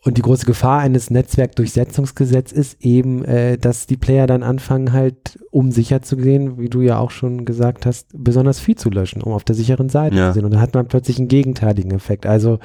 Und 0.03 0.17
die 0.17 0.21
große 0.21 0.45
Gefahr 0.45 0.79
eines 0.79 1.09
Netzwerkdurchsetzungsgesetzes 1.09 2.57
ist 2.73 2.81
eben, 2.85 3.25
äh, 3.25 3.57
dass 3.57 3.87
die 3.87 3.97
Player 3.97 4.25
dann 4.27 4.43
anfangen 4.43 4.93
halt, 4.93 5.37
um 5.51 5.71
sicher 5.71 6.01
zu 6.01 6.17
gehen, 6.17 6.57
wie 6.59 6.69
du 6.69 6.81
ja 6.81 6.97
auch 6.97 7.11
schon 7.11 7.45
gesagt 7.45 7.85
hast, 7.85 8.07
besonders 8.13 8.59
viel 8.59 8.75
zu 8.75 8.89
löschen, 8.89 9.21
um 9.21 9.33
auf 9.33 9.43
der 9.43 9.55
sicheren 9.55 9.89
Seite 9.89 10.15
Ja. 10.15 10.29
zu 10.29 10.35
sein. 10.35 10.45
Und 10.45 10.51
dann 10.51 10.61
hat 10.61 10.73
man 10.73 10.87
plötzlich 10.87 11.17
einen 11.19 11.27
gegenteiligen 11.27 11.91
Effekt. 11.91 12.25
Also 12.25 12.59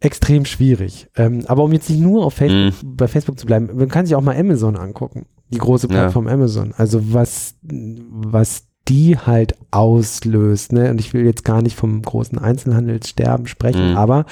extrem 0.00 0.44
schwierig. 0.44 1.08
Ähm, 1.16 1.44
aber 1.46 1.64
um 1.64 1.72
jetzt 1.72 1.90
nicht 1.90 2.00
nur 2.00 2.24
auf 2.24 2.34
Facebook, 2.34 2.74
bei 2.96 3.08
Facebook 3.08 3.38
zu 3.38 3.46
bleiben, 3.46 3.68
man 3.74 3.88
kann 3.88 4.06
sich 4.06 4.14
auch 4.14 4.22
mal 4.22 4.36
Amazon 4.36 4.76
angucken. 4.76 5.26
Die 5.50 5.58
große 5.58 5.86
Ja. 5.88 5.92
Plattform 5.94 6.26
Amazon. 6.28 6.72
Also 6.76 7.12
was, 7.12 7.56
was 7.62 8.67
die 8.88 9.18
halt 9.18 9.54
auslöst, 9.70 10.72
ne? 10.72 10.90
Und 10.90 11.00
ich 11.00 11.12
will 11.12 11.24
jetzt 11.24 11.44
gar 11.44 11.62
nicht 11.62 11.76
vom 11.76 12.00
großen 12.02 12.38
Einzelhandelssterben 12.38 13.46
sprechen, 13.46 13.90
Mhm. 13.90 13.96
aber 13.96 14.24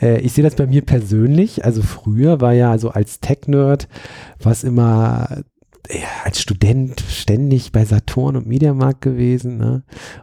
äh, 0.00 0.20
ich 0.20 0.32
sehe 0.32 0.44
das 0.44 0.54
bei 0.54 0.66
mir 0.66 0.82
persönlich. 0.82 1.64
Also 1.64 1.82
früher 1.82 2.40
war 2.40 2.52
ja 2.52 2.78
so 2.78 2.90
als 2.90 3.20
Tech-Nerd 3.20 3.88
was 4.42 4.64
immer 4.64 5.42
ja, 5.90 6.06
als 6.24 6.40
Student 6.40 7.02
ständig 7.08 7.70
bei 7.72 7.84
Saturn 7.84 8.36
und 8.36 8.46
Mediamarkt 8.46 9.02
gewesen. 9.02 9.58
Ne? 9.58 9.82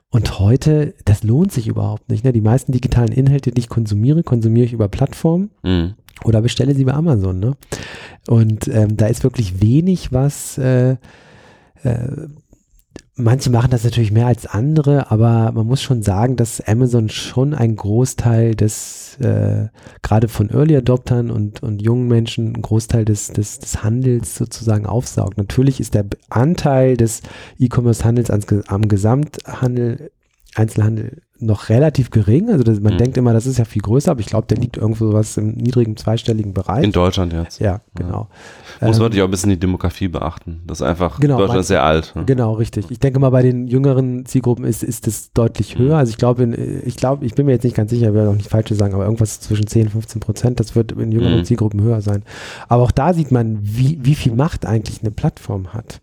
Und 0.10 0.40
heute, 0.40 0.96
das 1.06 1.22
lohnt 1.24 1.52
sich 1.52 1.68
überhaupt 1.68 2.10
nicht. 2.10 2.24
Ne? 2.24 2.34
Die 2.34 2.42
meisten 2.42 2.72
digitalen 2.72 3.12
Inhalte, 3.12 3.52
die 3.52 3.60
ich 3.62 3.70
konsumiere, 3.70 4.24
konsumiere 4.24 4.66
ich 4.66 4.74
über 4.74 4.88
Plattformen 4.88 5.52
mh. 5.62 5.94
oder 6.24 6.42
bestelle 6.42 6.74
sie 6.74 6.86
bei 6.86 6.94
Amazon. 6.94 7.40
Ne? 7.40 7.54
Und 8.28 8.68
ähm, 8.70 8.98
da 8.98 9.06
ist 9.06 9.24
wirklich 9.24 9.62
wenig, 9.62 10.12
was 10.12 10.58
äh, 10.58 10.96
äh, 11.84 12.08
manche 13.16 13.50
machen 13.50 13.72
das 13.72 13.84
natürlich 13.84 14.12
mehr 14.12 14.28
als 14.28 14.46
andere, 14.46 15.12
aber 15.12 15.52
man 15.52 15.68
muss 15.68 15.82
schon 15.82 16.02
sagen, 16.02 16.36
dass 16.38 16.62
Amazon 16.62 17.10
schon 17.10 17.54
einen 17.54 17.76
Großteil 17.76 18.56
des, 18.56 19.18
äh, 19.20 19.68
gerade 20.02 20.28
von 20.28 20.50
Early 20.50 20.78
Adoptern 20.78 21.30
und, 21.30 21.62
und 21.62 21.82
jungen 21.82 22.08
Menschen, 22.08 22.54
einen 22.54 22.62
Großteil 22.62 23.06
des, 23.06 23.28
des, 23.28 23.60
des 23.60 23.84
Handels 23.84 24.36
sozusagen 24.36 24.86
aufsaugt. 24.86 25.38
Natürlich 25.38 25.80
ist 25.80 25.94
der 25.94 26.06
Anteil 26.30 26.98
des 26.98 27.22
E-Commerce-Handels 27.60 28.30
am 28.68 28.88
Gesamthandel, 28.88 30.12
Einzelhandel 30.56 31.22
noch 31.40 31.70
relativ 31.70 32.12
gering. 32.12 32.50
Also 32.50 32.64
das, 32.64 32.80
man 32.82 32.94
Mhm. 32.94 32.98
denkt 32.98 33.18
immer, 33.18 33.34
das 33.34 33.46
ist 33.46 33.58
ja 33.58 33.66
viel 33.66 33.82
größer, 33.82 34.12
aber 34.12 34.20
ich 34.20 34.28
glaube, 34.28 34.48
der 34.48 34.58
liegt 34.58 34.78
irgendwo 34.78 35.12
was 35.14 35.38
im 35.38 35.54
niedrigen 35.54 35.98
zweistelligen 35.98 36.54
Bereich. 36.54 36.84
In 36.84 36.92
Deutschland 36.92 37.34
jetzt. 37.34 37.60
ja, 37.60 37.82
genau. 37.96 38.28
Muss 38.82 38.96
Ähm, 38.98 39.02
man 39.04 39.10
natürlich 39.10 39.22
auch 39.22 39.28
ein 39.28 39.32
bisschen 39.32 39.50
die 39.52 39.60
Demografie 39.60 40.08
beachten. 40.08 40.62
Das 40.66 40.80
ist 40.80 40.88
einfach, 40.88 41.20
Genau, 41.20 41.36
Deutschland 41.38 41.54
man- 41.56 41.60
ist 41.62 41.68
sehr 41.68 41.84
alt. 41.84 42.14
ne? 42.16 42.26
Genau, 42.26 42.54
richtig. 42.54 42.90
Ich 42.90 43.00
denke 43.00 43.20
mal, 43.20 43.30
bei 43.30 43.44
den 43.44 43.68
jüngeren 43.68 44.26
Zielgruppen 44.26 44.66
ist, 44.66 44.82
ist 44.84 45.06
es 45.08 45.32
deutlich 45.34 45.78
Mhm. 45.78 45.84
höher. 45.84 45.98
Also 45.98 46.10
ich 46.10 46.18
glaube, 46.18 46.42
in- 46.44 46.82
ich 46.86 46.96
glaube, 46.98 47.24
ich 47.26 47.36
bin 47.36 47.46
mir 47.46 47.52
jetzt 47.52 47.64
nicht 47.64 47.76
ganz 47.76 47.92
sicher, 47.92 48.08
ich 48.08 48.14
will 48.16 48.28
auch 48.28 48.34
nicht 48.34 48.50
falsch 48.50 48.70
sagen, 48.72 48.94
aber 48.96 49.04
irgendwas 49.06 49.40
zwischen 49.40 49.68
10 49.68 49.84
und 49.86 49.92
15 49.92 50.20
Prozent, 50.20 50.60
das 50.60 50.76
wird 50.76 50.94
in 50.94 51.12
jüngeren 51.12 51.40
Mhm. 51.40 51.46
Zielgruppen 51.46 51.82
höher 51.82 52.02
sein. 52.02 52.24
Aber 52.70 52.82
auch 52.84 52.92
da 52.92 53.14
sieht 53.14 53.32
man, 53.32 53.60
wie, 53.62 54.00
wie 54.02 54.16
viel 54.16 54.34
Macht 54.34 54.66
eigentlich 54.66 55.02
eine 55.02 55.12
Plattform 55.12 55.74
hat. 55.74 56.02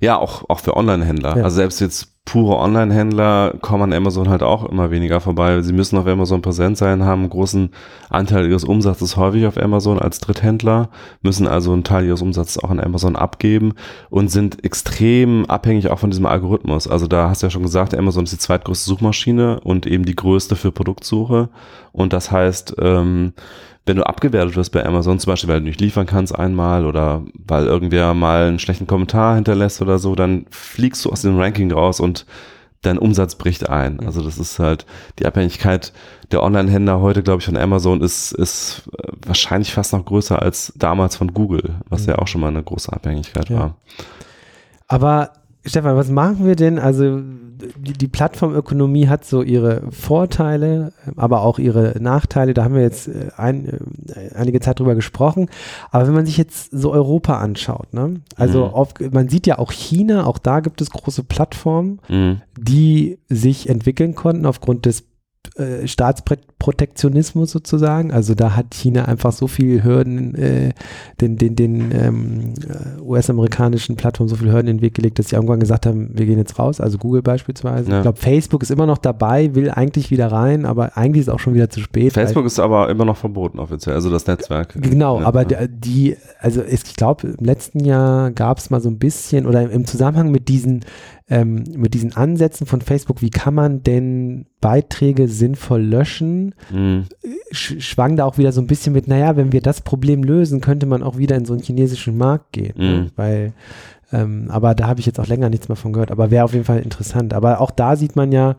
Ja, 0.00 0.16
auch, 0.18 0.48
auch 0.48 0.60
für 0.60 0.76
Online-Händler. 0.76 1.36
Ja. 1.36 1.44
Also 1.44 1.56
selbst 1.56 1.80
jetzt 1.80 2.13
pure 2.24 2.56
Online-Händler 2.56 3.54
kommen 3.60 3.84
an 3.84 3.92
Amazon 3.92 4.28
halt 4.28 4.42
auch 4.42 4.64
immer 4.64 4.90
weniger 4.90 5.20
vorbei. 5.20 5.60
Sie 5.60 5.74
müssen 5.74 5.98
auf 5.98 6.06
Amazon 6.06 6.40
präsent 6.40 6.78
sein, 6.78 7.04
haben 7.04 7.22
einen 7.22 7.30
großen 7.30 7.70
Anteil 8.08 8.48
ihres 8.48 8.64
Umsatzes 8.64 9.16
häufig 9.16 9.46
auf 9.46 9.58
Amazon 9.58 9.98
als 9.98 10.20
Dritthändler, 10.20 10.88
müssen 11.20 11.46
also 11.46 11.72
einen 11.72 11.84
Teil 11.84 12.06
ihres 12.06 12.22
Umsatzes 12.22 12.62
auch 12.62 12.70
an 12.70 12.80
Amazon 12.80 13.14
abgeben 13.14 13.74
und 14.08 14.30
sind 14.30 14.64
extrem 14.64 15.44
abhängig 15.46 15.90
auch 15.90 15.98
von 15.98 16.10
diesem 16.10 16.26
Algorithmus. 16.26 16.88
Also 16.88 17.06
da 17.06 17.28
hast 17.28 17.42
du 17.42 17.46
ja 17.46 17.50
schon 17.50 17.62
gesagt, 17.62 17.94
Amazon 17.94 18.24
ist 18.24 18.32
die 18.32 18.38
zweitgrößte 18.38 18.88
Suchmaschine 18.88 19.60
und 19.60 19.86
eben 19.86 20.06
die 20.06 20.16
größte 20.16 20.56
für 20.56 20.72
Produktsuche. 20.72 21.50
Und 21.92 22.12
das 22.14 22.30
heißt, 22.30 22.76
ähm, 22.80 23.34
wenn 23.86 23.96
du 23.96 24.06
abgewertet 24.06 24.56
wirst 24.56 24.72
bei 24.72 24.84
Amazon, 24.84 25.18
zum 25.18 25.32
Beispiel, 25.32 25.50
weil 25.50 25.60
du 25.60 25.66
nicht 25.66 25.80
liefern 25.80 26.06
kannst 26.06 26.34
einmal 26.34 26.86
oder 26.86 27.22
weil 27.46 27.66
irgendwer 27.66 28.14
mal 28.14 28.46
einen 28.46 28.58
schlechten 28.58 28.86
Kommentar 28.86 29.34
hinterlässt 29.34 29.82
oder 29.82 29.98
so, 29.98 30.14
dann 30.14 30.46
fliegst 30.50 31.04
du 31.04 31.10
aus 31.10 31.22
dem 31.22 31.38
Ranking 31.38 31.70
raus 31.70 32.00
und 32.00 32.13
dein 32.82 32.98
Umsatz 32.98 33.34
bricht 33.36 33.68
ein. 33.68 34.00
Also 34.06 34.22
das 34.22 34.38
ist 34.38 34.58
halt 34.58 34.84
die 35.18 35.26
Abhängigkeit 35.26 35.92
der 36.32 36.42
Online-Händler 36.42 37.00
heute, 37.00 37.22
glaube 37.22 37.40
ich, 37.40 37.46
von 37.46 37.56
Amazon 37.56 38.00
ist, 38.02 38.32
ist 38.32 38.82
äh, 38.98 39.08
wahrscheinlich 39.26 39.72
fast 39.72 39.92
noch 39.92 40.04
größer 40.04 40.40
als 40.40 40.72
damals 40.76 41.16
von 41.16 41.32
Google, 41.32 41.76
was 41.88 42.06
ja 42.06 42.18
auch 42.18 42.26
schon 42.28 42.40
mal 42.42 42.48
eine 42.48 42.62
große 42.62 42.92
Abhängigkeit 42.92 43.48
Ja. 43.48 43.58
war. 43.58 43.76
Aber 44.86 45.32
Stefan, 45.66 45.96
was 45.96 46.10
machen 46.10 46.46
wir 46.46 46.56
denn? 46.56 46.78
Also 46.78 47.20
die, 47.78 47.92
die 47.94 48.08
Plattformökonomie 48.08 49.08
hat 49.08 49.24
so 49.24 49.42
ihre 49.42 49.90
Vorteile, 49.90 50.92
aber 51.16 51.42
auch 51.42 51.58
ihre 51.58 51.94
Nachteile. 52.00 52.52
Da 52.52 52.64
haben 52.64 52.74
wir 52.74 52.82
jetzt 52.82 53.08
äh, 53.08 53.28
ein, 53.36 53.66
äh, 54.08 54.34
einige 54.34 54.60
Zeit 54.60 54.80
drüber 54.80 54.94
gesprochen. 54.94 55.48
Aber 55.90 56.06
wenn 56.06 56.14
man 56.14 56.26
sich 56.26 56.36
jetzt 56.36 56.70
so 56.72 56.92
Europa 56.92 57.38
anschaut, 57.38 57.94
ne? 57.94 58.20
also 58.36 58.66
Mhm. 58.66 58.74
auf, 58.74 58.94
man 59.12 59.28
sieht 59.28 59.46
ja 59.46 59.58
auch 59.58 59.72
China, 59.72 60.26
auch 60.26 60.38
da 60.38 60.60
gibt 60.60 60.80
es 60.82 60.90
große 60.90 61.24
Plattformen, 61.24 62.00
Mhm. 62.08 62.42
die 62.58 63.18
sich 63.28 63.68
entwickeln 63.68 64.14
konnten 64.14 64.46
aufgrund 64.46 64.84
des 64.86 65.04
äh, 65.56 65.86
Staatsprotektionismus 65.86 67.52
sozusagen. 67.52 68.10
Also 68.12 68.34
da 68.34 68.56
hat 68.56 68.74
China 68.74 69.04
einfach 69.04 69.32
so 69.32 69.46
viel 69.46 69.84
Hürden, 69.84 70.34
äh, 70.34 70.72
den, 71.20 71.36
den, 71.36 71.54
den 71.54 71.92
ähm, 71.92 72.54
äh, 72.68 73.00
US-amerikanischen 73.00 73.94
Plattformen 73.94 74.28
so 74.28 74.36
viele 74.36 74.52
Hürden 74.52 74.68
in 74.68 74.78
den 74.78 74.82
Weg 74.82 74.94
gelegt, 74.94 75.18
dass 75.18 75.28
sie 75.28 75.36
irgendwann 75.36 75.60
gesagt 75.60 75.86
haben, 75.86 76.10
wir 76.12 76.26
gehen 76.26 76.38
jetzt 76.38 76.58
raus, 76.58 76.80
also 76.80 76.98
Google 76.98 77.22
beispielsweise. 77.22 77.90
Ja. 77.90 77.98
Ich 77.98 78.02
glaube, 78.02 78.18
Facebook 78.18 78.62
ist 78.62 78.70
immer 78.70 78.86
noch 78.86 78.98
dabei, 78.98 79.54
will 79.54 79.70
eigentlich 79.70 80.10
wieder 80.10 80.32
rein, 80.32 80.66
aber 80.66 80.96
eigentlich 80.96 81.20
ist 81.20 81.28
es 81.28 81.34
auch 81.34 81.40
schon 81.40 81.54
wieder 81.54 81.70
zu 81.70 81.80
spät. 81.80 82.12
Facebook 82.12 82.46
ist 82.46 82.58
aber 82.58 82.88
immer 82.88 83.04
noch 83.04 83.16
verboten 83.16 83.58
offiziell, 83.60 83.94
also 83.94 84.10
das 84.10 84.26
Netzwerk. 84.26 84.74
Genau, 84.74 85.20
aber 85.20 85.44
die, 85.44 86.16
also 86.40 86.62
ich 86.64 86.96
glaube, 86.96 87.28
im 87.38 87.44
letzten 87.44 87.84
Jahr 87.84 88.32
gab 88.32 88.58
es 88.58 88.70
mal 88.70 88.80
so 88.80 88.88
ein 88.88 88.98
bisschen 88.98 89.46
oder 89.46 89.70
im 89.70 89.86
Zusammenhang 89.86 90.30
mit 90.30 90.48
diesen 90.48 90.84
ähm, 91.28 91.64
mit 91.74 91.94
diesen 91.94 92.14
Ansätzen 92.14 92.66
von 92.66 92.82
Facebook, 92.82 93.22
wie 93.22 93.30
kann 93.30 93.54
man 93.54 93.82
denn 93.82 94.46
Beiträge 94.60 95.26
sinnvoll 95.26 95.82
löschen, 95.82 96.54
mhm. 96.70 97.04
sch 97.50 97.80
schwang 97.80 98.16
da 98.16 98.26
auch 98.26 98.36
wieder 98.36 98.52
so 98.52 98.60
ein 98.60 98.66
bisschen 98.66 98.92
mit, 98.92 99.08
naja, 99.08 99.36
wenn 99.36 99.52
wir 99.52 99.62
das 99.62 99.80
Problem 99.80 100.22
lösen, 100.22 100.60
könnte 100.60 100.86
man 100.86 101.02
auch 101.02 101.16
wieder 101.16 101.36
in 101.36 101.46
so 101.46 101.54
einen 101.54 101.62
chinesischen 101.62 102.18
Markt 102.18 102.52
gehen. 102.52 102.74
Mhm. 102.76 102.84
Ne? 102.84 103.10
Weil, 103.16 103.52
ähm, 104.12 104.46
aber 104.50 104.74
da 104.74 104.86
habe 104.86 105.00
ich 105.00 105.06
jetzt 105.06 105.18
auch 105.18 105.26
länger 105.26 105.48
nichts 105.48 105.68
mehr 105.68 105.76
von 105.76 105.94
gehört, 105.94 106.10
aber 106.10 106.30
wäre 106.30 106.44
auf 106.44 106.52
jeden 106.52 106.66
Fall 106.66 106.80
interessant. 106.80 107.32
Aber 107.32 107.60
auch 107.60 107.70
da 107.70 107.96
sieht 107.96 108.16
man 108.16 108.30
ja, 108.30 108.56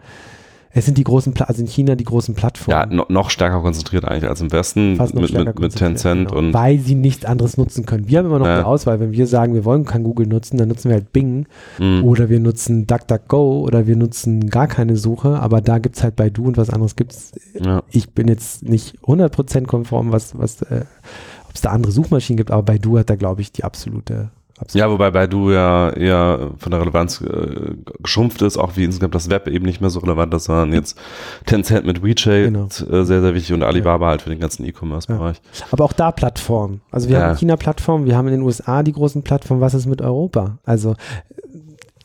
es 0.78 0.86
sind 0.86 0.98
die 0.98 1.06
großen, 1.06 1.34
also 1.40 1.62
in 1.62 1.68
China 1.68 1.96
die 1.96 2.04
großen 2.04 2.36
Plattformen. 2.36 2.78
Ja, 2.78 2.86
no, 2.86 3.06
noch 3.08 3.30
stärker 3.30 3.62
konzentriert 3.62 4.04
eigentlich 4.04 4.30
als 4.30 4.42
im 4.42 4.52
Westen 4.52 4.98
Fast 4.98 5.16
mit, 5.16 5.32
mit, 5.32 5.58
mit 5.58 5.74
Tencent 5.74 6.28
genau. 6.28 6.38
und. 6.38 6.54
Weil 6.54 6.80
sie 6.80 6.96
nichts 6.96 7.24
anderes 7.24 7.56
nutzen 7.56 7.86
können. 7.86 8.10
Wir 8.10 8.20
haben 8.20 8.26
immer 8.26 8.40
noch 8.40 8.46
ja. 8.46 8.56
eine 8.56 8.66
Auswahl. 8.66 9.00
Wenn 9.00 9.14
wir 9.14 9.26
sagen, 9.26 9.54
wir 9.54 9.64
wollen 9.64 9.86
kein 9.86 10.04
Google 10.04 10.28
nutzen, 10.28 10.58
dann 10.58 10.68
nutzen 10.68 10.90
wir 10.90 10.96
halt 10.96 11.14
Bing 11.14 11.46
mhm. 11.80 12.04
oder 12.04 12.30
wir 12.30 12.42
nutzen 12.42 12.88
DuckDuckGo 12.88 13.62
oder 13.62 13.88
wir 13.88 13.96
nutzen 13.96 14.50
gar 14.50 14.68
keine 14.68 14.98
Suche. 14.98 15.40
Aber 15.40 15.62
da 15.62 15.80
gibt 15.80 15.96
es 15.96 16.04
halt 16.04 16.18
bei 16.18 16.30
Du 16.30 16.44
und 16.44 16.58
was 16.58 16.70
anderes 16.70 16.98
gibt 16.98 17.14
es. 17.14 17.32
Ja. 17.54 17.82
Ich 17.90 18.10
bin 18.10 18.28
jetzt 18.28 18.64
nicht 18.64 19.00
100% 19.04 19.68
konform, 19.68 20.12
was, 20.12 20.38
was, 20.38 20.62
äh, 20.64 20.84
ob 21.48 21.56
es 21.56 21.62
da 21.62 21.70
andere 21.70 21.94
Suchmaschinen 21.94 22.36
gibt, 22.36 22.52
aber 22.52 22.64
bei 22.64 22.78
Du 22.78 23.00
hat 23.00 23.10
da, 23.10 23.16
glaube 23.16 23.40
ich, 23.40 23.54
die 23.54 23.64
absolute 23.64 24.30
Absolut. 24.58 24.82
Ja, 24.82 24.90
wobei 24.90 25.12
Baidu 25.12 25.52
ja 25.52 25.90
eher 25.90 26.52
von 26.58 26.72
der 26.72 26.80
Relevanz 26.80 27.20
äh, 27.20 27.76
geschrumpft 28.02 28.42
ist, 28.42 28.58
auch 28.58 28.78
wie 28.78 28.86
insgesamt 28.86 29.14
das 29.14 29.30
Web 29.30 29.48
eben 29.48 29.66
nicht 29.66 29.82
mehr 29.82 29.90
so 29.90 30.00
relevant 30.00 30.34
ist, 30.34 30.46
sondern 30.46 30.72
jetzt 30.72 30.98
Tencent 31.46 31.86
mit 31.86 32.02
WeChat 32.02 32.46
genau. 32.46 32.66
äh, 32.68 33.04
sehr, 33.04 33.22
sehr 33.22 33.34
wichtig 33.34 33.54
und 33.54 33.64
Alibaba 33.64 34.06
ja. 34.06 34.10
halt 34.12 34.22
für 34.22 34.30
den 34.30 34.40
ganzen 34.40 34.66
E-Commerce-Bereich. 34.66 35.42
Ja. 35.60 35.66
Aber 35.72 35.84
auch 35.84 35.92
da 35.92 36.14
Plattformen. 36.14 36.80
Also 36.90 37.10
wir 37.10 37.18
ja. 37.18 37.28
haben 37.28 37.38
China-Plattformen, 37.38 38.06
wir 38.06 38.16
haben 38.16 38.28
in 38.28 38.36
den 38.36 38.44
USA 38.44 38.82
die 38.82 38.94
großen 38.94 39.24
Plattformen, 39.24 39.60
was 39.60 39.74
ist 39.74 39.88
mit 39.88 40.02
Europa? 40.02 40.58
Also 40.64 40.96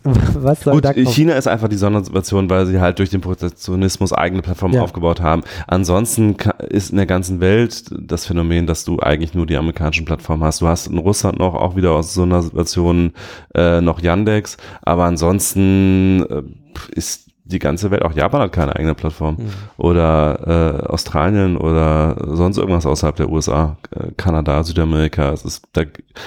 Was 0.05 0.63
soll 0.63 0.75
Gut, 0.75 0.85
da 0.85 0.95
kommen? 0.95 1.07
China 1.07 1.35
ist 1.35 1.47
einfach 1.47 1.69
die 1.69 1.77
Sondersituation, 1.77 2.49
weil 2.49 2.67
sie 2.67 2.81
halt 2.81 2.99
durch 2.99 3.11
den 3.11 3.21
Protektionismus 3.21 4.13
eigene 4.13 4.41
Plattformen 4.41 4.75
ja. 4.75 4.83
aufgebaut 4.83 5.21
haben. 5.21 5.43
Ansonsten 5.67 6.37
ist 6.69 6.91
in 6.91 6.97
der 6.97 7.07
ganzen 7.07 7.41
Welt 7.41 7.85
das 7.91 8.27
Phänomen, 8.27 8.67
dass 8.67 8.85
du 8.85 8.99
eigentlich 9.01 9.35
nur 9.35 9.47
die 9.47 9.57
amerikanischen 9.57 10.07
Plattformen 10.07 10.43
hast. 10.43 10.63
Du 10.63 10.69
hast 10.69 10.87
in 10.87 10.99
Russland 10.99 11.39
noch 11.39 11.55
auch 11.55 11.77
wieder 11.77 11.93
aus 11.93 12.15
so 12.15 12.23
einer 12.23 12.43
Situation 12.43 13.13
äh, 13.55 13.81
noch 13.83 14.01
Yandex, 14.01 14.57
aber 14.83 15.05
ansonsten 15.05 16.25
äh, 16.29 16.43
ist 16.95 17.30
die 17.51 17.59
ganze 17.59 17.91
Welt, 17.91 18.03
auch 18.03 18.13
Japan 18.13 18.43
hat 18.43 18.53
keine 18.53 18.75
eigene 18.77 18.95
Plattform. 18.95 19.37
Mhm. 19.39 19.51
Oder 19.77 20.83
äh, 20.85 20.87
Australien 20.87 21.57
oder 21.57 22.17
sonst 22.35 22.59
irgendwas 22.59 22.87
außerhalb 22.87 23.17
der 23.17 23.31
USA, 23.31 23.77
äh, 23.91 24.13
Kanada, 24.17 24.63
Südamerika. 24.63 25.33
Es 25.33 25.45
ist 25.45 25.65
da, 25.73 25.83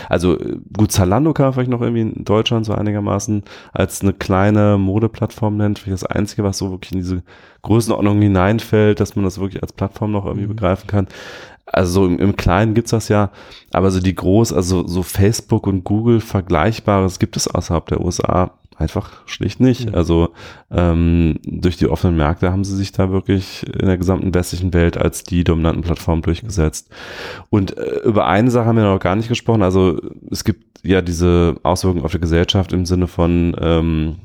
also 0.10 0.38
gut, 0.76 0.92
Zalando 0.92 1.34
kann 1.34 1.54
vielleicht 1.54 1.70
noch 1.70 1.82
irgendwie 1.82 2.02
in 2.02 2.26
Deutschland 2.26 2.66
so 2.66 2.74
einigermaßen 2.74 3.44
als 3.72 4.02
eine 4.02 4.14
kleine 4.14 4.78
Modeplattform 4.78 5.58
nennt. 5.58 5.80
Vielleicht 5.80 6.04
das 6.04 6.10
Einzige, 6.10 6.44
was 6.44 6.58
so 6.58 6.72
wirklich 6.72 6.92
in 6.92 7.00
diese 7.00 7.24
Größenordnung 7.64 8.22
hineinfällt, 8.22 9.00
dass 9.00 9.16
man 9.16 9.26
das 9.26 9.40
wirklich 9.40 9.64
als 9.64 9.74
Plattform 9.74 10.12
noch 10.12 10.26
irgendwie 10.26 10.46
mhm. 10.46 10.56
begreifen 10.56 10.88
kann. 10.88 11.08
Also 11.66 11.94
so 11.94 12.06
im, 12.06 12.20
im 12.20 12.36
Kleinen 12.36 12.74
gibt's 12.74 12.92
das 12.92 13.08
ja, 13.08 13.32
aber 13.72 13.90
so 13.90 14.02
die 14.02 14.14
groß, 14.14 14.52
also 14.52 14.86
so 14.86 15.02
Facebook 15.02 15.66
und 15.66 15.86
Google 15.86 16.20
Vergleichbares 16.20 17.20
gibt 17.20 17.38
es 17.38 17.48
außerhalb 17.48 17.86
der 17.88 18.02
USA 18.02 18.52
einfach 18.78 19.12
schlicht 19.26 19.60
nicht. 19.60 19.90
Mhm. 19.90 19.96
Also 19.96 20.30
ähm, 20.72 21.40
durch 21.44 21.78
die 21.78 21.88
offenen 21.88 22.16
Märkte 22.16 22.52
haben 22.52 22.64
sie 22.64 22.76
sich 22.76 22.92
da 22.92 23.12
wirklich 23.12 23.66
in 23.68 23.88
der 23.88 23.98
gesamten 23.98 24.34
westlichen 24.34 24.74
Welt 24.74 24.98
als 24.98 25.24
die 25.24 25.44
dominanten 25.44 25.84
Plattformen 25.84 26.22
durchgesetzt. 26.22 26.90
Und 27.50 27.78
äh, 27.78 28.00
über 28.04 28.28
eine 28.28 28.52
Sache 28.52 28.66
haben 28.66 28.78
wir 28.78 28.84
noch 28.84 29.00
gar 29.00 29.16
nicht 29.16 29.30
gesprochen. 29.30 29.64
Also 29.64 30.00
es 30.32 30.44
gibt 30.44 30.86
ja 30.88 31.02
diese 31.02 31.56
Auswirkungen 31.64 32.06
auf 32.06 32.12
die 32.12 32.20
Gesellschaft 32.20 32.74
im 32.74 32.86
Sinne 32.86 33.08
von 33.08 33.56
ähm, 33.60 34.16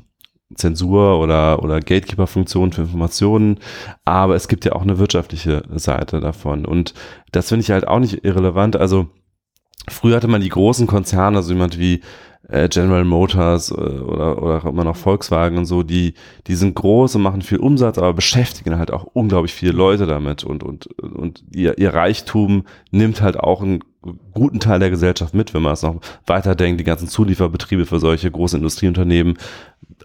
Zensur 0.55 1.19
oder, 1.19 1.63
oder 1.63 1.79
Gatekeeper-Funktionen 1.79 2.71
für 2.71 2.81
Informationen, 2.81 3.59
aber 4.03 4.35
es 4.35 4.47
gibt 4.47 4.65
ja 4.65 4.73
auch 4.73 4.81
eine 4.81 4.97
wirtschaftliche 4.97 5.63
Seite 5.75 6.19
davon. 6.19 6.65
Und 6.65 6.93
das 7.31 7.49
finde 7.49 7.61
ich 7.61 7.71
halt 7.71 7.87
auch 7.87 7.99
nicht 7.99 8.25
irrelevant. 8.25 8.75
Also 8.75 9.07
früher 9.87 10.15
hatte 10.15 10.27
man 10.27 10.41
die 10.41 10.49
großen 10.49 10.87
Konzerne, 10.87 11.37
also 11.37 11.53
jemand 11.53 11.77
wie 11.77 12.01
General 12.69 13.05
Motors 13.05 13.71
äh, 13.71 13.73
oder, 13.73 14.41
oder 14.41 14.65
immer 14.65 14.83
noch 14.83 14.95
Volkswagen 14.95 15.57
und 15.57 15.65
so, 15.65 15.83
die, 15.83 16.15
die 16.47 16.55
sind 16.55 16.75
groß 16.75 17.15
und 17.15 17.21
machen 17.21 17.41
viel 17.41 17.59
Umsatz, 17.59 17.97
aber 17.97 18.13
beschäftigen 18.13 18.77
halt 18.77 18.91
auch 18.91 19.05
unglaublich 19.13 19.53
viele 19.53 19.73
Leute 19.73 20.07
damit 20.07 20.43
und, 20.43 20.63
und, 20.63 20.87
und 20.99 21.43
ihr, 21.53 21.77
ihr 21.77 21.93
Reichtum 21.93 22.63
nimmt 22.91 23.21
halt 23.21 23.39
auch 23.39 23.61
einen 23.61 23.83
guten 24.33 24.59
Teil 24.59 24.79
der 24.79 24.89
Gesellschaft 24.89 25.33
mit, 25.33 25.53
wenn 25.53 25.61
man 25.61 25.73
es 25.73 25.83
noch 25.83 25.99
weiterdenkt, 26.25 26.79
die 26.79 26.85
ganzen 26.85 27.07
Zulieferbetriebe 27.07 27.85
für 27.85 27.99
solche 27.99 28.31
große 28.31 28.57
Industrieunternehmen. 28.57 29.37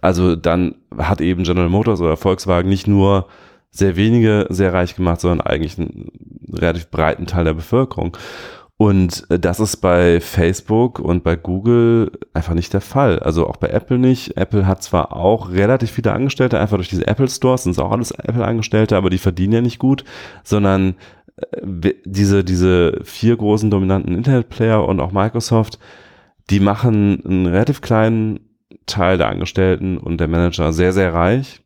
Also 0.01 0.35
dann 0.35 0.75
hat 0.97 1.21
eben 1.21 1.43
General 1.43 1.69
Motors 1.69 2.01
oder 2.01 2.17
Volkswagen 2.17 2.69
nicht 2.69 2.87
nur 2.87 3.27
sehr 3.71 3.95
wenige 3.95 4.47
sehr 4.49 4.73
reich 4.73 4.95
gemacht, 4.95 5.21
sondern 5.21 5.45
eigentlich 5.45 5.77
einen 5.77 6.11
relativ 6.51 6.89
breiten 6.89 7.25
Teil 7.25 7.45
der 7.45 7.53
Bevölkerung. 7.53 8.15
Und 8.77 9.25
äh, 9.29 9.39
das 9.39 9.59
ist 9.59 9.77
bei 9.77 10.19
Facebook 10.19 10.99
und 10.99 11.23
bei 11.23 11.35
Google 11.35 12.11
einfach 12.33 12.53
nicht 12.53 12.73
der 12.73 12.81
Fall. 12.81 13.19
Also 13.19 13.47
auch 13.47 13.57
bei 13.57 13.69
Apple 13.69 13.97
nicht. 13.97 14.35
Apple 14.37 14.67
hat 14.67 14.83
zwar 14.83 15.15
auch 15.15 15.51
relativ 15.51 15.91
viele 15.91 16.11
Angestellte, 16.11 16.59
einfach 16.59 16.77
durch 16.77 16.89
diese 16.89 17.07
Apple 17.07 17.29
Stores 17.29 17.63
sind 17.63 17.71
es 17.71 17.79
auch 17.79 17.91
alles 17.91 18.11
Apple-Angestellte, 18.11 18.97
aber 18.97 19.09
die 19.09 19.17
verdienen 19.17 19.53
ja 19.53 19.61
nicht 19.61 19.79
gut, 19.79 20.03
sondern 20.43 20.95
äh, 21.37 21.93
diese, 22.05 22.43
diese 22.43 22.99
vier 23.03 23.37
großen 23.37 23.71
dominanten 23.71 24.15
Internetplayer 24.15 24.85
und 24.85 24.99
auch 24.99 25.11
Microsoft, 25.11 25.79
die 26.49 26.59
machen 26.59 27.23
einen 27.25 27.47
relativ 27.47 27.81
kleinen 27.81 28.41
Teil 28.85 29.17
der 29.17 29.29
Angestellten 29.29 29.97
und 29.97 30.19
der 30.19 30.27
Manager 30.27 30.73
sehr, 30.73 30.91
sehr 30.91 31.13
reich, 31.13 31.61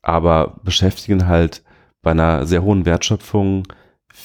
aber 0.00 0.60
beschäftigen 0.62 1.26
halt 1.26 1.62
bei 2.02 2.12
einer 2.12 2.46
sehr 2.46 2.62
hohen 2.62 2.86
Wertschöpfung 2.86 3.64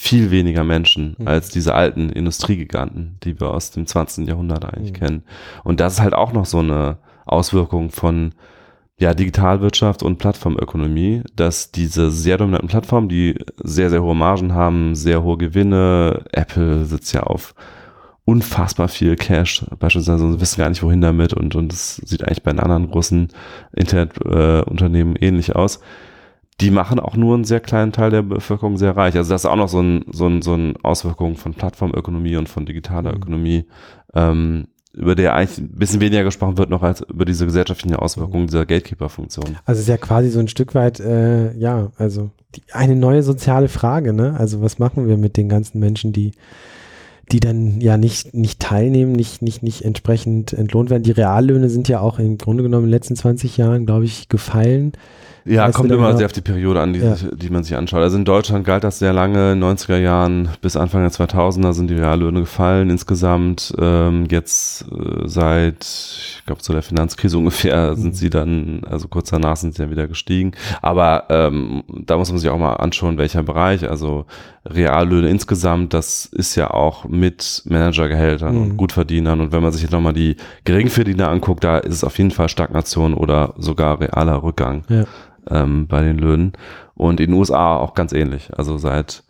viel 0.02 0.32
weniger 0.32 0.64
Menschen 0.64 1.16
mhm. 1.20 1.28
als 1.28 1.50
diese 1.50 1.76
alten 1.76 2.10
Industriegiganten, 2.10 3.18
die 3.24 3.40
wir 3.40 3.52
aus 3.52 3.70
dem 3.70 3.86
20. 3.86 4.28
Jahrhundert 4.28 4.66
eigentlich 4.66 4.94
mhm. 4.94 4.98
kennen. 4.98 5.24
Und 5.64 5.80
das 5.80 5.94
ist 5.94 6.02
halt 6.02 6.16
auch 6.16 6.34
noch 6.34 6.46
so 6.46 6.58
eine 6.58 6.98
Auswirkung 7.28 7.92
von 7.92 8.34
ja, 9.00 9.14
Digitalwirtschaft 9.14 10.02
und 10.02 10.18
Plattformökonomie, 10.18 11.22
dass 11.36 11.72
diese 11.72 12.10
sehr 12.10 12.40
dominanten 12.40 12.68
Plattformen, 12.68 13.10
die 13.10 13.36
sehr, 13.58 13.92
sehr 13.92 14.02
hohe 14.02 14.16
Margen 14.16 14.56
haben, 14.56 14.96
sehr 14.96 15.22
hohe 15.22 15.38
Gewinne, 15.38 16.24
Apple 16.32 16.86
sitzt 16.86 17.14
ja 17.14 17.22
auf 17.22 17.54
unfassbar 18.26 18.88
viel 18.88 19.16
Cash, 19.16 19.66
beispielsweise 19.78 20.26
und 20.26 20.42
wissen 20.42 20.60
gar 20.60 20.70
nicht, 20.70 20.82
wohin 20.82 21.02
damit 21.02 21.34
und, 21.34 21.54
und 21.54 21.72
das 21.72 21.98
sieht 21.98 22.24
eigentlich 22.24 22.42
bei 22.42 22.52
den 22.52 22.60
anderen 22.60 22.90
großen 22.90 23.28
Internetunternehmen 23.76 25.16
äh, 25.16 25.28
ähnlich 25.28 25.56
aus 25.56 25.80
die 26.60 26.72
machen 26.72 27.00
auch 27.00 27.16
nur 27.16 27.36
einen 27.36 27.44
sehr 27.44 27.60
kleinen 27.60 27.92
Teil 27.92 28.12
der 28.12 28.22
Bevölkerung 28.22 28.78
sehr 28.78 28.96
reich. 28.96 29.16
Also 29.16 29.32
das 29.32 29.44
ist 29.44 29.50
auch 29.50 29.56
noch 29.56 29.70
so 29.70 29.82
ein, 29.82 30.06
so 30.12 30.28
ein, 30.28 30.42
so 30.42 30.54
ein 30.54 30.76
Auswirkung 30.84 31.36
von 31.36 31.54
Plattformökonomie 31.54 32.36
und 32.36 32.50
von 32.50 32.66
digitaler 32.66 33.12
mhm. 33.12 33.18
Ökonomie, 33.18 33.66
ähm, 34.14 34.68
über 34.94 35.16
der 35.16 35.36
eigentlich 35.36 35.58
ein 35.58 35.70
bisschen 35.70 36.02
weniger 36.02 36.24
gesprochen 36.24 36.58
wird 36.58 36.70
noch 36.70 36.84
als 36.84 37.02
über 37.02 37.24
diese 37.24 37.46
gesellschaftlichen 37.46 37.96
Auswirkungen 37.96 38.48
dieser 38.48 38.66
Gatekeeper-Funktion. 38.66 39.58
Also 39.66 39.80
es 39.80 39.84
ist 39.84 39.88
ja 39.88 39.98
quasi 39.98 40.30
so 40.30 40.40
ein 40.40 40.50
Stück 40.50 40.76
weit, 40.76 41.00
äh, 41.00 41.56
ja, 41.58 41.92
also 41.98 42.30
die, 42.56 42.62
eine 42.74 42.98
neue 42.98 43.24
soziale 43.24 43.70
Frage, 43.70 44.12
ne? 44.12 44.36
Also 44.38 44.62
was 44.62 44.80
machen 44.80 45.08
wir 45.08 45.16
mit 45.16 45.38
den 45.38 45.48
ganzen 45.48 45.80
Menschen, 45.80 46.12
die 46.12 46.34
die 47.32 47.40
dann 47.40 47.80
ja 47.80 47.98
nicht, 47.98 48.34
nicht 48.34 48.60
teilnehmen, 48.60 49.14
nicht, 49.14 49.42
nicht, 49.42 49.64
nicht 49.64 49.84
entsprechend 49.84 50.54
entlohnt 50.54 50.90
werden. 50.90 51.04
Die 51.04 51.12
Reallöhne 51.12 51.70
sind 51.70 51.88
ja 51.88 52.02
auch 52.02 52.20
im 52.20 52.38
Grunde 52.38 52.64
genommen 52.64 52.86
in 52.86 52.90
den 52.90 52.98
letzten 52.98 53.16
20 53.16 53.58
Jahren, 53.58 53.86
glaube 53.86 54.06
ich, 54.06 54.28
gefallen. 54.28 54.92
Ja, 55.46 55.68
weißt 55.68 55.76
kommt 55.76 55.92
immer 55.92 56.16
sehr 56.16 56.26
auf 56.26 56.32
die 56.32 56.42
Periode 56.42 56.82
an, 56.82 56.94
die, 56.94 57.00
ja. 57.00 57.16
die 57.16 57.50
man 57.50 57.64
sich 57.64 57.76
anschaut. 57.76 58.02
Also 58.02 58.18
in 58.18 58.26
Deutschland 58.26 58.66
galt 58.66 58.84
das 58.84 59.00
sehr 59.00 59.14
lange, 59.14 59.54
in 59.54 59.62
den 59.62 59.78
90er 59.78 59.98
Jahren 59.98 60.50
bis 60.62 60.76
Anfang 60.76 61.02
der 61.02 61.12
2000er 61.12 61.74
sind 61.74 61.90
die 61.90 61.96
Reallöhne 61.96 62.42
gefallen 62.42 62.90
insgesamt. 62.90 63.74
Ähm, 63.80 64.28
jetzt 64.30 64.86
äh, 64.92 65.28
seit, 65.28 65.84
ich 65.84 66.44
glaube, 66.46 66.62
zu 66.62 66.74
der 66.74 66.84
Finanzkrise 66.84 67.38
ungefähr 67.40 67.92
mhm. 67.92 67.96
sind 67.96 68.16
sie 68.16 68.30
dann, 68.30 68.82
also 68.90 69.08
kurz 69.08 69.30
danach 69.30 69.58
sind 69.58 69.76
sie 69.76 69.84
ja 69.84 69.90
wieder 69.90 70.08
gestiegen. 70.08 70.52
Aber 70.82 71.26
ähm, 71.30 71.84
da 72.06 72.18
muss 72.18 72.30
man 72.30 72.40
sich 72.40 72.50
auch 72.50 72.60
mal 72.60 72.74
anschauen, 72.76 73.18
welcher 73.18 73.44
Bereich. 73.44 73.90
Also 73.90 74.26
Reallöhne 74.66 75.30
insgesamt, 75.30 75.94
das 75.96 76.26
ist 76.26 76.56
ja 76.56 76.70
auch 76.70 77.06
mit 77.06 77.64
Managergehältern 77.66 78.56
mhm. 78.56 78.62
und 78.62 78.78
Gutverdienern. 78.78 79.42
Und 79.42 79.52
wenn 79.52 79.64
man 79.64 79.72
sich 79.72 79.82
jetzt 79.82 79.92
nochmal 79.92 80.14
die 80.14 80.36
Geringverdiener 80.66 81.30
anguckt, 81.30 81.64
da 81.64 81.80
ist 81.80 81.96
es 81.96 82.04
auf 82.04 82.18
jeden 82.20 82.32
Fall 82.32 82.48
Stagnation 82.48 83.16
oder 83.16 83.56
sogar 83.58 84.00
realer 84.00 84.44
Rückgang. 84.44 84.84
Ja 84.88 85.06
ähm, 85.50 85.88
bei 85.88 86.02
den 86.02 86.18
Löhnen. 86.18 86.54
Und 86.96 87.20
in 87.20 87.32
den 87.32 87.36
USA 87.36 87.78
auch 87.78 87.94
ganz 87.94 88.14
ähnlich. 88.14 88.50
Also 88.56 88.78
seit, 88.78 89.24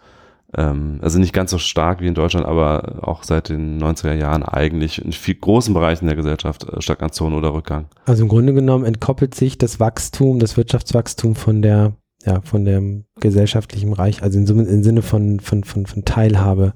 ähm, 0.56 1.00
also 1.02 1.20
nicht 1.20 1.34
ganz 1.34 1.52
so 1.52 1.58
stark 1.58 2.02
wie 2.02 2.08
in 2.08 2.14
Deutschland, 2.14 2.46
aber 2.46 3.00
auch 3.08 3.24
seit 3.24 3.50
den 3.50 3.82
90er 3.82 4.14
Jahren 4.14 4.44
eigentlich 4.44 5.04
in 5.04 5.12
viel 5.12 5.36
großen 5.36 5.74
Bereichen 5.74 6.08
der 6.08 6.16
Gesellschaft 6.16 6.68
äh, 6.68 6.82
Stagnation 6.82 7.34
oder 7.34 7.54
Rückgang. 7.54 7.86
Also 8.06 8.24
im 8.24 8.30
Grunde 8.30 8.54
genommen 8.54 8.86
entkoppelt 8.86 9.36
sich 9.36 9.58
das 9.58 9.80
Wachstum, 9.80 10.40
das 10.40 10.58
Wirtschaftswachstum 10.58 11.36
von 11.36 11.62
der, 11.62 11.94
ja, 12.26 12.42
von 12.42 12.66
dem 12.66 13.06
gesellschaftlichen 13.20 13.94
Reich, 13.94 14.22
also 14.22 14.40
im 14.40 14.60
in 14.68 14.84
Sinne 14.84 15.02
von, 15.02 15.40
von, 15.40 15.64
von, 15.64 15.86
von 15.86 16.06
Teilhabe 16.06 16.74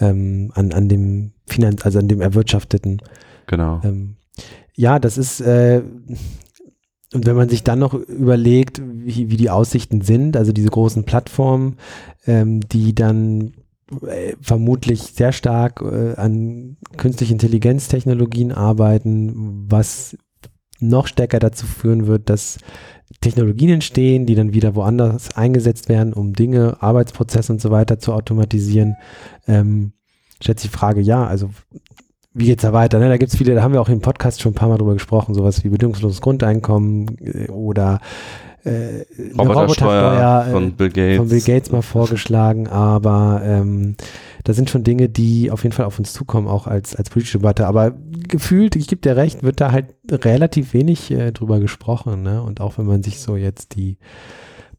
ähm, 0.00 0.52
an, 0.54 0.72
an 0.72 0.88
dem 0.88 1.32
Finanz, 1.46 1.84
also 1.84 1.98
an 1.98 2.08
dem 2.08 2.20
Erwirtschafteten. 2.20 3.02
Genau. 3.46 3.80
Ähm, 3.82 4.16
ja, 4.74 5.00
das 5.00 5.18
ist, 5.18 5.40
äh, 5.40 5.82
und 7.14 7.26
wenn 7.26 7.36
man 7.36 7.48
sich 7.48 7.64
dann 7.64 7.78
noch 7.78 7.94
überlegt, 7.94 8.82
wie, 8.84 9.30
wie 9.30 9.36
die 9.36 9.50
Aussichten 9.50 10.02
sind, 10.02 10.36
also 10.36 10.52
diese 10.52 10.68
großen 10.68 11.04
Plattformen, 11.04 11.76
ähm, 12.26 12.60
die 12.60 12.94
dann 12.94 13.54
äh, 14.06 14.34
vermutlich 14.42 15.00
sehr 15.02 15.32
stark 15.32 15.80
äh, 15.80 16.14
an 16.16 16.76
künstliche 16.98 17.32
Intelligenztechnologien 17.32 18.52
arbeiten, 18.52 19.66
was 19.70 20.18
noch 20.80 21.06
stärker 21.06 21.38
dazu 21.38 21.66
führen 21.66 22.06
wird, 22.06 22.28
dass 22.28 22.58
Technologien 23.20 23.70
entstehen, 23.70 24.26
die 24.26 24.34
dann 24.34 24.52
wieder 24.52 24.74
woanders 24.74 25.34
eingesetzt 25.34 25.88
werden, 25.88 26.12
um 26.12 26.34
Dinge, 26.34 26.76
Arbeitsprozesse 26.80 27.52
und 27.52 27.60
so 27.60 27.70
weiter 27.70 27.98
zu 27.98 28.12
automatisieren. 28.12 28.96
Ähm, 29.46 29.92
stellt 30.40 30.60
sich 30.60 30.70
die 30.70 30.76
Frage, 30.76 31.00
ja, 31.00 31.26
also 31.26 31.50
wie 32.38 32.46
geht's 32.46 32.62
da 32.62 32.72
weiter? 32.72 32.98
Ne? 32.98 33.08
Da 33.08 33.16
gibt's 33.16 33.36
viele, 33.36 33.54
da 33.54 33.62
haben 33.62 33.72
wir 33.72 33.80
auch 33.80 33.88
im 33.88 34.00
Podcast 34.00 34.40
schon 34.40 34.52
ein 34.52 34.54
paar 34.54 34.68
Mal 34.68 34.78
drüber 34.78 34.94
gesprochen, 34.94 35.34
sowas 35.34 35.64
wie 35.64 35.68
bedingungsloses 35.68 36.20
Grundeinkommen 36.20 37.18
äh, 37.20 37.48
oder 37.50 38.00
äh, 38.64 39.04
Robotersteuer 39.36 40.46
von 40.50 40.68
äh, 40.68 40.70
Bill 40.70 40.88
Gates. 40.90 41.16
Von 41.16 41.28
Bill 41.28 41.40
Gates 41.40 41.72
mal 41.72 41.82
vorgeschlagen, 41.82 42.68
aber 42.68 43.40
ähm, 43.44 43.96
das 44.44 44.56
sind 44.56 44.70
schon 44.70 44.84
Dinge, 44.84 45.08
die 45.08 45.50
auf 45.50 45.62
jeden 45.62 45.74
Fall 45.74 45.86
auf 45.86 45.98
uns 45.98 46.12
zukommen, 46.12 46.48
auch 46.48 46.66
als, 46.66 46.94
als 46.94 47.10
politische 47.10 47.38
Debatte. 47.38 47.66
Aber 47.66 47.92
gefühlt, 48.28 48.76
ich 48.76 48.88
gebe 48.88 49.00
dir 49.00 49.16
recht, 49.16 49.42
wird 49.42 49.60
da 49.60 49.72
halt 49.72 49.94
relativ 50.10 50.74
wenig 50.74 51.10
äh, 51.10 51.32
drüber 51.32 51.60
gesprochen. 51.60 52.22
Ne? 52.22 52.42
Und 52.42 52.60
auch 52.60 52.78
wenn 52.78 52.86
man 52.86 53.02
sich 53.02 53.20
so 53.20 53.36
jetzt 53.36 53.74
die 53.74 53.98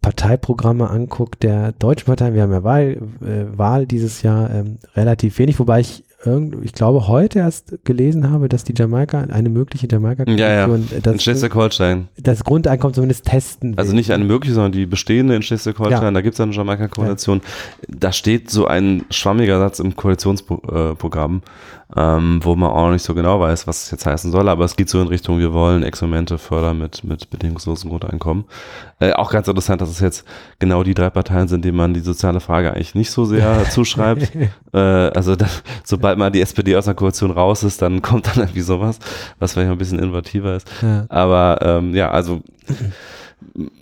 Parteiprogramme 0.01 0.89
anguckt, 0.89 1.43
der 1.43 1.73
deutschen 1.73 2.05
Partei, 2.05 2.33
wir 2.33 2.41
haben 2.41 2.51
ja 2.51 2.63
Wahl, 2.63 2.97
äh, 3.21 3.57
Wahl 3.57 3.85
dieses 3.85 4.21
Jahr, 4.21 4.49
ähm, 4.49 4.77
relativ 4.95 5.39
wenig, 5.39 5.59
wobei 5.59 5.81
ich 5.81 6.03
irgend, 6.25 6.65
ich 6.65 6.73
glaube, 6.73 7.07
heute 7.07 7.39
erst 7.39 7.85
gelesen 7.85 8.29
habe, 8.29 8.49
dass 8.49 8.63
die 8.63 8.73
Jamaika, 8.75 9.21
eine 9.21 9.49
mögliche 9.49 9.87
jamaika 9.89 10.23
ja, 10.29 10.67
ja. 10.67 10.79
Das, 11.01 11.13
in 11.13 11.19
Schleswig-Holstein. 11.19 12.09
Das 12.17 12.43
Grundeinkommen 12.43 12.93
zumindest 12.93 13.25
testen 13.25 13.71
will. 13.71 13.79
Also 13.79 13.93
nicht 13.93 14.11
eine 14.11 14.25
mögliche, 14.25 14.53
sondern 14.53 14.73
die 14.73 14.85
bestehende 14.85 15.35
in 15.35 15.41
Schleswig-Holstein, 15.41 16.03
ja. 16.03 16.11
da 16.11 16.21
gibt 16.21 16.33
es 16.33 16.41
eine 16.41 16.51
Jamaika-Koalition. 16.51 17.41
Ja. 17.41 17.95
Da 17.99 18.11
steht 18.11 18.49
so 18.49 18.67
ein 18.67 19.05
schwammiger 19.09 19.59
Satz 19.59 19.79
im 19.79 19.95
Koalitionsprogramm, 19.95 21.41
ähm, 21.95 22.39
wo 22.43 22.55
man 22.55 22.69
auch 22.69 22.85
noch 22.85 22.91
nicht 22.91 23.03
so 23.03 23.15
genau 23.15 23.39
weiß, 23.39 23.65
was 23.65 23.85
es 23.85 23.91
jetzt 23.91 24.05
heißen 24.05 24.31
soll, 24.31 24.47
aber 24.49 24.65
es 24.65 24.75
geht 24.75 24.89
so 24.89 25.01
in 25.01 25.07
Richtung, 25.07 25.39
wir 25.39 25.53
wollen 25.53 25.83
Experimente 25.83 26.37
fördern 26.37 26.77
mit, 26.77 27.03
mit 27.03 27.29
bedingungslosem 27.29 27.89
Grundeinkommen. 27.89 28.45
Äh, 28.99 29.13
auch 29.13 29.31
ganz 29.31 29.47
interessant, 29.47 29.81
dass 29.81 29.89
es 29.89 29.99
jetzt 29.99 30.25
genau 30.59 30.83
die 30.83 30.93
drei 30.93 31.09
Parteien 31.09 31.47
sind, 31.47 31.63
denen 31.65 31.77
man 31.77 31.93
die 31.93 32.01
soziale 32.01 32.41
Frage 32.41 32.73
eigentlich 32.73 32.95
nicht 32.95 33.11
so 33.11 33.25
sehr 33.25 33.63
zuschreibt. 33.69 34.31
äh, 34.73 34.77
also 34.77 35.35
da, 35.35 35.47
sobald 35.83 36.08
mal 36.17 36.31
die 36.31 36.41
SPD 36.41 36.75
aus 36.75 36.85
der 36.85 36.93
Koalition 36.93 37.31
raus 37.31 37.63
ist, 37.63 37.81
dann 37.81 38.01
kommt 38.03 38.27
dann 38.27 38.37
irgendwie 38.37 38.61
sowas, 38.61 38.99
was 39.39 39.53
vielleicht 39.53 39.71
ein 39.71 39.77
bisschen 39.77 39.99
innovativer 39.99 40.55
ist. 40.55 40.69
Ja. 40.81 41.05
Aber 41.09 41.59
ähm, 41.61 41.95
ja, 41.95 42.11
also 42.11 42.41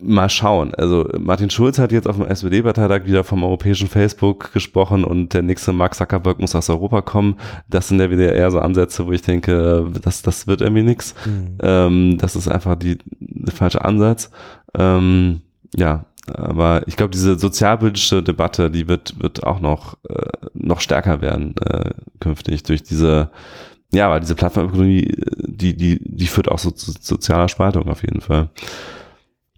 mal 0.01 0.29
schauen. 0.29 0.73
Also 0.75 1.09
Martin 1.19 1.49
Schulz 1.49 1.79
hat 1.79 1.91
jetzt 1.91 2.07
auf 2.07 2.17
dem 2.17 2.25
SPD-Parteitag 2.25 3.05
wieder 3.05 3.23
vom 3.23 3.43
europäischen 3.43 3.87
Facebook 3.87 4.53
gesprochen 4.53 5.03
und 5.03 5.33
der 5.33 5.41
nächste 5.41 5.73
Mark 5.73 5.95
Zuckerberg 5.95 6.39
muss 6.39 6.55
aus 6.55 6.69
Europa 6.69 7.01
kommen. 7.01 7.37
Das 7.69 7.87
sind 7.87 7.99
ja 7.99 8.09
wieder 8.09 8.33
eher 8.33 8.51
so 8.51 8.59
Ansätze, 8.59 9.05
wo 9.05 9.11
ich 9.11 9.21
denke, 9.21 9.87
das, 10.01 10.21
das 10.21 10.47
wird 10.47 10.61
irgendwie 10.61 10.83
nichts. 10.83 11.15
Mhm. 11.25 11.57
Ähm, 11.61 12.17
das 12.17 12.35
ist 12.35 12.47
einfach 12.47 12.75
die, 12.75 12.97
der 13.19 13.53
falsche 13.53 13.83
Ansatz. 13.83 14.29
Ähm, 14.77 15.41
ja, 15.75 16.05
aber 16.35 16.87
ich 16.87 16.95
glaube, 16.95 17.11
diese 17.11 17.37
sozialpolitische 17.37 18.23
Debatte, 18.23 18.69
die 18.71 18.87
wird, 18.87 19.21
wird 19.21 19.43
auch 19.43 19.59
noch, 19.59 19.97
äh, 20.09 20.27
noch 20.53 20.81
stärker 20.81 21.21
werden 21.21 21.55
äh, 21.57 21.91
künftig 22.19 22.63
durch 22.63 22.83
diese, 22.83 23.29
ja, 23.93 24.09
weil 24.09 24.19
diese 24.19 24.35
Plattformökonomie, 24.35 25.13
die, 25.37 25.75
die, 25.75 25.99
die 26.03 26.27
führt 26.27 26.49
auch 26.49 26.59
so 26.59 26.71
zu 26.71 26.93
sozialer 26.99 27.47
Spaltung 27.47 27.87
auf 27.89 28.01
jeden 28.01 28.21
Fall. 28.21 28.49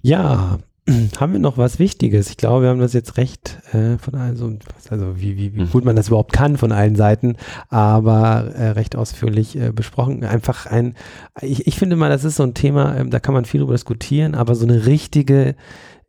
Ja, 0.01 0.59
haben 1.19 1.33
wir 1.33 1.39
noch 1.39 1.57
was 1.57 1.79
Wichtiges? 1.79 2.29
Ich 2.29 2.37
glaube, 2.37 2.63
wir 2.63 2.69
haben 2.69 2.79
das 2.79 2.93
jetzt 2.93 3.17
recht 3.17 3.59
äh, 3.73 3.97
von 3.97 4.15
allen, 4.15 4.35
so, 4.35 4.53
also 4.89 5.19
wie, 5.19 5.37
wie, 5.37 5.55
wie 5.55 5.61
mhm. 5.61 5.71
gut 5.71 5.85
man 5.85 5.95
das 5.95 6.07
überhaupt 6.07 6.33
kann 6.33 6.57
von 6.57 6.71
allen 6.71 6.95
Seiten, 6.95 7.35
aber 7.69 8.51
äh, 8.55 8.69
recht 8.69 8.95
ausführlich 8.95 9.55
äh, 9.55 9.71
besprochen. 9.71 10.23
Einfach 10.23 10.65
ein, 10.65 10.95
ich, 11.41 11.67
ich 11.67 11.77
finde 11.77 11.95
mal, 11.95 12.09
das 12.09 12.23
ist 12.23 12.35
so 12.35 12.43
ein 12.43 12.53
Thema, 12.53 12.95
ähm, 12.97 13.09
da 13.09 13.19
kann 13.19 13.33
man 13.33 13.45
viel 13.45 13.61
drüber 13.61 13.73
diskutieren, 13.73 14.35
aber 14.35 14.55
so 14.55 14.65
eine 14.65 14.85
richtige 14.85 15.49
äh, 15.49 15.55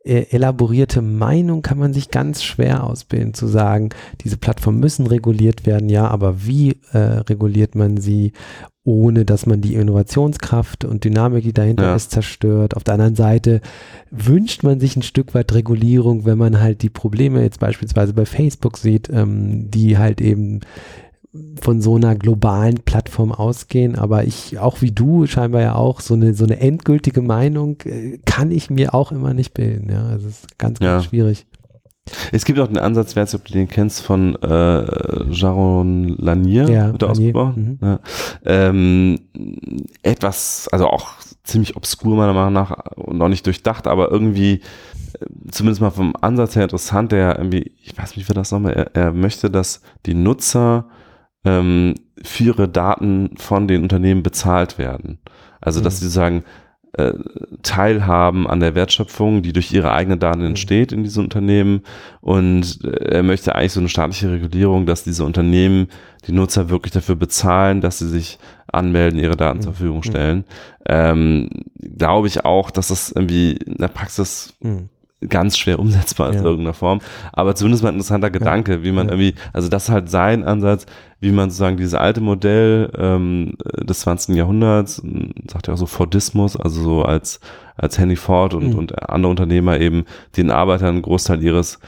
elaborierte 0.03 1.01
Meinung 1.01 1.61
kann 1.61 1.77
man 1.77 1.93
sich 1.93 2.09
ganz 2.09 2.43
schwer 2.43 2.83
ausbilden, 2.83 3.33
zu 3.33 3.47
sagen, 3.47 3.89
diese 4.21 4.37
Plattformen 4.37 4.79
müssen 4.79 5.05
reguliert 5.05 5.65
werden, 5.65 5.89
ja, 5.89 6.07
aber 6.07 6.45
wie 6.45 6.77
äh, 6.91 6.97
reguliert 6.97 7.75
man 7.75 7.97
sie, 7.97 8.33
ohne 8.83 9.25
dass 9.25 9.45
man 9.45 9.61
die 9.61 9.75
Innovationskraft 9.75 10.85
und 10.85 11.03
Dynamik, 11.03 11.43
die 11.43 11.53
dahinter 11.53 11.83
ja. 11.83 11.95
ist, 11.95 12.09
zerstört. 12.09 12.75
Auf 12.75 12.83
der 12.83 12.95
anderen 12.95 13.15
Seite 13.15 13.61
wünscht 14.09 14.63
man 14.63 14.79
sich 14.79 14.95
ein 14.95 15.03
Stück 15.03 15.35
weit 15.35 15.53
Regulierung, 15.53 16.25
wenn 16.25 16.39
man 16.39 16.59
halt 16.59 16.81
die 16.81 16.89
Probleme 16.89 17.43
jetzt 17.43 17.59
beispielsweise 17.59 18.13
bei 18.13 18.25
Facebook 18.25 18.77
sieht, 18.77 19.07
ähm, 19.09 19.69
die 19.69 19.99
halt 19.99 20.19
eben 20.19 20.61
von 21.61 21.81
so 21.81 21.95
einer 21.95 22.15
globalen 22.15 22.79
Plattform 22.79 23.31
ausgehen, 23.31 23.95
aber 23.95 24.25
ich, 24.25 24.59
auch 24.59 24.81
wie 24.81 24.91
du, 24.91 25.27
scheinbar 25.27 25.61
ja 25.61 25.75
auch, 25.75 26.01
so 26.01 26.13
eine, 26.13 26.33
so 26.33 26.43
eine 26.43 26.59
endgültige 26.59 27.21
Meinung 27.21 27.77
äh, 27.85 28.17
kann 28.25 28.51
ich 28.51 28.69
mir 28.69 28.93
auch 28.93 29.11
immer 29.11 29.33
nicht 29.33 29.53
bilden. 29.53 29.89
Ja, 29.89 30.07
also 30.07 30.27
es 30.27 30.43
ist 30.43 30.57
ganz, 30.57 30.79
ganz 30.79 31.05
ja. 31.05 31.09
schwierig. 31.09 31.45
Es 32.31 32.45
gibt 32.45 32.59
auch 32.59 32.67
den 32.67 32.79
Ansatz, 32.79 33.15
wer 33.15 33.23
ob 33.33 33.45
du 33.45 33.53
den 33.53 33.69
kennst, 33.69 34.01
von 34.01 34.35
äh, 34.41 35.31
Jaron 35.31 36.15
Lanier, 36.17 36.67
ja, 36.69 36.91
wird 36.91 37.03
ausgesprochen. 37.03 37.77
Mhm. 37.79 37.87
Ja. 37.87 37.99
Ähm, 38.43 39.19
etwas, 40.01 40.67
also 40.71 40.87
auch 40.87 41.11
ziemlich 41.43 41.77
obskur 41.77 42.15
meiner 42.17 42.33
Meinung 42.33 42.53
nach 42.53 42.71
und 42.95 43.17
noch 43.17 43.29
nicht 43.29 43.45
durchdacht, 43.45 43.87
aber 43.87 44.11
irgendwie 44.11 44.61
äh, 45.19 45.25
zumindest 45.51 45.79
mal 45.79 45.91
vom 45.91 46.15
Ansatz 46.19 46.55
her 46.55 46.63
interessant, 46.63 47.11
der 47.11 47.37
irgendwie, 47.37 47.71
ich 47.81 47.97
weiß 47.97 48.17
nicht, 48.17 48.27
wie 48.27 48.33
das 48.33 48.51
nochmal, 48.51 48.73
er, 48.73 48.95
er 48.95 49.11
möchte, 49.13 49.49
dass 49.49 49.81
die 50.05 50.15
Nutzer 50.15 50.87
ähm, 51.45 51.95
für 52.21 52.43
ihre 52.43 52.67
Daten 52.67 53.31
von 53.37 53.67
den 53.67 53.83
Unternehmen 53.83 54.23
bezahlt 54.23 54.77
werden. 54.77 55.19
Also 55.59 55.81
dass 55.81 56.01
mhm. 56.01 56.05
sie 56.05 56.09
sagen, 56.09 56.43
äh, 56.93 57.13
teilhaben 57.63 58.47
an 58.47 58.59
der 58.59 58.75
Wertschöpfung, 58.75 59.43
die 59.43 59.53
durch 59.53 59.71
ihre 59.71 59.91
eigenen 59.91 60.19
Daten 60.19 60.41
mhm. 60.41 60.47
entsteht 60.47 60.91
in 60.91 61.03
diesen 61.03 61.23
Unternehmen. 61.23 61.83
Und 62.19 62.83
äh, 62.83 63.15
er 63.15 63.23
möchte 63.23 63.55
eigentlich 63.55 63.71
so 63.71 63.79
eine 63.79 63.89
staatliche 63.89 64.31
Regulierung, 64.31 64.85
dass 64.85 65.03
diese 65.03 65.23
Unternehmen 65.23 65.87
die 66.27 66.33
Nutzer 66.33 66.69
wirklich 66.69 66.91
dafür 66.91 67.15
bezahlen, 67.15 67.79
dass 67.79 67.99
sie 67.99 68.09
sich 68.09 68.39
anmelden, 68.67 69.19
ihre 69.19 69.37
Daten 69.37 69.59
mhm. 69.59 69.61
zur 69.61 69.73
Verfügung 69.73 70.03
stellen. 70.03 70.43
Ähm, 70.85 71.49
Glaube 71.97 72.27
ich 72.27 72.43
auch, 72.43 72.71
dass 72.71 72.89
das 72.89 73.11
irgendwie 73.11 73.53
in 73.53 73.77
der 73.77 73.87
Praxis 73.87 74.53
mhm 74.59 74.89
ganz 75.27 75.57
schwer 75.57 75.79
umsetzbar 75.79 76.33
ja. 76.33 76.39
in 76.39 76.45
irgendeiner 76.45 76.73
Form. 76.73 76.99
Aber 77.31 77.55
zumindest 77.55 77.83
mal 77.83 77.89
ein 77.89 77.95
interessanter 77.95 78.31
Gedanke, 78.31 78.73
ja. 78.73 78.83
wie 78.83 78.91
man 78.91 79.07
ja. 79.07 79.13
irgendwie, 79.13 79.35
also 79.53 79.69
das 79.69 79.83
ist 79.83 79.89
halt 79.89 80.09
sein 80.09 80.43
Ansatz, 80.43 80.85
wie 81.19 81.31
man 81.31 81.49
sozusagen 81.49 81.77
dieses 81.77 81.93
alte 81.93 82.21
Modell 82.21 82.91
ähm, 82.97 83.53
des 83.83 84.01
20. 84.01 84.35
Jahrhunderts, 84.35 85.01
sagt 85.49 85.67
ja 85.67 85.73
auch 85.73 85.77
so 85.77 85.85
Fordismus, 85.85 86.57
also 86.57 86.81
so 86.81 87.03
als, 87.03 87.39
als 87.75 87.99
Henry 87.99 88.15
Ford 88.15 88.53
und, 88.53 88.69
mhm. 88.69 88.79
und 88.79 89.09
andere 89.09 89.29
Unternehmer 89.29 89.79
eben 89.79 90.05
den 90.37 90.49
Arbeitern 90.49 90.89
einen 90.89 91.01
Großteil 91.03 91.43
ihres 91.43 91.79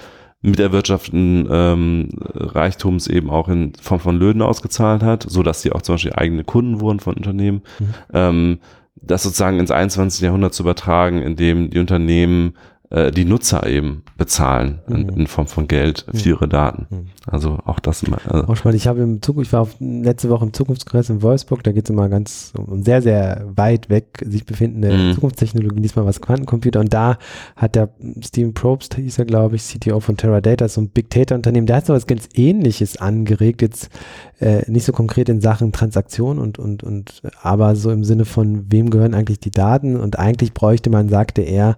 miterwirtschafteten 0.44 1.48
ähm, 1.50 2.10
Reichtums 2.20 3.08
eben 3.08 3.30
auch 3.30 3.48
in 3.48 3.74
Form 3.82 4.02
von 4.02 4.20
Löhnen 4.20 4.42
ausgezahlt 4.42 5.02
hat, 5.02 5.26
so 5.28 5.42
dass 5.42 5.62
sie 5.62 5.72
auch 5.72 5.82
zum 5.82 5.96
Beispiel 5.96 6.14
eigene 6.14 6.44
Kunden 6.44 6.82
wurden 6.82 7.00
von 7.00 7.16
Unternehmen. 7.16 7.62
Mhm. 7.80 7.94
Ähm, 8.14 8.60
das 8.96 9.24
sozusagen 9.24 9.60
ins 9.60 9.72
21. 9.72 10.22
Jahrhundert 10.22 10.54
zu 10.54 10.64
übertragen, 10.64 11.22
indem 11.22 11.70
die 11.70 11.80
Unternehmen 11.80 12.54
äh, 12.94 13.12
die 13.12 13.26
Nutzer 13.26 13.66
eben 13.66 14.04
bezahlen 14.18 14.80
in, 14.88 15.08
mhm. 15.08 15.10
in, 15.10 15.28
Form 15.28 15.48
von 15.48 15.68
Geld 15.68 16.06
für 16.14 16.30
ihre 16.30 16.48
Daten. 16.48 16.86
Mhm. 16.89 17.06
Also 17.26 17.58
auch 17.66 17.80
das 17.80 18.04
immer. 18.04 18.20
Also 18.28 18.48
auch 18.48 18.56
spannend. 18.56 18.80
Ich 18.80 18.88
habe 18.88 19.02
im 19.02 19.20
Zukunft, 19.20 19.48
ich 19.48 19.54
war 19.54 19.62
auf, 19.62 19.76
letzte 19.80 20.30
Woche 20.30 20.46
im 20.46 20.54
Zukunftskongress 20.54 21.10
in 21.10 21.24
Wolfsburg, 21.24 21.64
da 21.64 21.72
geht 21.72 21.86
es 21.86 21.89
immer 21.89 22.08
ganz 22.08 22.54
um 22.56 22.84
sehr, 22.84 23.02
sehr 23.02 23.46
weit 23.56 23.89
weg 23.89 24.24
sich 24.24 24.46
befindende 24.46 24.96
mhm. 24.96 25.14
Zukunftstechnologien, 25.16 25.82
diesmal 25.82 26.06
was 26.06 26.22
Quantencomputer. 26.22 26.82
Und 26.82 26.94
da 26.94 27.18
hat 27.56 27.74
der 27.74 27.89
Steven 28.22 28.54
Probst, 28.54 28.94
hieß 28.94 29.18
er, 29.18 29.26
glaube 29.26 29.56
ich, 29.56 29.64
CTO 29.64 30.00
von 30.00 30.16
Teradata, 30.16 30.68
so 30.70 30.80
ein 30.80 30.89
Big 30.89 31.10
Data 31.10 31.34
Unternehmen, 31.34 31.66
der 31.66 31.78
hat 31.78 31.88
so 31.88 31.94
was 31.94 32.06
ganz 32.06 32.30
ähnliches 32.36 32.98
angeregt, 32.98 33.64
jetzt 33.64 33.89
äh, 34.39 34.70
nicht 34.70 34.86
so 34.86 34.91
konkret 34.91 35.30
in 35.30 35.41
Sachen 35.41 35.72
Transaktion 35.72 36.38
und, 36.38 36.60
und, 36.60 36.84
und, 36.84 37.24
aber 37.41 37.76
so 37.76 37.89
im 37.89 38.04
Sinne 38.04 38.26
von, 38.26 38.72
wem 38.72 38.91
gehören 38.91 39.16
eigentlich 39.16 39.39
die 39.39 39.50
Daten? 39.50 40.00
Und 40.00 40.20
eigentlich 40.20 40.54
bräuchte 40.54 40.91
man, 40.91 41.10
sagte 41.10 41.41
er, 41.41 41.78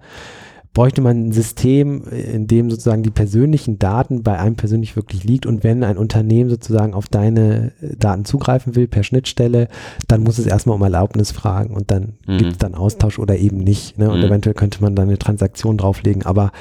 bräuchte 0.75 1.01
man 1.01 1.29
ein 1.29 1.31
System, 1.31 2.03
in 2.03 2.47
dem 2.47 2.69
sozusagen 2.69 3.01
die 3.01 3.09
persönlichen 3.09 3.79
Daten 3.79 4.23
bei 4.23 4.37
einem 4.37 4.57
persönlich 4.57 4.95
wirklich 4.97 5.23
liegt 5.23 5.45
und 5.45 5.63
wenn 5.63 5.83
ein 5.85 5.97
Unternehmen 5.97 6.49
sozusagen 6.49 6.93
auf 6.93 7.07
deine 7.07 7.71
Daten 7.97 8.25
zugreifen 8.25 8.75
will 8.75 8.87
per 8.87 9.03
Schnittstelle, 9.03 9.69
dann 10.09 10.21
muss 10.21 10.37
es 10.37 10.45
erstmal 10.45 10.75
um 10.75 10.81
Erlaubnis 10.83 11.31
fragen 11.31 11.73
und 11.73 11.91
dann 11.91 12.13
mhm. 12.27 12.37
gibt 12.37 12.51
es 12.51 12.57
dann 12.57 12.75
Austausch 12.75 13.19
oder 13.19 13.37
eben 13.37 13.57
nicht. 13.57 13.97
Ne? 13.97 14.11
Und 14.11 14.19
mhm. 14.19 14.25
eventuell 14.25 14.53
könnte 14.53 14.81
man 14.81 14.95
dann 14.95 15.07
eine 15.07 15.17
Transaktion 15.17 15.77
drauflegen, 15.77 16.23
aber 16.23 16.51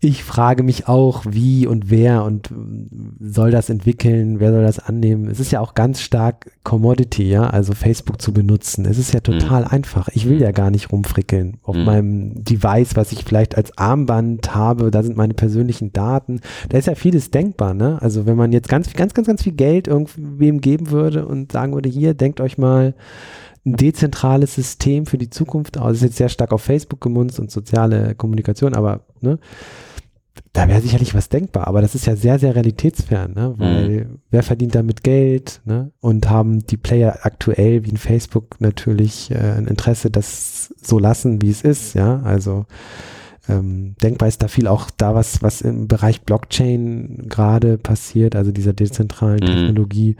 ich 0.00 0.22
frage 0.22 0.62
mich 0.62 0.86
auch, 0.86 1.24
wie 1.28 1.66
und 1.66 1.90
wer 1.90 2.22
und 2.22 2.50
soll 3.18 3.50
das 3.50 3.68
entwickeln, 3.68 4.38
wer 4.38 4.52
soll 4.52 4.62
das 4.62 4.78
annehmen. 4.78 5.28
Es 5.28 5.40
ist 5.40 5.50
ja 5.50 5.58
auch 5.58 5.74
ganz 5.74 6.00
stark 6.00 6.52
Commodity, 6.62 7.28
ja, 7.28 7.50
also 7.50 7.74
Facebook 7.74 8.22
zu 8.22 8.32
benutzen. 8.32 8.84
Es 8.84 8.96
ist 8.96 9.12
ja 9.12 9.18
total 9.18 9.62
mhm. 9.62 9.68
einfach. 9.68 10.08
Ich 10.12 10.28
will 10.28 10.40
ja 10.40 10.52
gar 10.52 10.70
nicht 10.70 10.92
rumfrickeln 10.92 11.56
auf 11.64 11.74
mhm. 11.74 11.84
meinem 11.84 12.44
Device, 12.44 12.94
was 12.94 13.10
ich 13.10 13.24
vielleicht 13.24 13.56
als 13.56 13.76
Armband 13.76 14.54
habe. 14.54 14.92
Da 14.92 15.02
sind 15.02 15.16
meine 15.16 15.34
persönlichen 15.34 15.92
Daten. 15.92 16.42
Da 16.68 16.78
ist 16.78 16.86
ja 16.86 16.94
vieles 16.94 17.32
denkbar, 17.32 17.74
ne? 17.74 18.00
Also 18.00 18.24
wenn 18.24 18.36
man 18.36 18.52
jetzt 18.52 18.68
ganz, 18.68 18.92
ganz, 18.92 19.14
ganz, 19.14 19.26
ganz 19.26 19.42
viel 19.42 19.54
Geld 19.54 19.88
irgendwem 19.88 20.60
geben 20.60 20.90
würde 20.90 21.26
und 21.26 21.50
sagen 21.50 21.74
würde, 21.74 21.88
hier, 21.88 22.14
denkt 22.14 22.40
euch 22.40 22.56
mal, 22.56 22.94
ein 23.68 23.76
dezentrales 23.76 24.54
System 24.54 25.06
für 25.06 25.18
die 25.18 25.30
Zukunft 25.30 25.78
aus. 25.78 25.88
Das 25.88 25.96
ist 25.98 26.02
jetzt 26.02 26.16
sehr 26.16 26.28
stark 26.28 26.52
auf 26.52 26.62
Facebook 26.62 27.00
gemunzt 27.00 27.38
und 27.38 27.50
soziale 27.50 28.14
Kommunikation, 28.14 28.74
aber 28.74 29.00
ne, 29.20 29.38
da 30.52 30.68
wäre 30.68 30.80
sicherlich 30.80 31.14
was 31.14 31.28
denkbar, 31.28 31.68
aber 31.68 31.82
das 31.82 31.94
ist 31.94 32.06
ja 32.06 32.16
sehr, 32.16 32.38
sehr 32.38 32.54
realitätsfern, 32.54 33.32
ne? 33.32 33.54
weil 33.58 33.88
mhm. 33.88 34.18
wer 34.30 34.42
verdient 34.42 34.74
damit 34.74 35.02
Geld 35.02 35.60
ne? 35.64 35.90
und 36.00 36.28
haben 36.30 36.66
die 36.66 36.76
Player 36.76 37.18
aktuell 37.22 37.84
wie 37.84 37.90
in 37.90 37.96
Facebook 37.96 38.60
natürlich 38.60 39.30
äh, 39.30 39.56
ein 39.56 39.66
Interesse, 39.66 40.10
das 40.10 40.74
so 40.82 40.98
lassen, 40.98 41.42
wie 41.42 41.50
es 41.50 41.62
ist, 41.62 41.94
ja, 41.94 42.20
also 42.22 42.66
ähm, 43.48 43.94
denkbar 44.02 44.28
ist 44.28 44.42
da 44.42 44.48
viel 44.48 44.66
auch 44.66 44.90
da, 44.96 45.14
was, 45.14 45.42
was 45.42 45.60
im 45.62 45.88
Bereich 45.88 46.22
Blockchain 46.22 47.24
gerade 47.28 47.78
passiert, 47.78 48.36
also 48.36 48.52
dieser 48.52 48.72
dezentralen 48.72 49.40
mhm. 49.40 49.46
Technologie. 49.46 50.16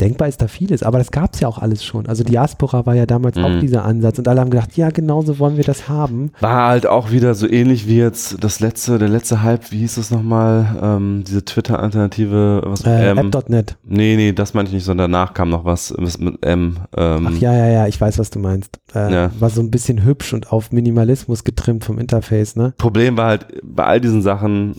Denkbar 0.00 0.28
ist 0.28 0.40
da 0.40 0.48
vieles, 0.48 0.82
aber 0.82 0.98
das 0.98 1.10
gab 1.10 1.34
es 1.34 1.40
ja 1.40 1.48
auch 1.48 1.58
alles 1.58 1.84
schon. 1.84 2.06
Also 2.06 2.24
Diaspora 2.24 2.86
war 2.86 2.94
ja 2.94 3.06
damals 3.06 3.36
mhm. 3.36 3.44
auch 3.44 3.60
dieser 3.60 3.84
Ansatz 3.84 4.18
und 4.18 4.26
alle 4.26 4.40
haben 4.40 4.50
gedacht, 4.50 4.76
ja, 4.76 4.90
genauso 4.90 5.38
wollen 5.38 5.56
wir 5.56 5.64
das 5.64 5.88
haben. 5.88 6.32
War 6.40 6.68
halt 6.68 6.86
auch 6.86 7.10
wieder 7.10 7.34
so 7.34 7.48
ähnlich 7.48 7.86
wie 7.86 7.98
jetzt 7.98 8.42
das 8.42 8.60
letzte, 8.60 8.98
der 8.98 9.08
letzte 9.08 9.42
Hype, 9.42 9.70
wie 9.70 9.78
hieß 9.78 9.96
das 9.96 10.10
nochmal, 10.10 10.76
ähm, 10.82 11.24
diese 11.26 11.44
Twitter-Alternative, 11.44 12.62
was 12.64 12.84
äh, 12.84 13.10
M. 13.10 13.18
App.net. 13.18 13.76
Nee, 13.84 14.16
nee, 14.16 14.32
das 14.32 14.54
meinte 14.54 14.70
ich 14.70 14.74
nicht, 14.74 14.84
sondern 14.84 15.12
danach 15.12 15.34
kam 15.34 15.50
noch 15.50 15.64
was 15.64 15.94
mit 15.98 16.44
M. 16.44 16.78
Ähm, 16.96 17.28
Ach 17.30 17.40
ja, 17.40 17.54
ja, 17.54 17.68
ja, 17.68 17.86
ich 17.86 18.00
weiß, 18.00 18.18
was 18.18 18.30
du 18.30 18.38
meinst. 18.38 18.78
Äh, 18.94 19.12
ja. 19.12 19.30
War 19.38 19.50
so 19.50 19.60
ein 19.60 19.70
bisschen 19.70 20.04
hübsch 20.04 20.32
und 20.32 20.52
auf 20.52 20.72
Minimalismus 20.72 21.44
getrimmt 21.44 21.84
vom 21.84 21.98
Interface, 21.98 22.56
ne? 22.56 22.74
Problem 22.78 23.16
war 23.16 23.28
halt 23.28 23.46
bei 23.62 23.84
all 23.84 24.00
diesen 24.00 24.22
Sachen, 24.22 24.76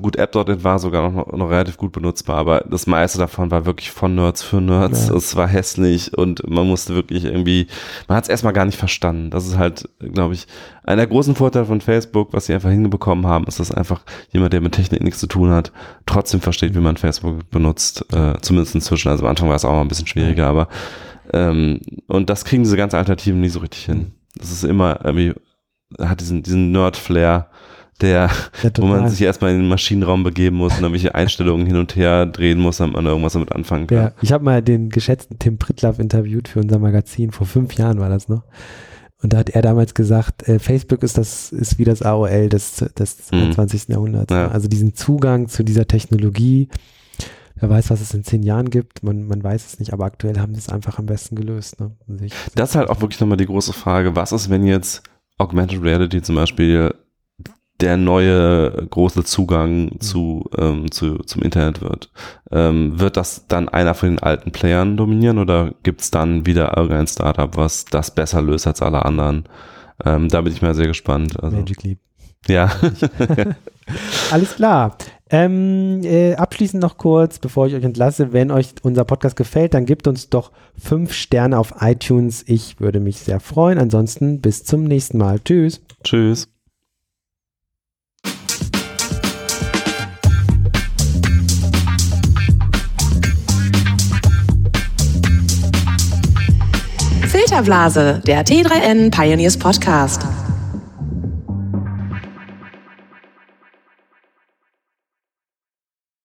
gut, 0.00 0.16
App.net 0.16 0.64
war 0.64 0.78
sogar 0.78 1.10
noch, 1.10 1.32
noch 1.32 1.50
relativ 1.50 1.76
gut 1.76 1.92
benutzbar, 1.92 2.36
aber 2.36 2.64
das 2.68 2.86
meiste 2.86 3.18
davon 3.18 3.50
war 3.50 3.66
wirklich 3.66 3.90
von 3.90 4.14
Nerds 4.14 4.42
für 4.42 4.60
Nerds. 4.60 5.08
Ja. 5.08 5.14
Es 5.16 5.36
war 5.36 5.48
hässlich 5.48 6.16
und 6.16 6.48
man 6.48 6.66
musste 6.66 6.94
wirklich 6.94 7.24
irgendwie, 7.24 7.66
man 8.06 8.16
hat 8.16 8.24
es 8.24 8.30
erstmal 8.30 8.52
gar 8.52 8.64
nicht 8.64 8.78
verstanden. 8.78 9.30
Das 9.30 9.46
ist 9.46 9.58
halt, 9.58 9.88
glaube 9.98 10.34
ich, 10.34 10.46
einer 10.84 10.96
der 10.96 11.06
großen 11.06 11.34
Vorteile 11.34 11.66
von 11.66 11.80
Facebook, 11.80 12.32
was 12.32 12.46
sie 12.46 12.54
einfach 12.54 12.70
hinbekommen 12.70 13.26
haben, 13.26 13.46
ist, 13.46 13.60
dass 13.60 13.72
einfach 13.72 14.02
jemand, 14.30 14.52
der 14.52 14.60
mit 14.60 14.72
Technik 14.72 15.02
nichts 15.02 15.20
zu 15.20 15.26
tun 15.26 15.50
hat, 15.50 15.72
trotzdem 16.06 16.40
versteht, 16.40 16.74
wie 16.74 16.80
man 16.80 16.96
Facebook 16.96 17.50
benutzt, 17.50 18.06
äh, 18.12 18.34
zumindest 18.40 18.74
inzwischen. 18.74 19.08
Also 19.08 19.24
am 19.24 19.30
Anfang 19.30 19.48
war 19.48 19.56
es 19.56 19.64
auch 19.64 19.72
mal 19.72 19.82
ein 19.82 19.88
bisschen 19.88 20.06
schwieriger, 20.06 20.46
aber 20.46 20.68
ähm, 21.32 21.80
und 22.06 22.30
das 22.30 22.44
kriegen 22.44 22.62
diese 22.62 22.76
ganzen 22.76 22.96
Alternativen 22.96 23.40
nie 23.40 23.48
so 23.48 23.60
richtig 23.60 23.84
hin. 23.84 24.12
Das 24.36 24.50
ist 24.50 24.64
immer 24.64 25.00
irgendwie, 25.04 25.34
hat 25.98 26.20
diesen, 26.20 26.42
diesen 26.42 26.72
Nerd-Flair, 26.72 27.48
der, 28.00 28.30
ja, 28.62 28.70
wo 28.76 28.86
man 28.86 29.08
sich 29.08 29.22
erstmal 29.22 29.50
in 29.50 29.58
den 29.58 29.68
Maschinenraum 29.68 30.22
begeben 30.22 30.56
muss 30.56 30.74
und 30.74 30.82
irgendwelche 30.82 31.14
Einstellungen 31.14 31.66
hin 31.66 31.76
und 31.76 31.96
her 31.96 32.26
drehen 32.26 32.60
muss, 32.60 32.76
damit 32.76 32.94
man 32.94 33.06
irgendwas 33.06 33.32
damit 33.32 33.52
anfangen 33.52 33.88
kann. 33.88 33.98
Ja, 33.98 34.12
ich 34.22 34.32
habe 34.32 34.44
mal 34.44 34.62
den 34.62 34.88
geschätzten 34.88 35.38
Tim 35.38 35.58
Pritlaff 35.58 35.98
interviewt 35.98 36.46
für 36.46 36.60
unser 36.60 36.78
Magazin, 36.78 37.32
vor 37.32 37.46
fünf 37.46 37.74
Jahren 37.74 37.98
war 37.98 38.08
das 38.08 38.28
noch. 38.28 38.44
Und 39.20 39.32
da 39.32 39.38
hat 39.38 39.50
er 39.50 39.62
damals 39.62 39.94
gesagt, 39.94 40.48
äh, 40.48 40.60
Facebook 40.60 41.02
ist 41.02 41.18
das, 41.18 41.50
ist 41.50 41.78
wie 41.78 41.84
das 41.84 42.02
AOL 42.02 42.48
des, 42.48 42.76
des 42.96 43.32
mhm. 43.32 43.52
20. 43.52 43.88
Jahrhunderts. 43.88 44.32
Ja. 44.32 44.48
Also 44.48 44.68
diesen 44.68 44.94
Zugang 44.94 45.48
zu 45.48 45.64
dieser 45.64 45.88
Technologie, 45.88 46.68
wer 47.60 47.70
weiß, 47.70 47.90
was 47.90 48.00
es 48.00 48.14
in 48.14 48.24
zehn 48.24 48.42
Jahren 48.42 48.70
gibt, 48.70 49.02
man, 49.02 49.26
man 49.26 49.42
weiß 49.42 49.66
es 49.66 49.78
nicht, 49.78 49.92
aber 49.92 50.04
aktuell 50.04 50.38
haben 50.38 50.54
sie 50.54 50.60
es 50.60 50.68
einfach 50.68 50.98
am 50.98 51.06
besten 51.06 51.36
gelöst. 51.36 51.80
Ne? 51.80 51.92
das 52.54 52.70
ist 52.70 52.76
halt 52.76 52.90
auch 52.90 53.00
wirklich 53.00 53.20
nochmal 53.20 53.36
die 53.36 53.46
große 53.46 53.72
Frage, 53.72 54.16
was 54.16 54.32
ist, 54.32 54.50
wenn 54.50 54.64
jetzt 54.64 55.02
Augmented 55.38 55.82
Reality 55.82 56.22
zum 56.22 56.34
Beispiel 56.34 56.94
der 57.80 57.96
neue 57.96 58.88
große 58.90 59.22
Zugang 59.24 59.84
mhm. 59.84 60.00
zu, 60.00 60.50
ähm, 60.56 60.90
zu, 60.90 61.18
zum 61.18 61.42
Internet 61.42 61.80
wird. 61.80 62.10
Ähm, 62.50 62.98
wird 62.98 63.16
das 63.16 63.46
dann 63.46 63.68
einer 63.68 63.94
von 63.94 64.10
den 64.10 64.18
alten 64.18 64.50
Playern 64.50 64.96
dominieren 64.96 65.38
oder 65.38 65.74
gibt 65.84 66.00
es 66.00 66.10
dann 66.10 66.44
wieder 66.44 66.76
irgendein 66.76 67.06
Startup, 67.06 67.56
was 67.56 67.84
das 67.84 68.12
besser 68.12 68.42
löst 68.42 68.66
als 68.66 68.82
alle 68.82 69.04
anderen? 69.04 69.44
Ähm, 70.04 70.28
da 70.28 70.40
bin 70.40 70.52
ich 70.52 70.62
mal 70.62 70.74
sehr 70.74 70.88
gespannt. 70.88 71.40
Also, 71.40 71.56
Magic 71.56 71.82
Leap. 71.84 71.98
Ja. 72.46 72.70
Alles 74.30 74.56
klar. 74.56 74.96
Ähm, 75.30 76.00
äh, 76.04 76.34
abschließend 76.34 76.82
noch 76.82 76.96
kurz, 76.96 77.38
bevor 77.38 77.66
ich 77.66 77.74
euch 77.74 77.84
entlasse, 77.84 78.32
wenn 78.32 78.50
euch 78.50 78.74
unser 78.82 79.04
Podcast 79.04 79.36
gefällt, 79.36 79.74
dann 79.74 79.84
gebt 79.84 80.06
uns 80.06 80.30
doch 80.30 80.52
fünf 80.78 81.12
Sterne 81.12 81.58
auf 81.58 81.74
iTunes. 81.80 82.44
Ich 82.46 82.80
würde 82.80 83.00
mich 83.00 83.18
sehr 83.18 83.40
freuen. 83.40 83.78
Ansonsten 83.78 84.40
bis 84.40 84.64
zum 84.64 84.84
nächsten 84.84 85.18
Mal. 85.18 85.40
Tschüss. 85.40 85.82
Tschüss. 86.02 86.48
Filterblase, 97.28 98.22
der 98.26 98.44
T3N 98.44 99.10
Pioneers 99.10 99.58
Podcast. 99.58 100.22